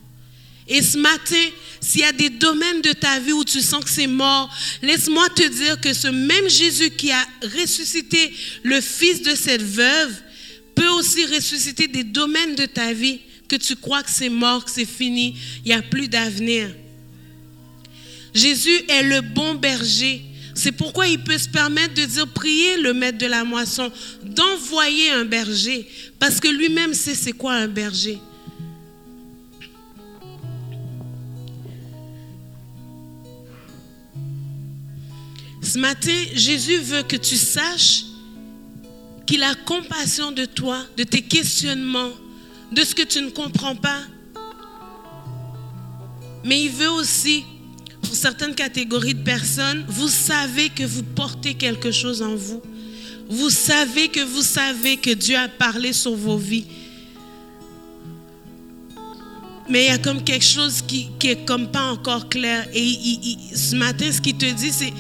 Et 0.67 0.83
ce 0.83 0.97
matin, 0.97 1.45
s'il 1.81 2.01
y 2.01 2.05
a 2.05 2.13
des 2.13 2.31
domaines 2.31 2.81
de 2.81 2.93
ta 2.93 3.19
vie 3.19 3.33
où 3.33 3.45
tu 3.45 3.61
sens 3.61 3.85
que 3.85 3.91
c'est 3.91 4.07
mort, 4.07 4.51
laisse-moi 4.83 5.29
te 5.31 5.47
dire 5.47 5.79
que 5.81 5.93
ce 5.93 6.09
même 6.09 6.49
Jésus 6.49 6.91
qui 6.91 7.13
a 7.13 7.27
ressuscité 7.43 8.33
le 8.63 8.81
fils 8.81 9.23
de 9.23 9.35
cette 9.35 9.63
veuve 9.63 10.15
peut 10.75 10.89
aussi 10.89 11.25
ressusciter 11.27 11.87
des 11.87 12.05
domaines 12.05 12.55
de 12.55 12.65
ta 12.65 12.93
vie 12.93 13.21
que 13.47 13.57
tu 13.57 13.77
crois 13.77 14.03
que 14.03 14.11
c'est 14.11 14.31
mort, 14.31 14.65
que 14.65 14.71
c'est 14.71 14.87
fini, 14.87 15.37
il 15.65 15.69
n'y 15.69 15.75
a 15.75 15.83
plus 15.83 16.09
d'avenir. 16.09 16.71
Jésus 18.33 18.81
est 18.89 19.03
le 19.03 19.21
bon 19.21 19.55
berger. 19.55 20.23
C'est 20.55 20.73
pourquoi 20.73 21.07
il 21.09 21.23
peut 21.23 21.37
se 21.37 21.49
permettre 21.49 21.95
de 21.95 22.05
dire, 22.05 22.27
priez 22.29 22.79
le 22.79 22.95
maître 22.95 23.19
de 23.19 23.27
la 23.27 23.45
moisson, 23.45 23.93
d'envoyer 24.23 25.11
un 25.11 25.25
berger, 25.25 25.87
parce 26.19 26.41
que 26.41 26.49
lui-même 26.49 26.95
sait 26.95 27.15
c'est 27.15 27.33
quoi 27.33 27.55
un 27.55 27.69
berger. 27.69 28.19
Ce 35.75 35.79
matin, 35.81 36.15
Jésus 36.33 36.77
veut 36.77 37.03
que 37.03 37.17
tu 37.17 37.35
saches 37.35 38.05
qu'il 39.27 39.43
a 39.43 39.57
compassion 39.57 40.31
de 40.31 40.45
toi, 40.45 40.79
de 40.97 41.03
tes 41.03 41.21
questionnements, 41.21 42.13
de 42.71 42.85
ce 42.85 42.95
que 42.95 43.03
tu 43.03 43.21
ne 43.21 43.31
comprends 43.31 43.75
pas. 43.75 44.03
Mais 46.45 46.63
il 46.63 46.71
veut 46.71 46.91
aussi, 46.91 47.43
pour 48.03 48.15
certaines 48.15 48.55
catégories 48.55 49.15
de 49.15 49.25
personnes, 49.25 49.85
vous 49.89 50.07
savez 50.07 50.69
que 50.69 50.85
vous 50.85 51.03
portez 51.03 51.55
quelque 51.55 51.91
chose 51.91 52.23
en 52.23 52.37
vous. 52.37 52.63
Vous 53.29 53.51
savez 53.51 54.07
que 54.07 54.21
vous 54.21 54.43
savez 54.43 54.97
que 54.97 55.11
Dieu 55.11 55.37
a 55.37 55.49
parlé 55.49 55.93
sur 55.93 56.15
vos 56.15 56.37
vies. 56.37 56.67
Mais 59.69 59.87
il 59.87 59.89
y 59.89 59.91
a 59.91 59.99
comme 59.99 60.23
quelque 60.23 60.45
chose 60.45 60.83
qui, 60.87 61.09
qui 61.19 61.31
est 61.31 61.45
comme 61.45 61.73
pas 61.73 61.91
encore 61.91 62.29
clair. 62.29 62.65
Et 62.73 62.95
ce 63.57 63.75
matin, 63.75 64.13
ce 64.13 64.21
qu'il 64.21 64.37
te 64.37 64.47
dit, 64.47 64.71
c'est 64.71 64.93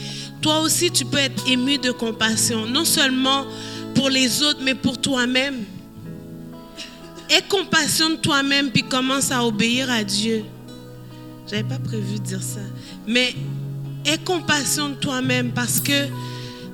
toi 0.44 0.60
aussi, 0.60 0.90
tu 0.90 1.06
peux 1.06 1.16
être 1.16 1.48
ému 1.48 1.78
de 1.78 1.90
compassion, 1.90 2.66
non 2.66 2.84
seulement 2.84 3.46
pour 3.94 4.10
les 4.10 4.42
autres, 4.42 4.60
mais 4.62 4.74
pour 4.74 5.00
toi-même. 5.00 5.64
Aie 7.30 7.40
compassion 7.48 8.10
de 8.10 8.16
toi-même, 8.16 8.70
puis 8.70 8.82
commence 8.82 9.30
à 9.30 9.42
obéir 9.42 9.90
à 9.90 10.04
Dieu. 10.04 10.44
J'avais 11.48 11.62
pas 11.62 11.78
prévu 11.78 12.18
de 12.18 12.24
dire 12.24 12.42
ça. 12.42 12.60
Mais 13.06 13.34
aie 14.04 14.18
compassion 14.18 14.90
de 14.90 14.96
toi-même 14.96 15.50
parce 15.50 15.80
que 15.80 16.08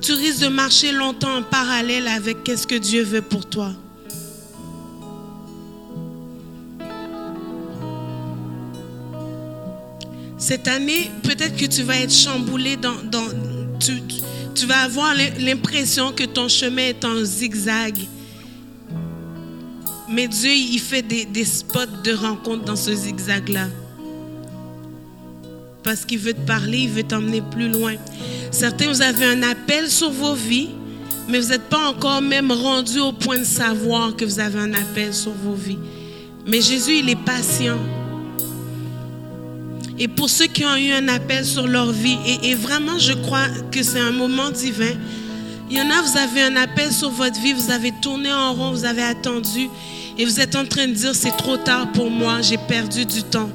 tu 0.01 0.11
risques 0.11 0.41
de 0.41 0.49
marcher 0.49 0.91
longtemps 0.91 1.37
en 1.37 1.43
parallèle 1.43 2.09
avec 2.09 2.43
qu'est-ce 2.43 2.67
que 2.67 2.75
Dieu 2.75 3.03
veut 3.03 3.21
pour 3.21 3.45
toi. 3.45 3.71
Cette 10.37 10.67
année, 10.67 11.09
peut-être 11.23 11.55
que 11.55 11.67
tu 11.67 11.83
vas 11.83 12.01
être 12.01 12.13
chamboulé 12.13 12.75
dans 12.75 12.95
tu, 13.81 14.65
vas 14.65 14.83
avoir 14.83 15.13
l'impression 15.39 16.11
que 16.11 16.23
ton 16.23 16.47
chemin 16.47 16.89
est 16.89 17.05
en 17.05 17.23
zigzag. 17.23 17.97
Mais 20.09 20.27
Dieu, 20.27 20.51
il 20.51 20.79
fait 20.79 21.01
des, 21.01 21.25
des 21.25 21.45
spots 21.45 22.01
de 22.03 22.13
rencontre 22.13 22.65
dans 22.65 22.75
ce 22.75 22.93
zigzag-là. 22.93 23.67
Parce 25.83 26.05
qu'il 26.05 26.19
veut 26.19 26.33
te 26.33 26.45
parler, 26.45 26.79
il 26.79 26.89
veut 26.89 27.03
t'emmener 27.03 27.41
plus 27.41 27.69
loin. 27.69 27.95
Certains, 28.51 28.87
vous 28.87 29.01
avez 29.01 29.25
un 29.25 29.41
appel 29.43 29.89
sur 29.89 30.11
vos 30.11 30.35
vies, 30.35 30.69
mais 31.27 31.39
vous 31.39 31.49
n'êtes 31.49 31.69
pas 31.69 31.89
encore 31.89 32.21
même 32.21 32.51
rendu 32.51 32.99
au 32.99 33.13
point 33.13 33.39
de 33.39 33.45
savoir 33.45 34.15
que 34.15 34.25
vous 34.25 34.39
avez 34.39 34.59
un 34.59 34.73
appel 34.73 35.13
sur 35.13 35.31
vos 35.31 35.53
vies. 35.53 35.79
Mais 36.45 36.61
Jésus, 36.61 36.99
il 36.99 37.09
est 37.09 37.23
patient. 37.23 37.77
Et 40.03 40.07
pour 40.07 40.31
ceux 40.31 40.47
qui 40.47 40.65
ont 40.65 40.75
eu 40.77 40.91
un 40.93 41.07
appel 41.09 41.45
sur 41.45 41.67
leur 41.67 41.91
vie, 41.91 42.17
et, 42.41 42.55
vraiment, 42.55 42.97
je 42.97 43.13
crois 43.13 43.45
que 43.71 43.83
c'est 43.83 43.99
un 43.99 44.09
moment 44.09 44.49
divin. 44.49 44.95
Il 45.69 45.77
y 45.77 45.79
en 45.79 45.91
a, 45.91 46.01
vous 46.01 46.17
avez 46.17 46.41
un 46.41 46.55
appel 46.55 46.91
sur 46.91 47.11
votre 47.11 47.39
vie, 47.39 47.53
vous 47.53 47.69
avez 47.69 47.91
tourné 48.01 48.33
en 48.33 48.51
rond, 48.55 48.71
vous 48.71 48.83
avez 48.83 49.03
attendu, 49.03 49.69
et 50.17 50.25
vous 50.25 50.39
êtes 50.39 50.55
en 50.55 50.65
train 50.65 50.87
de 50.87 50.93
dire, 50.93 51.13
c'est 51.13 51.37
trop 51.37 51.55
tard 51.55 51.91
pour 51.91 52.09
moi, 52.09 52.41
j'ai 52.41 52.57
perdu 52.57 53.05
du 53.05 53.21
temps. 53.21 53.51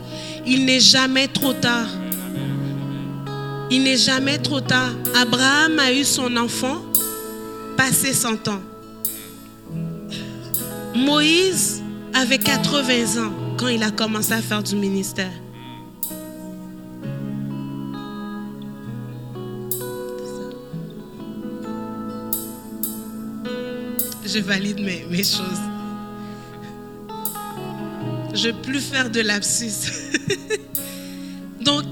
Il 0.47 0.67
n'est 0.67 0.79
jamais 0.79 1.27
trop 1.27 1.53
tard. 1.53 1.89
Il 3.69 3.83
n'est 3.83 3.97
jamais 3.97 4.39
trop 4.39 4.61
tard. 4.61 4.93
Abraham 5.21 5.81
a 5.81 5.93
eu 5.93 6.05
son 6.05 6.37
enfant, 6.37 6.81
passé 7.77 8.13
100 8.13 8.47
ans. 8.47 8.63
Moïse 10.95 11.83
avait 12.15 12.39
80 12.39 13.21
ans 13.21 13.33
quand 13.57 13.67
il 13.67 13.83
a 13.83 13.91
commencé 13.91 14.33
à 14.33 14.41
faire 14.41 14.63
du 14.63 14.77
ministère. 14.77 15.33
Je 24.37 24.43
valide 24.43 24.81
mes, 24.81 25.25
choses. 25.25 25.63
Je 28.35 28.49
ne 28.49 28.53
veux 28.53 28.61
plus 28.61 28.81
faire 28.81 29.09
de 29.09 29.23
lapsus. 29.23 29.89
Donc, 31.63 31.85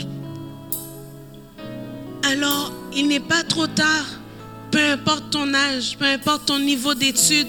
alors, 2.22 2.70
il 2.94 3.08
n'est 3.08 3.18
pas 3.18 3.44
trop 3.44 3.66
tard. 3.66 4.04
Peu 4.70 4.78
importe 4.78 5.30
ton 5.30 5.54
âge, 5.54 5.96
peu 5.98 6.04
importe 6.04 6.44
ton 6.44 6.58
niveau 6.58 6.92
d'études, 6.92 7.48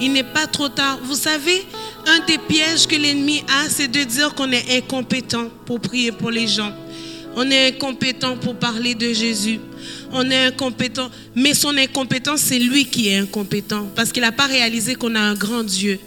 il 0.00 0.12
n'est 0.12 0.24
pas 0.24 0.48
trop 0.48 0.70
tard. 0.70 0.98
Vous 1.04 1.14
savez, 1.14 1.64
un 2.08 2.26
des 2.26 2.38
pièges 2.38 2.88
que 2.88 2.96
l'ennemi 2.96 3.44
a, 3.46 3.68
c'est 3.68 3.86
de 3.86 4.02
dire 4.02 4.34
qu'on 4.34 4.50
est 4.50 4.76
incompétent 4.76 5.50
pour 5.66 5.78
prier 5.78 6.10
pour 6.10 6.32
les 6.32 6.48
gens. 6.48 6.72
On 7.36 7.48
est 7.48 7.68
incompétent 7.68 8.36
pour 8.38 8.56
parler 8.56 8.96
de 8.96 9.12
Jésus. 9.12 9.60
On 10.12 10.30
est 10.30 10.46
incompétent. 10.46 11.10
Mais 11.34 11.54
son 11.54 11.76
incompétence, 11.76 12.40
c'est 12.40 12.58
lui 12.58 12.86
qui 12.86 13.08
est 13.08 13.16
incompétent. 13.18 13.88
Parce 13.94 14.12
qu'il 14.12 14.22
n'a 14.22 14.32
pas 14.32 14.46
réalisé 14.46 14.94
qu'on 14.94 15.14
a 15.14 15.20
un 15.20 15.34
grand 15.34 15.62
Dieu. 15.64 15.98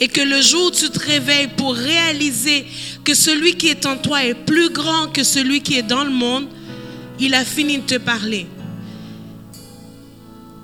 Et 0.00 0.08
que 0.08 0.20
le 0.20 0.40
jour 0.42 0.66
où 0.66 0.70
tu 0.70 0.90
te 0.90 0.98
réveilles 0.98 1.48
pour 1.56 1.74
réaliser 1.74 2.66
que 3.04 3.14
celui 3.14 3.54
qui 3.54 3.68
est 3.68 3.86
en 3.86 3.96
toi 3.96 4.24
est 4.24 4.34
plus 4.34 4.68
grand 4.70 5.06
que 5.08 5.22
celui 5.24 5.60
qui 5.62 5.76
est 5.78 5.82
dans 5.82 6.04
le 6.04 6.10
monde, 6.10 6.46
il 7.18 7.32
a 7.34 7.44
fini 7.44 7.78
de 7.78 7.82
te 7.82 7.94
parler. 7.98 8.46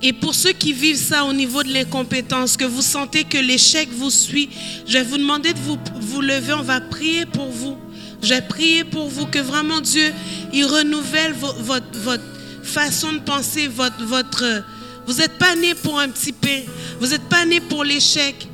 Et 0.03 0.13
pour 0.13 0.35
ceux 0.35 0.53
qui 0.53 0.73
vivent 0.73 0.97
ça 0.97 1.25
au 1.25 1.33
niveau 1.33 1.63
de 1.63 1.73
l'incompétence, 1.73 2.57
que 2.57 2.65
vous 2.65 2.83
sentez 2.83 3.23
que 3.25 3.39
l'échec 3.39 3.89
vous 3.93 4.11
suit, 4.11 4.49
je 4.87 4.95
vais 4.99 5.05
vous 5.05 5.17
demander 5.17 5.53
de 5.53 5.59
vous, 6.01 6.21
lever, 6.21 6.53
on 6.55 6.63
va 6.63 6.81
prier 6.81 7.25
pour 7.25 7.49
vous. 7.49 7.77
Je 8.21 8.31
vais 8.31 8.43
prier 8.43 8.85
pour 8.85 9.09
vous 9.09 9.27
que 9.27 9.39
vraiment 9.39 9.81
Dieu, 9.81 10.13
il 10.53 10.65
renouvelle 10.65 11.33
vo- 11.35 11.55
votre, 11.61 11.87
votre 12.01 12.23
façon 12.63 13.13
de 13.13 13.19
penser, 13.19 13.69
votre, 13.69 14.05
votre... 14.05 14.45
Vous 15.07 15.15
n'êtes 15.15 15.39
pas 15.39 15.55
né 15.57 15.75
pour 15.75 15.99
un 15.99 16.09
petit 16.09 16.33
pain, 16.33 16.63
vous 17.01 17.09
n'êtes 17.09 17.29
pas 17.29 17.45
né 17.45 17.61
pour 17.61 17.83
l'échec. 17.85 18.49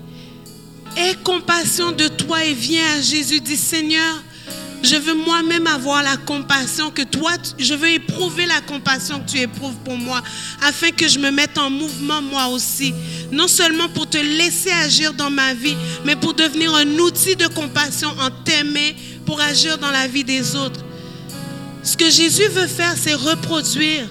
Aie 0.96 1.14
compassion 1.22 1.92
de 1.92 2.09
toi 2.09 2.42
et 2.42 2.54
viens 2.54 2.96
à 2.96 3.02
Jésus. 3.02 3.40
Dis 3.40 3.56
Seigneur, 3.56 4.22
je 4.82 4.96
veux 4.96 5.14
moi-même 5.14 5.66
avoir 5.66 6.02
la 6.02 6.16
compassion 6.16 6.90
que 6.90 7.02
toi, 7.02 7.32
je 7.59 7.74
veux 7.74 7.90
éprouver 7.90 8.46
la 8.46 8.61
compassion 8.61 9.20
que 9.20 9.30
tu 9.30 9.38
éprouves 9.38 9.76
pour 9.84 9.96
moi, 9.96 10.22
afin 10.62 10.90
que 10.90 11.06
je 11.09 11.18
me 11.18 11.30
mette 11.30 11.59
en 11.59 11.68
mouvement 11.68 12.22
moi 12.22 12.48
aussi. 12.48 12.94
Non 13.30 13.48
seulement 13.48 13.88
pour 13.88 14.09
te 14.09 14.18
laisser 14.18 14.70
agir 14.70 15.12
dans 15.12 15.30
ma 15.30 15.52
vie, 15.52 15.76
mais 16.04 16.16
pour 16.16 16.34
devenir 16.34 16.74
un 16.74 16.98
outil 16.98 17.36
de 17.36 17.46
compassion 17.48 18.09
en 18.20 18.30
t'aimer, 18.44 18.96
pour 19.26 19.40
agir 19.40 19.78
dans 19.78 19.90
la 19.90 20.06
vie 20.06 20.24
des 20.24 20.56
autres. 20.56 20.80
Ce 21.89 21.97
que 21.97 22.11
Jésus 22.11 22.47
veut 22.49 22.66
faire, 22.66 22.95
c'est 22.99 23.14
reproduire. 23.14 24.11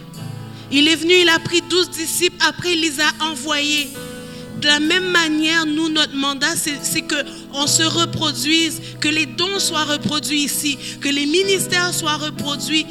Il 0.72 0.88
est 0.88 0.96
venu, 0.96 1.14
il 1.14 1.30
a 1.30 1.38
pris 1.38 1.62
douze 1.62 1.92
disciples, 1.92 2.44
après 2.44 2.74
il 2.74 2.82
les 2.82 3.00
a 3.00 3.30
envoyés. 3.30 3.90
De 4.60 4.66
la 4.66 4.80
même 4.80 5.12
manière, 5.12 5.68
nous, 5.68 5.88
notre 5.88 6.16
mandat, 6.16 6.56
c'est 6.56 6.80
c'est 6.82 7.04
que 7.04 7.16
on 7.54 7.68
se 7.68 7.84
reproduise, 7.84 8.82
que 9.00 9.08
les 9.08 9.28
dons 9.28 9.60
soient 9.60 9.84
reproduits 9.84 10.46
ici, 10.46 10.80
que 11.00 11.08
les 11.08 11.28
ministères 11.28 11.94
soient 11.94 12.18
reproduits. 12.18 12.88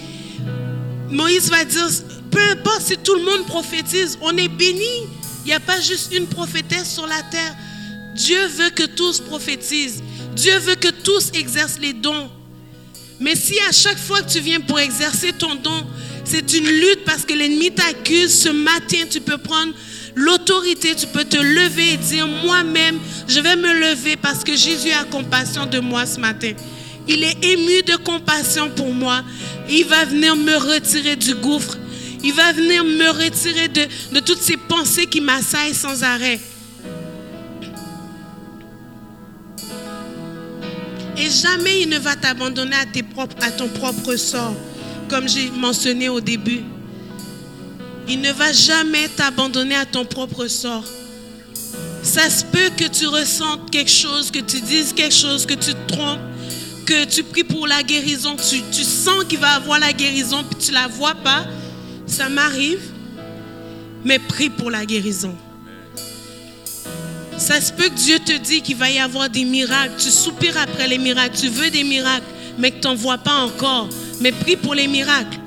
Moïse 1.11 1.51
va 1.51 1.64
dire, 1.64 1.89
peu 2.30 2.39
importe 2.53 2.82
si 2.82 2.97
tout 2.97 3.16
le 3.16 3.24
monde 3.24 3.45
prophétise, 3.45 4.16
on 4.22 4.37
est 4.37 4.47
béni. 4.47 5.03
Il 5.45 5.49
n'y 5.49 5.53
a 5.53 5.59
pas 5.59 5.80
juste 5.80 6.14
une 6.14 6.28
prophétesse 6.28 6.95
sur 6.95 7.09
la 7.09 7.22
terre. 7.24 7.57
Dieu 8.14 8.47
veut 8.47 8.70
que 8.70 8.84
tous 8.84 9.18
prophétisent. 9.18 10.05
Dieu 10.37 10.57
veut 10.61 10.76
que 10.76 10.91
tous 10.91 11.32
exercent 11.34 11.80
les 11.80 11.93
dons. 11.93 12.30
Mais 13.20 13.34
si 13.34 13.54
à 13.68 13.72
chaque 13.72 13.98
fois 13.98 14.22
que 14.22 14.30
tu 14.30 14.40
viens 14.40 14.60
pour 14.60 14.78
exercer 14.78 15.32
ton 15.32 15.54
don, 15.54 15.86
c'est 16.24 16.52
une 16.52 16.68
lutte 16.68 17.04
parce 17.04 17.24
que 17.24 17.34
l'ennemi 17.34 17.70
t'accuse, 17.70 18.34
ce 18.34 18.48
matin, 18.48 18.98
tu 19.10 19.20
peux 19.20 19.38
prendre 19.38 19.72
l'autorité, 20.14 20.94
tu 20.94 21.06
peux 21.06 21.24
te 21.24 21.36
lever 21.36 21.92
et 21.92 21.96
dire, 21.96 22.26
moi-même, 22.26 22.98
je 23.28 23.40
vais 23.40 23.56
me 23.56 23.72
lever 23.72 24.16
parce 24.16 24.42
que 24.42 24.56
Jésus 24.56 24.90
a 24.90 25.04
compassion 25.04 25.66
de 25.66 25.78
moi 25.78 26.04
ce 26.04 26.18
matin. 26.18 26.52
Il 27.08 27.22
est 27.22 27.44
ému 27.44 27.82
de 27.82 27.96
compassion 27.96 28.70
pour 28.70 28.92
moi. 28.92 29.22
Il 29.70 29.84
va 29.84 30.04
venir 30.04 30.34
me 30.34 30.56
retirer 30.56 31.16
du 31.16 31.34
gouffre. 31.34 31.76
Il 32.24 32.32
va 32.32 32.52
venir 32.52 32.82
me 32.84 33.10
retirer 33.10 33.68
de, 33.68 34.20
toutes 34.20 34.42
ces 34.42 34.56
pensées 34.56 35.06
qui 35.06 35.20
m'assaillent 35.20 35.74
sans 35.74 36.02
arrêt. 36.02 36.40
Et 41.18 41.30
jamais 41.30 41.82
il 41.82 41.88
ne 41.88 41.98
va 41.98 42.14
t'abandonner 42.14 42.76
à, 42.76 43.50
ton 43.50 43.68
propre 43.68 44.16
sort, 44.16 44.54
comme 45.08 45.28
j'ai 45.28 45.50
mentionné 45.50 46.08
au 46.08 46.20
début. 46.20 46.62
Il 48.08 48.20
ne 48.20 48.32
va 48.32 48.52
jamais 48.52 49.08
t'abandonner 49.08 49.74
à 49.76 49.86
ton 49.86 50.04
propre 50.04 50.46
sort. 50.46 50.84
Ça 52.02 52.30
se 52.30 52.44
peut 52.44 52.70
que 52.76 52.84
tu 52.84 53.06
ressentes 53.06 53.70
quelque 53.70 53.90
chose, 53.90 54.30
que 54.30 54.38
tu 54.38 54.60
dises 54.60 54.92
quelque 54.92 55.14
chose, 55.14 55.46
que 55.46 55.54
tu 55.54 55.72
te 55.72 55.92
trompes, 55.92 56.20
que 56.84 57.04
tu 57.04 57.24
pries 57.24 57.44
pour 57.44 57.66
la 57.66 57.82
guérison, 57.82 58.36
tu, 58.36 58.60
tu 58.70 58.84
sens 58.84 59.24
qu'il 59.24 59.38
va 59.38 59.54
avoir 59.54 59.80
la 59.80 59.92
guérison, 59.92 60.44
puis 60.44 60.66
tu 60.66 60.72
la 60.72 60.86
vois 60.86 61.14
pas. 61.14 61.46
Ça 62.06 62.28
m'arrive. 62.28 62.80
Mais 64.04 64.20
prie 64.20 64.50
pour 64.50 64.70
la 64.70 64.86
guérison. 64.86 65.34
Ça 67.39 67.61
se 67.61 67.72
peut 67.72 67.89
que 67.89 67.95
Dieu 67.95 68.18
te 68.18 68.32
dit 68.32 68.62
qu'il 68.62 68.76
va 68.76 68.91
y 68.91 68.99
avoir 68.99 69.28
des 69.28 69.45
miracles. 69.45 69.95
Tu 69.99 70.11
soupires 70.11 70.57
après 70.57 70.89
les 70.89 70.99
miracles. 70.99 71.37
Tu 71.39 71.49
veux 71.49 71.70
des 71.70 71.84
miracles, 71.84 72.26
mais 72.59 72.70
que 72.70 72.80
tu 72.80 72.89
n'en 72.89 72.95
vois 72.95 73.18
pas 73.18 73.34
encore. 73.34 73.89
Mais 74.20 74.32
prie 74.32 74.57
pour 74.57 74.74
les 74.74 74.89
miracles. 74.89 75.39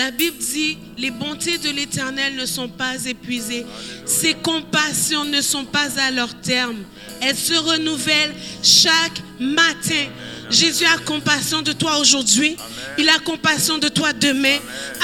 La 0.00 0.10
Bible 0.10 0.38
dit, 0.38 0.78
les 0.96 1.10
bontés 1.10 1.58
de 1.58 1.68
l'Éternel 1.68 2.34
ne 2.34 2.46
sont 2.46 2.70
pas 2.70 2.94
épuisées. 3.04 3.66
Ses 4.06 4.32
compassions 4.32 5.26
ne 5.26 5.42
sont 5.42 5.66
pas 5.66 5.88
à 6.00 6.10
leur 6.10 6.32
terme. 6.40 6.78
Elles 7.20 7.36
se 7.36 7.52
renouvellent 7.52 8.34
chaque 8.62 9.20
matin. 9.38 10.06
Jésus 10.48 10.86
a 10.86 10.96
compassion 11.04 11.60
de 11.60 11.72
toi 11.74 11.98
aujourd'hui. 11.98 12.56
Il 12.96 13.10
a 13.10 13.18
compassion 13.18 13.76
de 13.76 13.88
toi 13.88 14.14
demain, 14.14 14.56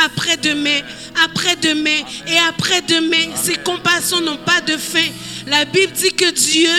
après-demain, 0.02 0.80
après-demain 1.26 2.00
et 2.26 2.38
après-demain. 2.48 3.36
Ses 3.36 3.56
compassions 3.56 4.22
n'ont 4.22 4.38
pas 4.38 4.62
de 4.62 4.78
fin. 4.78 5.08
La 5.46 5.66
Bible 5.66 5.92
dit 5.92 6.14
que 6.14 6.30
Dieu 6.30 6.70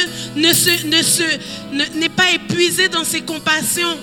n'est 1.94 2.10
pas 2.10 2.32
épuisé 2.32 2.90
dans 2.90 3.04
ses 3.04 3.22
compassions. 3.22 3.96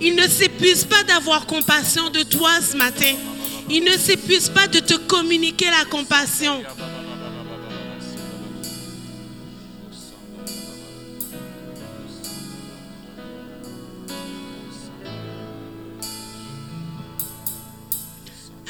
Il 0.00 0.14
ne 0.14 0.28
s'épuise 0.28 0.84
pas 0.84 1.02
d'avoir 1.02 1.46
compassion 1.46 2.10
de 2.10 2.22
toi 2.22 2.52
ce 2.60 2.76
matin. 2.76 3.16
Il 3.68 3.82
ne 3.84 3.96
s'épuise 3.96 4.48
pas 4.48 4.68
de 4.68 4.78
te 4.78 4.94
communiquer 4.94 5.66
la 5.66 5.84
compassion. 5.84 6.62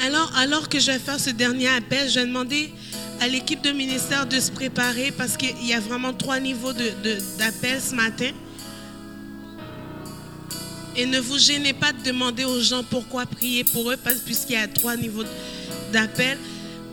Alors, 0.02 0.32
alors 0.36 0.68
que 0.68 0.78
je 0.78 0.92
vais 0.92 0.98
faire 0.98 1.18
ce 1.18 1.30
dernier 1.30 1.68
appel, 1.68 2.08
je 2.08 2.20
vais 2.20 2.26
demander 2.26 2.72
à 3.20 3.28
l'équipe 3.28 3.62
de 3.62 3.72
ministère 3.72 4.26
de 4.26 4.38
se 4.38 4.50
préparer 4.50 5.10
parce 5.10 5.36
qu'il 5.36 5.66
y 5.66 5.74
a 5.74 5.80
vraiment 5.80 6.12
trois 6.12 6.38
niveaux 6.38 6.72
d'appel 6.72 7.80
ce 7.80 7.94
matin. 7.94 8.30
Et 10.96 11.04
ne 11.04 11.20
vous 11.20 11.38
gênez 11.38 11.74
pas 11.74 11.92
de 11.92 12.02
demander 12.02 12.44
aux 12.44 12.60
gens 12.60 12.82
pourquoi 12.82 13.26
prier 13.26 13.64
pour 13.64 13.90
eux, 13.90 13.98
puisqu'il 14.24 14.54
y 14.54 14.56
a 14.56 14.66
trois 14.66 14.96
niveaux 14.96 15.24
d'appel. 15.92 16.38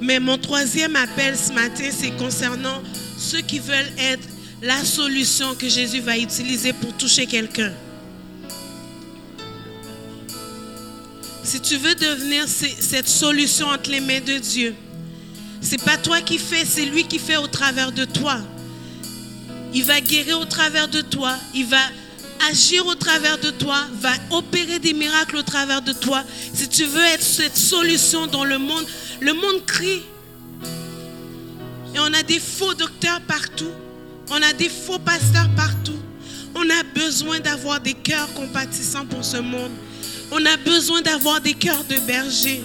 Mais 0.02 0.20
mon 0.20 0.38
troisième 0.38 0.96
appel 0.96 1.38
ce 1.38 1.54
matin, 1.54 1.90
c'est 1.90 2.12
concernant 2.18 2.84
ceux 3.18 3.42
qui 3.42 3.60
veulent 3.60 3.94
être 3.98 4.28
la 4.62 4.84
solution 4.84 5.56
que 5.56 5.70
Jésus 5.70 6.02
va 6.02 6.18
utiliser 6.18 6.74
pour 6.74 6.92
toucher 6.98 7.26
quelqu'un. 7.26 7.72
Si 11.44 11.60
tu 11.60 11.78
veux 11.78 11.96
devenir 11.96 12.46
cette 12.48 13.08
solution 13.08 13.68
entre 13.68 13.90
les 13.90 14.00
mains 14.00 14.22
de 14.22 14.38
Dieu, 14.38 14.76
c'est 15.62 15.82
pas 15.82 15.98
toi 15.98 16.22
qui 16.22 16.38
fais, 16.38 16.66
c'est 16.66 16.86
lui 16.86 17.06
qui 17.06 17.20
fait 17.20 17.38
au 17.38 17.48
travers 17.48 17.92
de 17.92 18.06
toi. 18.06 18.40
Il 19.74 19.84
va 19.84 20.02
guérir 20.02 20.40
au 20.40 20.46
travers 20.46 20.88
de 20.88 21.02
toi, 21.02 21.38
il 21.54 21.66
va 21.66 21.82
agir 22.50 22.86
au 22.86 22.96
travers 22.96 23.38
de 23.38 23.50
toi, 23.52 23.86
va 24.00 24.12
opérer 24.32 24.80
des 24.80 24.94
miracles 24.94 25.38
au 25.38 25.44
travers 25.44 25.82
de 25.82 25.94
toi. 25.94 26.24
Si 26.54 26.68
tu 26.68 26.86
veux 26.86 27.04
être 27.04 27.24
cette 27.24 27.58
solution 27.58 28.28
dans 28.28 28.46
le 28.46 28.58
monde, 28.58 28.86
le 29.22 29.34
monde 29.34 29.66
crie. 29.66 30.04
Et 31.96 32.00
on 32.00 32.14
a 32.14 32.24
des 32.24 32.40
faux 32.40 32.74
docteurs 32.74 33.22
partout. 33.22 33.72
On 34.30 34.42
a 34.42 34.54
des 34.54 34.70
faux 34.70 35.00
pasteurs 35.00 35.50
partout. 35.56 36.00
On 36.56 36.70
a 36.70 36.84
besoin 36.96 37.40
d'avoir 37.40 37.80
des 37.80 37.94
cœurs 37.94 38.34
compatissants 38.34 39.06
pour 39.06 39.24
ce 39.24 39.38
monde. 39.38 39.72
On 40.32 40.44
a 40.46 40.58
besoin 40.58 41.02
d'avoir 41.02 41.42
des 41.42 41.54
cœurs 41.54 41.84
de 41.84 41.96
berger. 42.08 42.64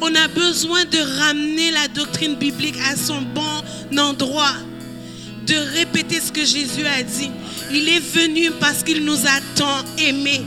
On 0.00 0.14
a 0.14 0.28
besoin 0.28 0.84
de 0.84 0.98
ramener 1.20 1.70
la 1.70 1.88
doctrine 1.88 2.36
biblique 2.36 2.76
à 2.90 2.96
son 2.96 3.20
bon 3.22 3.98
endroit. 3.98 4.54
De 5.48 5.56
répéter 5.78 6.20
ce 6.20 6.30
que 6.30 6.44
Jésus 6.44 6.86
a 6.86 7.02
dit. 7.02 7.30
Il 7.72 7.88
est 7.88 8.00
venu 8.00 8.50
parce 8.60 8.82
qu'il 8.82 9.04
nous 9.04 9.26
a 9.26 9.40
tant 9.56 9.82
aimés. 9.98 10.42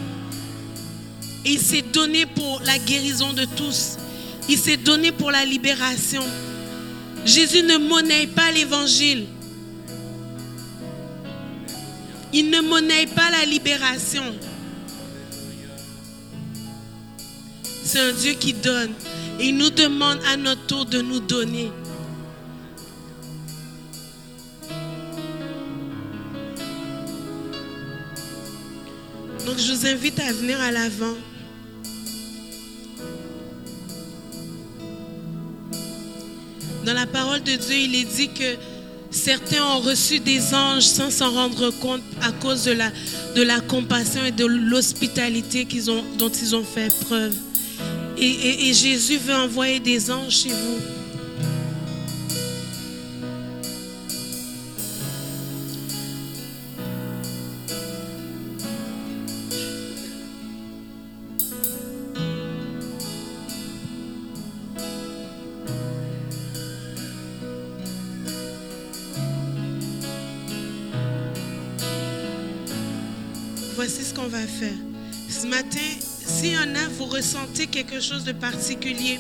il 1.44 1.60
s'est 1.60 1.82
donné 1.82 2.28
pour 2.28 2.62
la 2.64 2.78
guérison 2.78 3.34
de 3.34 3.46
tous. 3.46 3.98
Il 4.48 4.60
s'est 4.60 4.78
donné 4.78 5.12
pour 5.12 5.32
la 5.32 5.44
libération. 5.44 6.24
Jésus 7.26 7.64
ne 7.64 7.78
monnaie 7.78 8.28
pas 8.28 8.52
l'évangile. 8.52 9.26
Il 12.34 12.50
ne 12.52 12.62
monnaie 12.62 13.08
pas 13.08 13.30
la 13.32 13.46
libération. 13.46 14.24
C'est 17.84 18.00
un 18.00 18.14
Dieu 18.14 18.34
qui 18.34 18.54
donne. 18.54 18.92
Et 19.40 19.48
il 19.48 19.58
nous 19.58 19.72
demande 19.72 20.20
à 20.32 20.38
notre 20.38 20.66
tour 20.68 20.86
de 20.86 21.02
nous 21.02 21.20
donner. 21.20 21.72
Je 29.62 29.74
vous 29.74 29.86
invite 29.86 30.20
à 30.20 30.34
venir 30.34 30.60
à 30.60 30.72
l'avant. 30.72 31.16
Dans 36.86 36.94
la 36.94 37.06
parole 37.06 37.44
de 37.44 37.56
Dieu, 37.56 37.76
il 37.76 37.96
est 37.96 38.06
dit 38.06 38.30
que 38.30 38.56
certains 39.12 39.64
ont 39.64 39.80
reçu 39.80 40.20
des 40.20 40.54
anges 40.56 40.84
sans 40.84 41.12
s'en 41.12 41.32
rendre 41.32 41.70
compte 41.80 42.02
à 42.22 42.32
cause 42.32 42.64
de 42.64 43.42
la, 43.44 43.60
compassion 43.62 44.26
et 44.26 44.32
de 44.32 44.46
l'hospitalité 44.46 45.68
dont 46.18 46.30
ils 46.30 46.56
ont 46.56 46.64
fait 46.64 46.92
preuve. 47.02 47.36
Et 48.18 48.74
Jésus 48.74 49.18
veut 49.18 49.36
envoyer 49.36 49.80
des 49.80 50.10
anges 50.10 50.38
chez 50.38 50.50
vous. 50.50 51.01
Ressentez 77.12 77.68
quelque 77.68 78.00
chose 78.00 78.24
de 78.24 78.32
particulier, 78.32 79.20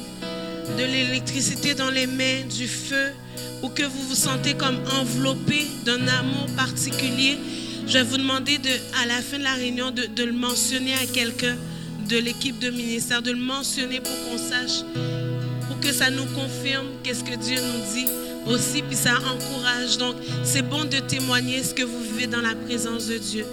de 0.78 0.84
l'électricité 0.84 1.74
dans 1.74 1.89
les 1.89 2.08
mains, 2.08 2.46
du 2.50 2.68
feu, 2.68 3.12
ou 3.62 3.70
que 3.70 3.84
vous 3.84 4.08
vous 4.08 4.16
sentez 4.16 4.54
comme 4.54 4.80
enveloppé 5.00 5.68
d'un 5.86 6.08
amour 6.08 6.48
particulier, 6.56 7.38
je 7.88 7.94
vais 7.98 8.04
vous 8.04 8.18
demander 8.18 8.58
de, 8.58 8.70
à 9.04 9.06
la 9.08 9.22
fin 9.22 9.38
de 9.38 9.44
la 9.44 9.54
réunion 9.54 9.92
de, 9.92 10.06
de 10.06 10.24
le 10.24 10.32
mentionner 10.32 10.94
à 10.94 11.06
quelqu'un 11.06 11.58
de 12.08 12.18
l'équipe 12.18 12.58
de 12.60 12.70
ministère, 12.70 13.22
de 13.22 13.32
le 13.32 13.39
mentionner 13.39 14.00
pour 14.00 14.14
qu'on 14.24 14.38
sache, 14.38 14.84
pour 15.68 15.80
que 15.82 15.92
ça 15.92 16.10
nous 16.10 16.26
confirme 16.28 16.88
qu'est-ce 17.04 17.24
que 17.24 17.36
Dieu 17.36 17.58
nous 17.58 17.94
dit 17.94 18.08
aussi, 18.48 18.82
puis 18.82 18.96
ça 18.96 19.16
encourage. 19.18 19.98
Donc, 19.98 20.16
c'est 20.44 20.62
bon 20.62 20.86
de 20.86 21.00
témoigner 21.00 21.62
ce 21.64 21.74
que 21.74 21.84
vous 21.84 22.02
vivez 22.02 22.28
dans 22.28 22.42
la 22.42 22.56
présence 22.56 23.08
de 23.08 23.18
Dieu. 23.18 23.46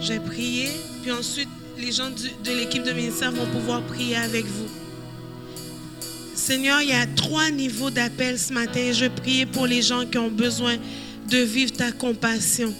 J'ai 0.00 0.18
prié, 0.18 0.70
puis 1.02 1.12
ensuite 1.12 1.48
les 1.80 1.92
gens 1.92 2.10
de 2.10 2.52
l'équipe 2.52 2.82
de 2.82 2.92
ministère 2.92 3.32
vont 3.32 3.46
pouvoir 3.46 3.82
prier 3.82 4.16
avec 4.16 4.44
vous. 4.44 4.68
Seigneur, 6.34 6.82
il 6.82 6.88
y 6.88 6.92
a 6.92 7.06
trois 7.06 7.50
niveaux 7.50 7.90
d'appel 7.90 8.38
ce 8.38 8.52
matin. 8.52 8.92
Je 8.92 9.06
prie 9.06 9.46
pour 9.46 9.66
les 9.66 9.82
gens 9.82 10.04
qui 10.04 10.18
ont 10.18 10.30
besoin 10.30 10.76
de 11.28 11.38
vivre 11.38 11.72
ta 11.72 11.92
compassion, 11.92 12.74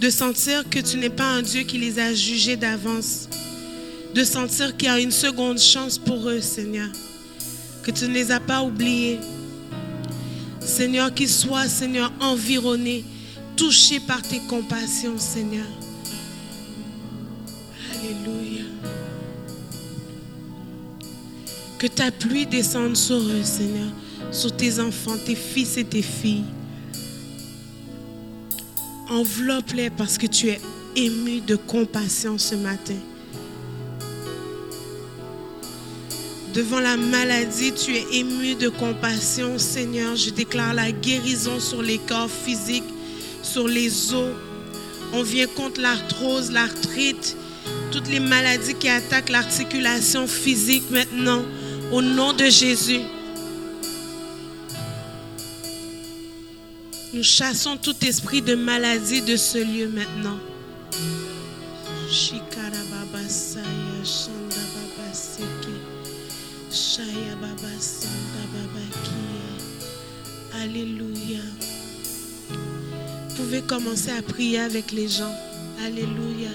de 0.00 0.10
sentir 0.10 0.68
que 0.68 0.78
tu 0.78 0.96
n'es 0.96 1.10
pas 1.10 1.26
un 1.26 1.42
Dieu 1.42 1.62
qui 1.62 1.78
les 1.78 1.98
a 1.98 2.14
jugés 2.14 2.56
d'avance, 2.56 3.28
de 4.14 4.24
sentir 4.24 4.76
qu'il 4.76 4.88
y 4.88 4.90
a 4.90 4.98
une 4.98 5.10
seconde 5.10 5.58
chance 5.58 5.98
pour 5.98 6.28
eux, 6.28 6.40
Seigneur, 6.40 6.88
que 7.82 7.90
tu 7.90 8.04
ne 8.04 8.14
les 8.14 8.30
as 8.30 8.40
pas 8.40 8.62
oubliés. 8.62 9.18
Seigneur, 10.60 11.12
qu'ils 11.12 11.28
soient, 11.28 11.68
Seigneur, 11.68 12.12
environnés, 12.20 13.04
touchés 13.56 14.00
par 14.00 14.22
tes 14.22 14.40
compassions, 14.48 15.18
Seigneur. 15.18 15.66
Alléluia. 18.10 18.64
Que 21.78 21.86
ta 21.86 22.10
pluie 22.10 22.46
descende 22.46 22.96
sur 22.96 23.16
eux, 23.16 23.42
Seigneur, 23.44 23.90
sur 24.32 24.54
tes 24.54 24.80
enfants, 24.80 25.16
tes 25.24 25.36
fils 25.36 25.76
et 25.76 25.84
tes 25.84 26.02
filles. 26.02 26.44
Enveloppe-les 29.08 29.90
parce 29.90 30.18
que 30.18 30.26
tu 30.26 30.48
es 30.48 30.60
ému 30.96 31.40
de 31.40 31.56
compassion 31.56 32.36
ce 32.36 32.54
matin. 32.56 32.98
Devant 36.52 36.80
la 36.80 36.96
maladie, 36.96 37.72
tu 37.72 37.94
es 37.94 38.04
ému 38.12 38.56
de 38.56 38.68
compassion, 38.68 39.56
Seigneur. 39.58 40.16
Je 40.16 40.30
déclare 40.30 40.74
la 40.74 40.90
guérison 40.90 41.60
sur 41.60 41.80
les 41.80 41.98
corps 41.98 42.30
physiques, 42.30 42.82
sur 43.42 43.68
les 43.68 44.12
os. 44.12 44.34
On 45.12 45.22
vient 45.22 45.46
contre 45.46 45.80
l'arthrose, 45.80 46.50
l'arthrite, 46.50 47.36
toutes 47.90 48.08
les 48.08 48.20
maladies 48.20 48.74
qui 48.74 48.88
attaquent 48.88 49.30
l'articulation 49.30 50.26
physique 50.26 50.90
maintenant, 50.90 51.42
au 51.90 52.00
nom 52.00 52.32
de 52.32 52.44
Jésus. 52.44 53.00
Nous 57.12 57.24
chassons 57.24 57.76
tout 57.76 57.96
esprit 58.04 58.42
de 58.42 58.54
maladie 58.54 59.22
de 59.22 59.36
ce 59.36 59.58
lieu 59.58 59.88
maintenant. 59.88 60.38
Alléluia. 70.62 71.40
Vous 72.48 73.36
pouvez 73.36 73.62
commencer 73.62 74.10
à 74.10 74.22
prier 74.22 74.60
avec 74.60 74.92
les 74.92 75.08
gens. 75.08 75.34
Alléluia. 75.84 76.50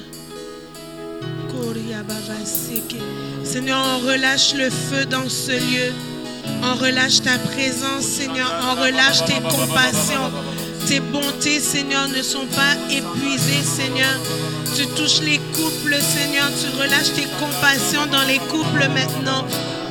Seigneur, 3.43 3.81
on 3.85 4.07
relâche 4.07 4.53
le 4.53 4.69
feu 4.69 5.05
dans 5.05 5.29
ce 5.29 5.51
lieu. 5.51 5.93
On 6.61 6.75
relâche 6.75 7.21
ta 7.21 7.37
présence, 7.37 8.03
Seigneur. 8.03 8.51
On 8.63 8.81
relâche 8.81 9.23
tes 9.25 9.41
compassions. 9.41 10.31
Tes 10.87 10.99
bontés, 10.99 11.59
Seigneur, 11.59 12.07
ne 12.09 12.21
sont 12.21 12.45
pas 12.47 12.75
épuisées, 12.89 13.63
Seigneur. 13.63 14.19
Tu 14.75 14.85
touches 14.87 15.21
les 15.21 15.39
couples, 15.53 15.95
Seigneur. 16.01 16.49
Tu 16.59 16.67
relâches 16.77 17.13
tes 17.13 17.27
compassions 17.39 18.05
dans 18.11 18.23
les 18.23 18.39
couples 18.39 18.87
maintenant. 18.89 19.45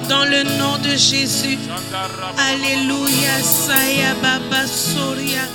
Dans 0.08 0.24
le 0.24 0.42
nom 0.58 0.76
de 0.78 0.96
Jésus. 0.96 1.58
Alléluia. 2.36 3.42
Saya 3.42 4.14
Soria. 4.66 5.48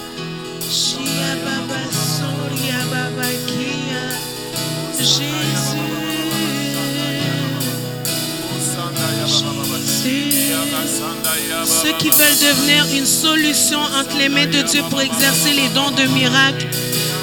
Ceux 11.65 11.93
qui 11.97 12.09
veulent 12.09 12.39
devenir 12.41 12.85
une 12.97 13.05
solution 13.05 13.79
entre 13.79 14.17
les 14.17 14.29
mains 14.29 14.45
de 14.45 14.61
Dieu 14.61 14.81
pour 14.89 15.01
exercer 15.01 15.53
les 15.53 15.69
dons 15.69 15.91
de 15.91 16.03
miracle, 16.13 16.67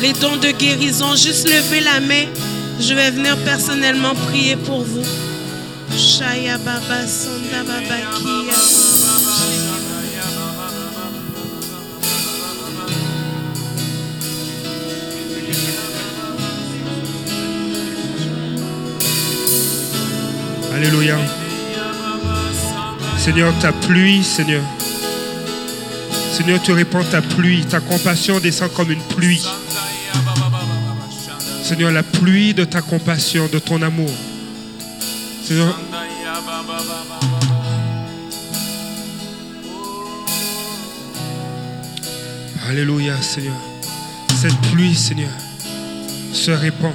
les 0.01 0.13
dons 0.13 0.37
de 0.37 0.51
guérison, 0.51 1.15
juste 1.17 1.49
levez 1.49 1.81
la 1.81 2.01
main. 2.01 2.27
Je 2.79 2.95
vais 2.95 3.11
venir 3.11 3.37
personnellement 3.39 4.15
prier 4.15 4.57
pour 4.57 4.83
vous. 4.83 5.05
Alléluia. 20.75 21.46
Seigneur, 23.27 23.53
ta 23.59 23.73
pluie, 23.73 24.23
Seigneur. 24.23 24.63
Seigneur, 26.31 26.63
tu 26.63 26.71
répands 26.71 27.03
ta 27.03 27.21
pluie. 27.21 27.65
Ta 27.65 27.81
compassion 27.81 28.39
descend 28.39 28.73
comme 28.73 28.93
une 28.93 29.03
pluie. 29.03 29.45
Seigneur, 31.65 31.91
la 31.91 32.05
pluie 32.05 32.55
de 32.55 32.65
ta 32.65 32.83
compassion, 32.83 33.49
de 33.53 33.59
ton 33.59 33.83
amour. 33.83 34.13
Seigneur, 35.43 35.77
Alléluia, 42.69 43.21
Seigneur. 43.21 43.57
Cette 44.41 44.57
pluie, 44.71 44.95
Seigneur, 44.95 45.33
se 46.33 46.53
répand. 46.53 46.95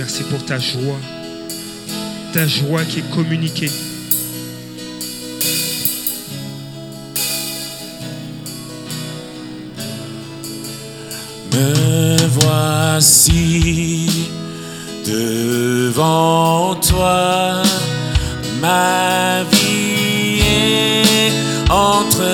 Merci 0.00 0.22
pour 0.22 0.42
ta 0.46 0.58
joie. 0.58 0.98
Ta 2.32 2.46
joie 2.46 2.84
qui 2.84 3.00
est 3.00 3.10
communiquée. 3.10 3.70
Me 11.52 12.16
voici 12.40 14.08
devant 15.06 16.76
toi, 16.76 17.62
ma 18.62 19.42
vie 19.52 20.40
est 20.40 21.70
entre 21.70 22.24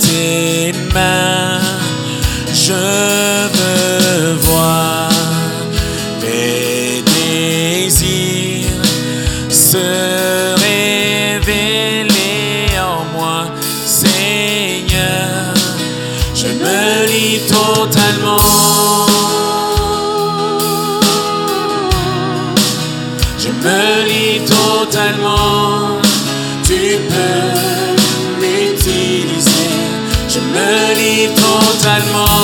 tes 0.00 0.72
mains. 0.94 1.60
Je 2.54 3.33
se 9.74 10.54
révéler 10.66 12.08
en 12.78 13.02
moi, 13.16 13.38
Seigneur. 13.84 15.54
Je 16.40 16.48
me 16.62 16.82
livre 17.12 17.46
totalement. 17.58 18.46
Je 23.42 23.50
me 23.64 23.82
livre 24.12 24.46
totalement. 24.58 26.00
Tu 26.68 26.82
peux 27.10 27.48
m'utiliser. 28.40 29.72
Je 30.28 30.40
me 30.54 30.72
livre 31.02 31.34
totalement 31.48 32.43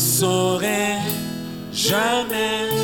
saurais 0.00 0.98
jamais 1.72 2.79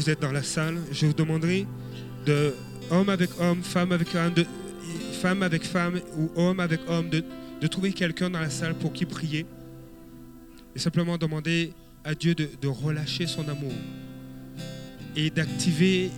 vous 0.00 0.08
êtes 0.08 0.22
dans 0.22 0.32
la 0.32 0.42
salle, 0.42 0.78
je 0.92 1.04
vous 1.04 1.12
demanderai 1.12 1.66
de 2.24 2.54
homme 2.90 3.10
avec 3.10 3.28
homme, 3.38 3.62
femme 3.62 3.92
avec 3.92 4.08
femme, 4.08 4.32
de, 4.32 4.46
femme 5.20 5.42
avec 5.42 5.62
femme 5.62 6.00
ou 6.16 6.30
homme 6.36 6.58
avec 6.58 6.80
homme, 6.88 7.10
de, 7.10 7.22
de 7.60 7.66
trouver 7.66 7.92
quelqu'un 7.92 8.30
dans 8.30 8.40
la 8.40 8.48
salle 8.48 8.74
pour 8.76 8.94
qui 8.94 9.04
prier 9.04 9.44
et 10.74 10.78
simplement 10.78 11.18
demander 11.18 11.74
à 12.02 12.14
Dieu 12.14 12.34
de, 12.34 12.48
de 12.62 12.66
relâcher 12.66 13.26
son 13.26 13.46
amour 13.46 13.74
et 15.16 15.28
d'activer 15.28 16.10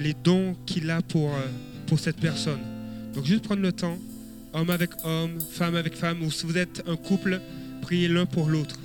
les 0.00 0.14
dons 0.14 0.56
qu'il 0.66 0.90
a 0.90 1.00
pour, 1.00 1.32
euh, 1.32 1.46
pour 1.86 2.00
cette 2.00 2.16
personne. 2.16 2.58
Donc 3.14 3.24
juste 3.24 3.44
prendre 3.44 3.62
le 3.62 3.70
temps, 3.70 3.98
homme 4.52 4.70
avec 4.70 4.90
homme, 5.04 5.38
femme 5.52 5.76
avec 5.76 5.94
femme, 5.94 6.24
ou 6.24 6.30
si 6.32 6.44
vous 6.44 6.58
êtes 6.58 6.82
un 6.88 6.96
couple, 6.96 7.40
priez 7.82 8.08
l'un 8.08 8.26
pour 8.26 8.48
l'autre. 8.48 8.80